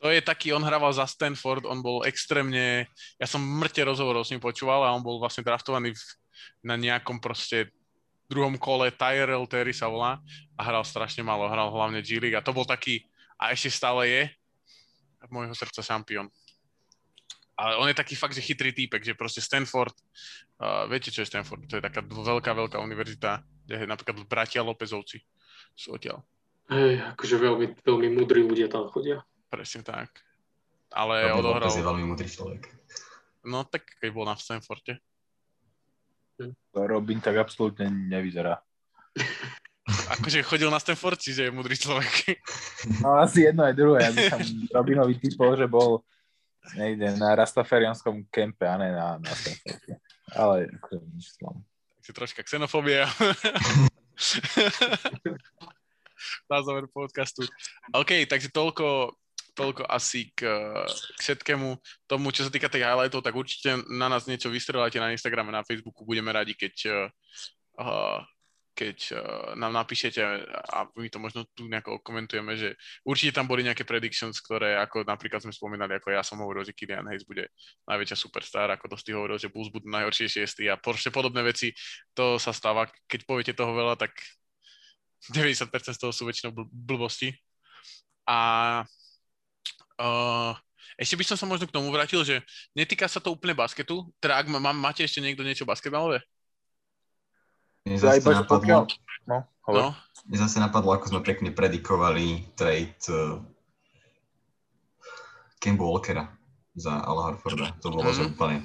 To 0.00 0.08
je 0.08 0.24
taký, 0.24 0.56
on 0.56 0.64
hrával 0.64 0.96
za 0.96 1.04
Stanford, 1.04 1.68
on 1.68 1.84
bol 1.84 2.00
extrémne, 2.08 2.88
ja 3.20 3.26
som 3.28 3.44
mŕte 3.44 3.84
rozhovorov 3.84 4.24
s 4.24 4.32
ním 4.32 4.40
počúval 4.40 4.80
a 4.80 4.96
on 4.96 5.04
bol 5.04 5.20
vlastne 5.20 5.44
draftovaný 5.44 5.92
v 5.92 6.02
na 6.60 6.74
nejakom 6.76 7.18
proste 7.18 7.72
druhom 8.30 8.54
kole 8.54 8.94
Tyrell 8.94 9.50
Terry 9.50 9.74
sa 9.74 9.90
volá 9.90 10.22
a 10.54 10.60
hral 10.62 10.86
strašne 10.86 11.26
málo, 11.26 11.50
hral 11.50 11.66
hlavne 11.74 11.98
G 11.98 12.22
League 12.22 12.38
a 12.38 12.44
to 12.44 12.54
bol 12.54 12.62
taký, 12.62 13.02
a 13.34 13.50
ešte 13.50 13.74
stále 13.74 14.06
je, 14.06 14.22
môjho 15.28 15.52
srdca 15.52 15.82
šampión. 15.82 16.30
Ale 17.58 17.76
on 17.76 17.90
je 17.92 17.98
taký 17.98 18.16
fakt, 18.16 18.32
že 18.32 18.40
chytrý 18.40 18.72
týpek, 18.72 19.04
že 19.04 19.18
proste 19.18 19.44
Stanford, 19.44 19.92
uh, 20.62 20.88
viete, 20.88 21.12
čo 21.12 21.20
je 21.20 21.28
Stanford? 21.28 21.68
To 21.68 21.76
je 21.76 21.84
taká 21.84 22.00
veľká, 22.00 22.56
veľká 22.56 22.78
univerzita, 22.80 23.44
kde 23.68 23.84
je 23.84 23.90
napríklad 23.90 24.24
bratia 24.24 24.64
Lopezovci 24.64 25.20
sú 25.76 25.92
odtiaľ. 25.98 26.24
Hej, 26.72 27.04
akože 27.18 27.36
veľmi, 27.36 27.66
veľmi 27.84 28.08
múdri 28.16 28.46
ľudia 28.46 28.70
tam 28.70 28.88
chodia. 28.88 29.20
Presne 29.50 29.82
tak. 29.84 30.08
Ale 30.94 31.34
odohral... 31.36 31.68
Lopez 31.68 31.76
je 31.76 31.84
veľmi 31.84 32.04
múdry 32.06 32.28
človek. 32.30 32.62
No 33.44 33.66
tak, 33.66 33.84
keď 34.00 34.08
bol 34.14 34.24
na 34.24 34.38
Stanforde. 34.40 35.02
Robin 36.74 37.20
tak 37.20 37.36
absolútne 37.36 37.88
nevyzerá. 37.88 38.58
Akože 40.18 40.46
chodil 40.46 40.70
na 40.70 40.78
Stanford, 40.78 41.18
čiže 41.18 41.50
je 41.50 41.54
mudrý 41.54 41.74
človek. 41.74 42.38
No 43.02 43.18
asi 43.18 43.46
jedno 43.50 43.66
aj 43.66 43.74
druhé. 43.74 44.06
Ja 44.06 44.12
by 44.14 44.22
som 44.30 44.40
Robinovi 44.70 45.18
typol, 45.18 45.58
že 45.58 45.66
bol 45.66 46.06
niekde 46.78 47.18
na 47.18 47.34
Rastafarianskom 47.34 48.26
kempe 48.30 48.70
a 48.70 48.78
ne 48.78 48.94
na, 48.94 49.18
na 49.18 49.32
Stanforde. 49.34 49.98
Ale 50.30 50.70
akože 50.78 50.98
nič 51.10 51.34
slom. 51.34 51.58
Takže 52.00 52.12
troška 52.14 52.42
xenofóbia. 52.46 53.10
na 56.50 56.58
záver 56.62 56.86
podcastu. 56.92 57.42
OK, 57.94 58.28
takže 58.28 58.52
toľko 58.52 59.14
toľko 59.60 59.82
asi 59.84 60.32
k, 60.32 60.48
k 60.88 61.18
všetkému 61.20 61.68
tomu, 62.08 62.32
čo 62.32 62.48
sa 62.48 62.50
týka 62.52 62.72
tých 62.72 62.88
highlightov, 62.88 63.20
tak 63.20 63.36
určite 63.36 63.84
na 63.92 64.08
nás 64.08 64.24
niečo 64.24 64.48
vystrelajte 64.48 64.96
na 64.96 65.12
Instagrame, 65.12 65.52
na 65.52 65.62
Facebooku. 65.62 66.08
Budeme 66.08 66.32
radi, 66.32 66.56
keď, 66.56 66.74
uh, 67.76 68.18
keď 68.72 68.96
uh, 69.12 69.20
nám 69.60 69.76
napíšete 69.76 70.18
a 70.72 70.88
my 70.96 71.08
to 71.12 71.18
možno 71.20 71.44
tu 71.52 71.68
nejako 71.68 72.00
komentujeme, 72.00 72.56
že 72.56 72.80
určite 73.04 73.36
tam 73.36 73.44
boli 73.44 73.60
nejaké 73.60 73.84
predictions, 73.84 74.40
ktoré 74.40 74.80
ako 74.80 75.04
napríklad 75.04 75.44
sme 75.44 75.52
spomínali, 75.52 76.00
ako 76.00 76.16
ja 76.16 76.24
som 76.24 76.40
hovoril, 76.40 76.64
že 76.64 76.72
Kylian 76.72 77.04
Hayes 77.06 77.28
bude 77.28 77.52
najväčšia 77.84 78.16
superstar, 78.16 78.72
ako 78.72 78.96
Dosti 78.96 79.12
hovoril, 79.12 79.36
že 79.36 79.52
Bulls 79.52 79.68
budú 79.68 79.92
najhoršie 79.92 80.40
šiestý 80.40 80.72
a 80.72 80.80
proste 80.80 81.12
podobné 81.12 81.44
veci, 81.44 81.76
to 82.16 82.40
sa 82.40 82.56
stáva, 82.56 82.88
keď 83.04 83.20
poviete 83.28 83.52
toho 83.52 83.76
veľa, 83.76 84.00
tak 84.00 84.16
90% 85.28 85.68
z 85.92 86.00
toho 86.00 86.12
sú 86.16 86.24
väčšinou 86.24 86.52
bl- 86.56 86.70
blbosti. 86.72 87.36
A 88.24 88.80
Uh, 90.00 90.56
ešte 90.96 91.12
by 91.20 91.24
som 91.28 91.36
sa 91.36 91.44
možno 91.44 91.68
k 91.68 91.76
tomu 91.76 91.92
vrátil, 91.92 92.24
že 92.24 92.40
netýka 92.72 93.04
sa 93.04 93.20
to 93.20 93.36
úplne 93.36 93.52
basketu. 93.52 94.08
Teda 94.16 94.40
ak 94.40 94.48
má, 94.48 94.72
máte 94.72 95.04
ešte 95.04 95.20
niekto 95.20 95.44
niečo 95.44 95.68
basketbalové? 95.68 96.24
Mne 97.84 97.96
zase 98.00 98.24
napadlo, 98.24 98.88
no. 99.28 99.44
No, 99.70 99.92
Mne 100.26 100.36
zase 100.40 100.56
napadlo, 100.58 100.96
ako 100.96 101.12
sme 101.12 101.20
pekne 101.20 101.52
predikovali 101.52 102.48
trade 102.56 102.96
uh, 103.12 103.38
Kemba 105.60 105.84
Walkera 105.84 106.24
za 106.74 106.96
Ala 107.04 107.32
Horforda. 107.32 107.76
To 107.84 107.92
bolo, 107.92 108.08
Mhm. 108.08 108.32
úplne... 108.34 108.56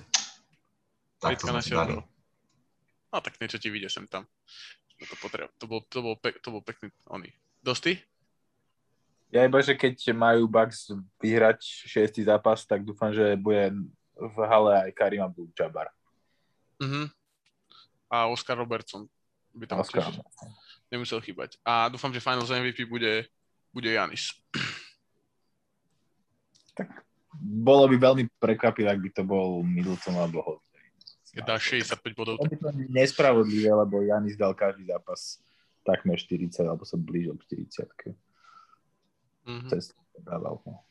Tak 1.20 1.40
to 1.40 1.52
sme 1.52 1.62
si 1.64 1.76
dali. 1.76 2.00
no 2.00 3.18
tak 3.24 3.40
niečo 3.40 3.56
ti 3.60 3.72
vyjde 3.72 3.88
sem 3.88 4.06
tam. 4.08 4.28
To, 5.00 5.16
to, 5.60 5.66
bol, 5.68 5.80
to, 5.88 6.00
bol 6.04 6.16
pek... 6.20 6.40
to 6.40 6.48
bol 6.52 6.64
pekný 6.64 6.92
oný. 7.08 7.32
Dosty? 7.64 8.00
Ja 9.36 9.44
iba, 9.44 9.60
že 9.60 9.76
keď 9.76 10.16
majú 10.16 10.48
Bucks 10.48 10.96
vyhrať 11.20 11.60
šiestý 11.60 12.24
zápas, 12.24 12.64
tak 12.64 12.88
dúfam, 12.88 13.12
že 13.12 13.36
bude 13.36 13.68
v 14.16 14.38
hale 14.48 14.88
aj 14.88 14.96
Karim 14.96 15.28
Abdul-Jabbar. 15.28 15.92
Mhm. 16.80 17.12
A 18.08 18.32
Oscar 18.32 18.56
Robertson 18.56 19.12
by 19.52 19.68
tam 19.68 19.84
Oscar. 19.84 20.08
tiež 20.08 20.24
nemusel 20.88 21.20
chýbať. 21.20 21.60
A 21.68 21.92
dúfam, 21.92 22.16
že 22.16 22.24
Finals 22.24 22.48
MVP 22.48 22.88
bude, 22.88 23.28
bude 23.76 23.92
Janis. 23.92 24.32
Bolo 27.36 27.92
by 27.92 28.00
veľmi 28.00 28.32
prekvapivé, 28.40 28.88
ak 28.88 29.04
by 29.04 29.10
to 29.12 29.28
bol 29.28 29.60
Middleton 29.60 30.16
alebo 30.16 30.40
Holiday. 30.40 30.88
Keď 31.36 31.44
dá 31.44 31.60
65 31.60 32.16
bodov. 32.16 32.40
On 32.40 32.48
by 32.48 32.56
to 32.56 32.72
nespravodlivé, 32.88 33.68
lebo 33.68 34.00
Janis 34.00 34.40
dal 34.40 34.56
každý 34.56 34.88
zápas 34.88 35.44
takmer 35.84 36.16
40, 36.16 36.56
alebo 36.64 36.88
sa 36.88 36.96
blížil 36.96 37.36
k 37.36 37.68
40. 37.76 38.16
Mhm. 39.46 39.70
Cez 39.70 39.94
no. 40.26 40.84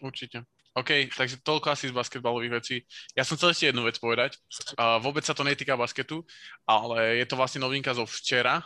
Určite. 0.00 0.44
OK, 0.74 1.06
takže 1.06 1.38
toľko 1.46 1.70
asi 1.70 1.86
z 1.86 1.94
basketbalových 1.94 2.54
vecí. 2.58 2.76
Ja 3.14 3.22
som 3.22 3.38
chcel 3.38 3.54
ešte 3.54 3.70
jednu 3.70 3.86
vec 3.86 3.94
povedať. 4.02 4.42
Uh, 4.74 4.98
vôbec 4.98 5.22
sa 5.22 5.30
to 5.30 5.46
netýka 5.46 5.78
basketu, 5.78 6.26
ale 6.66 7.22
je 7.22 7.26
to 7.30 7.38
vlastne 7.38 7.62
novinka 7.62 7.94
zo 7.94 8.02
včera, 8.02 8.58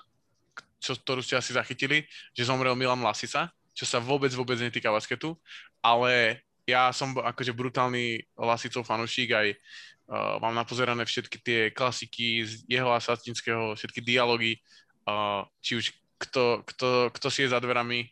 čo, 0.80 0.96
ktorú 0.96 1.20
ste 1.20 1.36
asi 1.36 1.52
zachytili, 1.52 2.08
že 2.32 2.48
zomrel 2.48 2.72
Milan 2.72 3.04
Lasica, 3.04 3.52
čo 3.76 3.84
sa 3.84 4.00
vôbec, 4.00 4.32
vôbec 4.32 4.56
netýka 4.56 4.88
basketu, 4.88 5.36
ale 5.84 6.40
ja 6.64 6.88
som 6.96 7.12
akože 7.12 7.52
brutálny 7.52 8.24
Lasicov 8.40 8.88
fanúšik, 8.88 9.36
aj 9.36 9.48
uh, 9.52 10.40
mám 10.40 10.56
napozerané 10.56 11.04
všetky 11.04 11.36
tie 11.44 11.60
klasiky 11.76 12.40
z 12.48 12.64
jeho 12.72 12.88
a 12.88 13.04
Satinského, 13.04 13.76
všetky 13.76 14.00
dialógy, 14.00 14.56
uh, 15.04 15.44
či 15.60 15.76
už 15.76 15.92
kto, 16.18 16.64
kto, 16.64 17.12
kto 17.12 17.28
si 17.28 17.44
je 17.44 17.52
za 17.52 17.60
dverami, 17.60 18.08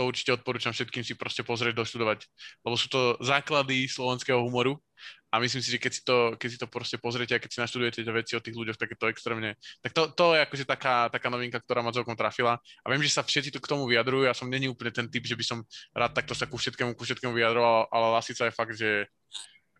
to 0.00 0.08
určite 0.08 0.32
odporúčam 0.32 0.72
všetkým 0.72 1.04
si 1.04 1.12
proste 1.12 1.44
pozrieť, 1.44 1.76
doštudovať, 1.76 2.24
lebo 2.64 2.72
sú 2.80 2.88
to 2.88 3.20
základy 3.20 3.84
slovenského 3.84 4.40
humoru 4.40 4.80
a 5.28 5.36
myslím 5.44 5.60
si, 5.60 5.76
že 5.76 5.76
keď 5.76 5.92
si 5.92 6.00
to, 6.00 6.16
keď 6.40 6.48
si 6.48 6.56
to 6.56 6.66
proste 6.72 6.96
pozriete 6.96 7.36
a 7.36 7.42
keď 7.42 7.50
si 7.52 7.58
naštudujete 7.60 8.00
tie 8.00 8.14
veci 8.16 8.32
o 8.32 8.40
tých 8.40 8.56
ľuďoch, 8.56 8.80
tak 8.80 8.96
je 8.96 8.98
to 8.98 9.12
extrémne, 9.12 9.52
tak 9.84 9.92
to, 9.92 10.08
to 10.16 10.32
je 10.32 10.40
akože 10.48 10.64
taká, 10.64 11.12
taká 11.12 11.28
novinka, 11.28 11.60
ktorá 11.60 11.84
ma 11.84 11.92
celkom 11.92 12.16
trafila 12.16 12.56
a 12.56 12.86
viem, 12.88 13.04
že 13.04 13.12
sa 13.12 13.20
všetci 13.20 13.52
tu 13.52 13.60
k 13.60 13.68
tomu 13.68 13.84
vyjadrujú, 13.84 14.24
ja 14.24 14.32
som 14.32 14.48
není 14.48 14.72
úplne 14.72 14.88
ten 14.88 15.04
typ, 15.04 15.28
že 15.28 15.36
by 15.36 15.44
som 15.44 15.60
rád 15.92 16.16
takto 16.16 16.32
sa 16.32 16.48
ku 16.48 16.56
všetkému, 16.56 16.96
ku 16.96 17.04
všetkému 17.04 17.36
vyjadroval, 17.36 17.92
ale 17.92 18.06
Lasica 18.16 18.48
je 18.48 18.56
fakt, 18.56 18.72
že 18.72 19.04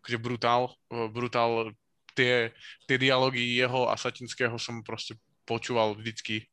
akože 0.05 0.17
brutál, 0.21 0.69
brutál, 1.09 1.73
tie, 2.13 2.53
tie 2.85 2.97
dialógy 3.01 3.57
jeho 3.57 3.89
a 3.89 3.97
Satinského 3.97 4.53
som 4.61 4.85
proste 4.85 5.17
počúval 5.49 5.97
vždycky 5.97 6.45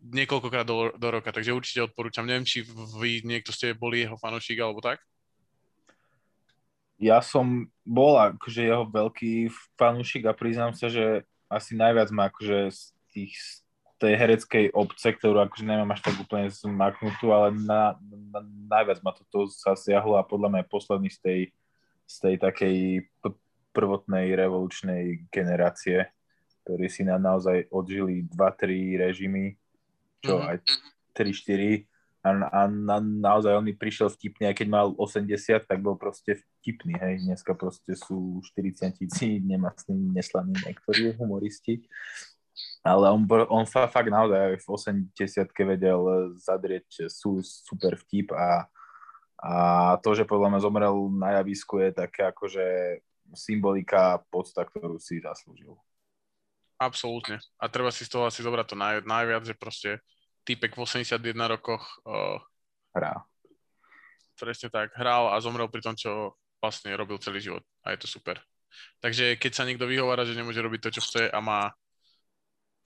niekoľkokrát 0.00 0.64
do, 0.64 0.96
do 0.96 1.08
roka, 1.12 1.28
takže 1.28 1.52
určite 1.52 1.84
odporúčam. 1.84 2.24
Neviem, 2.24 2.48
či 2.48 2.64
vy 2.96 3.20
niekto 3.22 3.52
ste 3.52 3.76
boli 3.76 4.04
jeho 4.04 4.16
fanúšik 4.16 4.56
alebo 4.60 4.80
tak. 4.80 5.00
Ja 7.00 7.24
som 7.24 7.72
bol 7.84 8.16
akože 8.16 8.60
jeho 8.60 8.84
veľký 8.84 9.48
fanúšik 9.80 10.28
a 10.28 10.36
priznám 10.36 10.76
sa, 10.76 10.92
že 10.92 11.24
asi 11.48 11.72
najviac 11.72 12.12
ma 12.12 12.28
akože 12.28 12.68
z 12.68 12.80
tých 13.08 13.34
tej 14.00 14.16
hereckej 14.16 14.64
obce, 14.72 15.12
ktorú 15.12 15.44
akože 15.44 15.64
nemám 15.68 15.92
až 15.92 16.00
tak 16.08 16.16
úplne 16.16 16.48
zmaknutú, 16.48 17.36
ale 17.36 17.52
na, 17.52 18.00
na, 18.32 18.40
najviac 18.72 19.04
ma 19.04 19.12
toto 19.12 19.44
zasiahlo 19.44 20.16
a 20.16 20.24
podľa 20.24 20.48
mňa 20.56 20.72
posledný 20.72 21.12
z 21.12 21.18
tej, 21.20 21.40
z 22.08 22.16
tej 22.16 22.34
takej 22.40 22.76
prvotnej 23.76 24.32
revolučnej 24.32 25.28
generácie, 25.28 26.08
ktorí 26.62 26.86
si 26.88 27.02
na, 27.02 27.16
naozaj 27.16 27.68
odžili 27.72 28.26
2-3 28.28 29.00
režimy, 29.00 29.56
čo 30.20 30.40
Mhm. 30.40 30.46
aj 30.48 30.56
3-4 31.16 31.90
a, 32.20 32.30
a 32.36 32.60
na, 32.68 33.00
naozaj 33.00 33.56
on 33.56 33.64
mi 33.64 33.72
prišiel 33.72 34.12
vtipne, 34.12 34.52
aj 34.52 34.60
keď 34.60 34.68
mal 34.68 34.92
80, 34.92 35.64
tak 35.64 35.78
bol 35.80 35.96
proste 35.96 36.36
vtipný, 36.60 36.92
hej, 37.00 37.24
dneska 37.24 37.56
proste 37.56 37.96
sú 37.96 38.44
40 38.44 39.40
nemastní, 39.40 39.96
neslaní 40.12 40.52
niektorí 40.60 41.16
humoristi, 41.16 41.80
ale 42.84 43.08
on, 43.08 43.24
on 43.48 43.64
fa, 43.64 43.88
fakt 43.88 44.12
naozaj 44.12 44.36
aj 44.36 44.56
v 44.60 44.66
80 45.16 45.48
vedel 45.64 46.00
zadrieť 46.36 47.08
sú 47.08 47.40
super 47.40 47.96
vtip 47.96 48.36
a, 48.36 48.68
a 49.40 49.52
to, 50.04 50.12
že 50.12 50.28
podľa 50.28 50.52
mňa 50.52 50.60
zomrel 50.60 50.96
na 51.16 51.40
javisku 51.40 51.80
je 51.80 52.04
také 52.04 52.28
akože 52.28 53.00
symbolika 53.32 54.20
podsta, 54.28 54.68
ktorú 54.68 55.00
si 55.00 55.24
zaslúžil. 55.24 55.72
Absolútne. 56.80 57.36
A 57.60 57.68
treba 57.68 57.92
si 57.92 58.08
z 58.08 58.16
toho 58.16 58.24
asi 58.24 58.40
zobrať 58.40 58.72
to 58.72 58.76
naj, 58.80 59.04
najviac, 59.04 59.44
že 59.44 59.52
proste 59.52 60.00
týpek 60.48 60.72
v 60.72 60.80
81 60.88 61.20
rokoch 61.52 62.00
uh, 62.08 62.40
Hrá. 62.96 63.20
presne 64.40 64.72
tak 64.72 64.96
hral 64.96 65.28
a 65.28 65.36
zomrel 65.44 65.68
pri 65.68 65.84
tom, 65.84 65.92
čo 65.92 66.40
vlastne 66.56 66.96
robil 66.96 67.20
celý 67.20 67.44
život. 67.44 67.60
A 67.84 67.92
je 67.92 68.00
to 68.00 68.08
super. 68.08 68.40
Takže 69.04 69.36
keď 69.36 69.52
sa 69.52 69.68
niekto 69.68 69.84
vyhovára, 69.84 70.24
že 70.24 70.32
nemôže 70.32 70.64
robiť 70.64 70.80
to, 70.88 70.90
čo 70.96 71.04
chce 71.04 71.22
a 71.28 71.38
má 71.44 71.68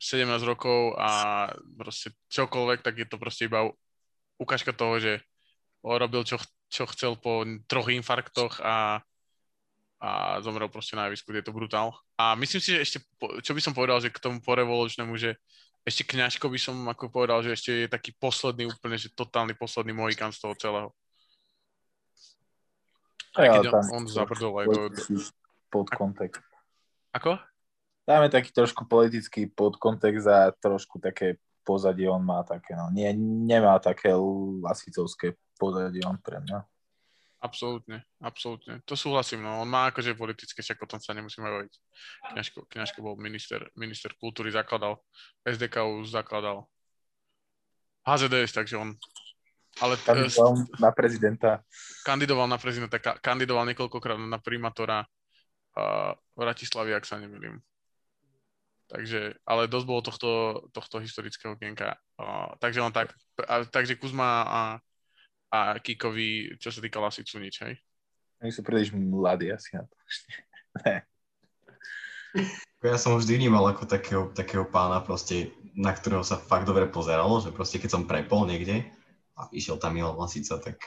17 0.03 0.27
rokov 0.43 0.99
a 0.99 1.47
proste 1.79 2.11
čokoľvek, 2.35 2.83
tak 2.83 2.99
je 2.99 3.07
to 3.07 3.17
proste 3.17 3.47
iba 3.47 3.71
ukážka 4.43 4.75
toho, 4.75 4.99
že 4.99 5.23
robil 5.87 6.27
čo, 6.27 6.43
čo 6.67 6.91
chcel 6.91 7.15
po 7.15 7.47
troch 7.71 7.95
infarktoch 7.95 8.59
a, 8.59 8.99
a 10.05 10.37
zomrel 10.45 10.69
proste 10.69 11.01
na 11.01 11.09
javisku, 11.09 11.33
je 11.33 11.41
to 11.41 11.57
brutál. 11.57 11.97
A 12.21 12.37
myslím 12.37 12.61
si, 12.61 12.77
že 12.77 12.81
ešte, 12.85 12.99
čo 13.41 13.57
by 13.57 13.61
som 13.65 13.73
povedal, 13.73 14.05
že 14.05 14.13
k 14.13 14.21
tomu 14.21 14.45
porevolučnému, 14.45 15.17
že 15.17 15.41
ešte 15.81 16.05
kňažko 16.05 16.53
by 16.53 16.59
som 16.61 16.77
ako 16.93 17.09
povedal, 17.09 17.41
že 17.41 17.57
ešte 17.57 17.71
je 17.73 17.89
taký 17.89 18.13
posledný 18.21 18.69
úplne, 18.69 19.01
že 19.01 19.09
totálny 19.17 19.57
posledný 19.57 19.97
Mohikan 19.97 20.29
z 20.29 20.45
toho 20.45 20.55
celého. 20.61 20.89
Aj 23.33 23.49
keď 23.49 23.73
on, 23.73 23.85
on 23.97 24.05
zabrdol 24.05 24.53
aj 24.61 24.67
do... 24.69 24.81
pod 25.73 25.89
kontext. 25.89 26.45
Ako? 27.17 27.41
Dáme 28.05 28.29
taký 28.29 28.53
trošku 28.53 28.85
politický 28.85 29.49
podkontext 29.49 30.29
a 30.29 30.53
trošku 30.53 31.01
také 31.01 31.41
pozadie 31.65 32.05
on 32.13 32.21
má 32.21 32.45
také, 32.45 32.77
no. 32.77 32.93
Nie, 32.93 33.17
nemá 33.17 33.81
také 33.81 34.13
lasicovské 34.61 35.33
pozadie 35.57 36.05
on 36.05 36.21
pre 36.21 36.45
mňa. 36.45 36.61
Absolútne, 37.45 38.01
absolútne. 38.25 38.81
To 38.89 38.97
súhlasím, 38.97 39.45
no. 39.45 39.61
On 39.61 39.69
má 39.69 39.93
akože 39.93 40.17
politické, 40.17 40.65
však 40.65 40.81
o 40.81 40.89
tom 40.89 40.97
sa 40.97 41.13
nemusíme 41.13 41.45
baviť. 41.45 41.73
Kňažko, 42.33 42.59
Kňažko 42.73 42.99
bol 43.05 43.21
minister, 43.21 43.69
minister 43.77 44.17
kultúry, 44.17 44.49
zakladal, 44.49 45.05
SDK 45.45 45.85
zakladal 46.09 46.65
HZDS, 48.09 48.57
takže 48.57 48.81
on 48.81 48.97
ale 49.83 49.99
t- 49.99 50.07
Kandidoval 50.07 50.55
na 50.79 50.91
prezidenta. 50.95 51.51
kandidoval 52.07 52.47
na 52.47 52.59
prezidenta, 52.63 52.97
ka- 53.03 53.19
kandidoval 53.19 53.67
niekoľkokrát 53.75 54.19
na 54.23 54.39
primátora 54.39 55.03
uh, 55.03 56.15
Bratislavy, 56.39 56.95
ak 56.95 57.05
sa 57.05 57.19
nemýlim. 57.19 57.59
Takže, 58.87 59.35
ale 59.43 59.67
dosť 59.67 59.87
bolo 59.89 60.01
tohto, 60.05 60.31
tohto 60.71 61.03
historického 61.03 61.59
genka. 61.59 61.99
Uh, 62.15 62.55
takže 62.63 62.87
on 62.87 62.95
tak, 62.95 63.11
a, 63.43 63.67
takže 63.67 63.99
Kuzma 63.99 64.47
a, 64.47 64.61
a 65.55 65.79
Kikovi, 65.79 66.59
čo 66.59 66.75
sa 66.75 66.83
týka 66.83 66.99
Lasicu, 66.99 67.39
nič, 67.39 67.63
hej? 67.63 67.79
Oni 68.43 68.51
sú 68.51 68.67
príliš 68.67 68.91
mladí 68.91 69.55
asi 69.55 69.79
na 69.79 69.87
to. 69.87 69.95
ne. 70.83 71.07
Ja 72.83 72.99
som 72.99 73.15
ho 73.15 73.19
vždy 73.23 73.39
vnímal 73.39 73.65
ako 73.71 73.87
takého, 73.87 74.23
takého 74.35 74.67
pána 74.67 74.99
proste, 75.01 75.55
na 75.79 75.95
ktorého 75.95 76.27
sa 76.27 76.37
fakt 76.37 76.67
dobre 76.67 76.91
pozeralo, 76.91 77.39
že 77.39 77.55
proste 77.55 77.79
keď 77.79 77.91
som 77.95 78.11
prepol 78.11 78.45
niekde 78.45 78.85
a 79.39 79.47
išiel 79.55 79.79
tam 79.79 79.95
Milan 79.95 80.19
Lasica, 80.19 80.59
tak, 80.59 80.83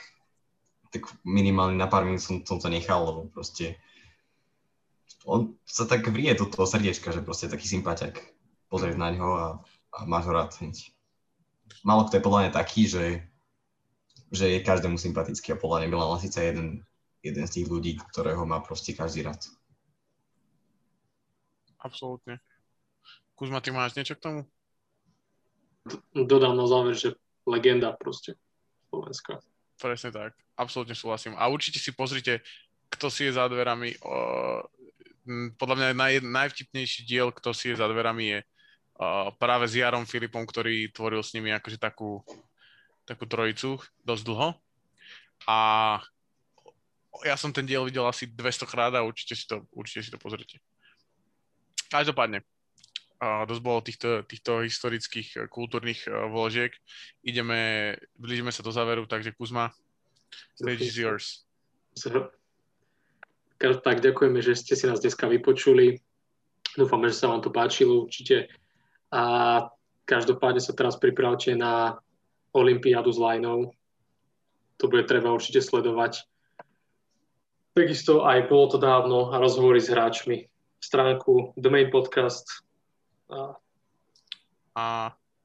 tak 0.92 1.02
minimálne 1.24 1.74
na 1.74 1.88
pár 1.88 2.04
minút 2.04 2.22
som, 2.22 2.44
som 2.44 2.60
to 2.60 2.68
nechal, 2.68 3.02
lebo 3.02 3.20
proste 3.32 3.80
on 5.26 5.58
sa 5.64 5.88
tak 5.88 6.06
vrie 6.12 6.30
do 6.36 6.46
toho 6.46 6.68
srdiečka, 6.68 7.10
že 7.10 7.24
proste 7.24 7.48
je 7.48 7.54
taký 7.56 7.66
sympatiak. 7.66 8.20
Pozrieš 8.68 9.00
na 9.00 9.08
ňo 9.10 9.28
a, 9.34 9.46
a 9.96 9.98
máš 10.04 10.28
ho 10.28 10.32
rád 10.36 10.54
hneď. 10.60 10.92
Málo 11.82 12.06
kto 12.06 12.20
je 12.20 12.24
podľa 12.24 12.40
mňa 12.46 12.52
taký, 12.52 12.82
že, 12.86 13.04
že 14.28 14.48
je 14.52 14.66
každému 14.66 15.00
sympatický 15.00 15.56
a 15.56 15.60
podľa 15.60 15.84
mňa 15.84 15.88
Milan 15.88 16.10
Lasica 16.12 16.44
je 16.44 16.48
jeden, 16.52 16.68
jeden 17.24 17.44
z 17.48 17.54
tých 17.60 17.66
ľudí, 17.68 17.96
ktorého 18.12 18.44
má 18.44 18.60
proste 18.60 18.92
každý 18.92 19.24
rád. 19.24 19.40
Absolútne. 21.80 22.42
Kuzma, 23.38 23.62
ty 23.62 23.70
máš 23.70 23.94
niečo 23.94 24.18
k 24.18 24.24
tomu? 24.24 24.40
Dodám 26.12 26.58
na 26.58 26.66
záver, 26.66 26.98
že 26.98 27.14
legenda 27.46 27.94
proste 27.94 28.34
Slovenska. 28.90 29.40
Presne 29.78 30.10
tak. 30.10 30.34
Absolútne 30.58 30.98
súhlasím. 30.98 31.38
A 31.38 31.46
určite 31.46 31.78
si 31.78 31.94
pozrite, 31.94 32.42
kto 32.90 33.08
si 33.08 33.30
je 33.30 33.38
za 33.38 33.46
dverami. 33.46 33.94
O, 34.02 34.12
m, 35.24 35.54
podľa 35.54 35.76
mňa 35.78 35.88
naj, 35.94 36.14
najvtipnejší 36.26 37.06
diel, 37.06 37.30
kto 37.30 37.54
si 37.54 37.72
je 37.72 37.78
za 37.78 37.86
dverami, 37.86 38.24
je 38.36 38.38
uh, 38.42 39.30
práve 39.38 39.70
s 39.70 39.78
Jarom 39.78 40.02
Filipom, 40.02 40.42
ktorý 40.42 40.90
tvoril 40.90 41.22
s 41.22 41.32
nimi 41.32 41.54
akože 41.54 41.78
takú, 41.78 42.20
takú 43.08 43.24
trojicu 43.24 43.80
dosť 44.04 44.22
dlho. 44.28 44.48
A 45.48 45.58
ja 47.24 47.34
som 47.40 47.50
ten 47.50 47.64
diel 47.64 47.88
videl 47.88 48.04
asi 48.04 48.28
200 48.28 48.68
krát 48.68 48.92
a 48.92 49.00
určite 49.00 49.32
si 49.32 49.48
to, 49.48 49.64
určite 49.72 50.04
si 50.04 50.10
to 50.12 50.20
pozrite. 50.20 50.60
Každopádne, 51.88 52.44
dosť 53.48 53.62
bolo 53.64 53.80
týchto, 53.80 54.22
týchto 54.28 54.60
historických 54.60 55.28
uh, 55.34 55.40
kultúrnych 55.48 56.04
uh, 56.04 56.28
vložiek. 56.28 56.70
Ideme, 57.24 57.96
blížime 58.14 58.52
sa 58.52 58.60
do 58.60 58.70
záveru, 58.70 59.08
takže 59.08 59.32
Kuzma, 59.32 59.72
stage 60.54 60.84
is 60.84 61.00
yours. 61.00 61.26
Tak 63.58 63.98
ďakujeme, 63.98 64.38
že 64.38 64.54
ste 64.54 64.78
si 64.78 64.86
nás 64.86 65.02
dneska 65.02 65.26
vypočuli. 65.26 65.98
Dúfame, 66.78 67.10
že 67.10 67.18
sa 67.18 67.32
vám 67.32 67.42
to 67.42 67.50
páčilo 67.50 68.06
určite. 68.06 68.46
A 69.10 69.64
každopádne 70.06 70.62
sa 70.62 70.76
teraz 70.76 70.94
pripravte 70.94 71.58
na 71.58 71.98
Olympiádu 72.58 73.12
s 73.12 73.18
Lajnou. 73.18 73.70
To 74.78 74.84
bude 74.86 75.06
treba 75.06 75.30
určite 75.34 75.62
sledovať. 75.62 76.26
Takisto 77.74 78.26
aj 78.26 78.50
bolo 78.50 78.66
to 78.74 78.78
dávno 78.78 79.30
a 79.30 79.38
rozhovory 79.38 79.78
s 79.78 79.90
hráčmi. 79.90 80.50
Stránku 80.78 81.54
The 81.58 81.70
Main 81.70 81.90
Podcast. 81.90 82.62
A, 83.30 83.54
a 84.78 84.84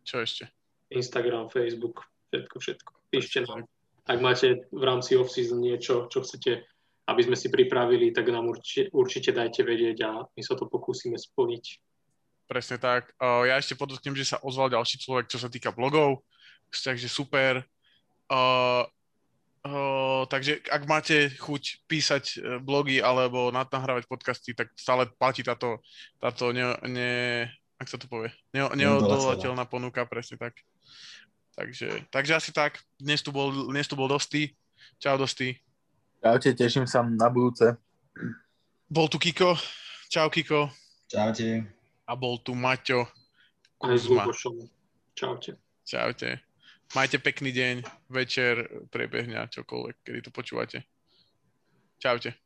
čo 0.06 0.22
ešte? 0.22 0.50
Instagram, 0.94 1.50
Facebook, 1.50 2.06
všetko, 2.30 2.56
všetko. 2.62 2.92
Píšte 3.10 3.40
nám. 3.50 3.66
Ak 4.06 4.20
máte 4.22 4.70
v 4.70 4.84
rámci 4.84 5.18
off-season 5.18 5.62
niečo, 5.62 6.06
čo 6.10 6.22
chcete 6.22 6.66
aby 7.04 7.22
sme 7.24 7.36
si 7.36 7.52
pripravili, 7.52 8.16
tak 8.16 8.32
nám 8.32 8.48
určite, 8.48 8.88
určite 8.96 9.36
dajte 9.36 9.68
vedieť 9.68 9.98
a 10.08 10.12
my 10.24 10.42
sa 10.44 10.56
to 10.56 10.72
pokúsime 10.72 11.20
splniť. 11.20 11.66
Presne 12.48 12.78
tak. 12.80 13.12
Ja 13.20 13.60
ešte 13.60 13.76
podotknem, 13.76 14.16
že 14.16 14.36
sa 14.36 14.38
ozval 14.40 14.72
ďalší 14.72 15.04
človek, 15.04 15.28
čo 15.28 15.40
sa 15.40 15.52
týka 15.52 15.76
blogov, 15.76 16.24
takže 16.82 17.12
super. 17.12 17.62
Uh, 18.32 18.88
uh, 19.68 20.24
takže 20.26 20.64
ak 20.72 20.84
máte 20.90 21.30
chuť 21.38 21.64
písať 21.86 22.24
e, 22.34 22.38
blogy 22.60 23.04
alebo 23.04 23.52
nahrávať 23.52 24.08
podcasty, 24.08 24.56
tak 24.56 24.72
stále 24.74 25.06
platí 25.20 25.44
táto, 25.44 25.84
táto 26.18 26.56
ne, 26.56 26.74
ne, 26.88 27.14
ak 27.78 27.88
sa 27.88 28.00
to 28.00 28.08
povie, 28.08 28.32
ne, 28.56 28.66
neodolateľná 28.74 29.68
ponuka, 29.70 30.08
presne 30.08 30.40
tak. 30.40 30.56
Takže, 31.54 32.10
takže 32.10 32.34
asi 32.34 32.50
tak. 32.50 32.82
Dnes 32.98 33.22
tu 33.22 33.30
bol, 33.30 33.70
dnes 33.70 33.86
tu 33.86 33.94
bol 33.94 34.10
Dosty. 34.10 34.58
Čau 34.98 35.22
Dosty. 35.22 35.62
Čaute, 36.24 36.56
teším 36.56 36.88
sa 36.90 37.04
na 37.04 37.30
budúce. 37.30 37.78
Bol 38.90 39.12
tu 39.12 39.20
Kiko. 39.20 39.54
Čau 40.10 40.32
Kiko. 40.32 40.72
Čaute. 41.12 41.68
A 42.08 42.16
bol 42.16 42.40
tu 42.42 42.56
Maťo. 42.56 43.06
S 43.84 44.08
Čaute. 45.14 45.60
Čaute. 45.84 46.53
Majte 46.94 47.18
pekný 47.18 47.50
deň, 47.50 47.76
večer, 48.14 48.70
priebehňa, 48.94 49.50
čokoľvek, 49.50 50.06
kedy 50.06 50.20
to 50.22 50.30
počúvate. 50.30 50.86
Čaute. 51.98 52.43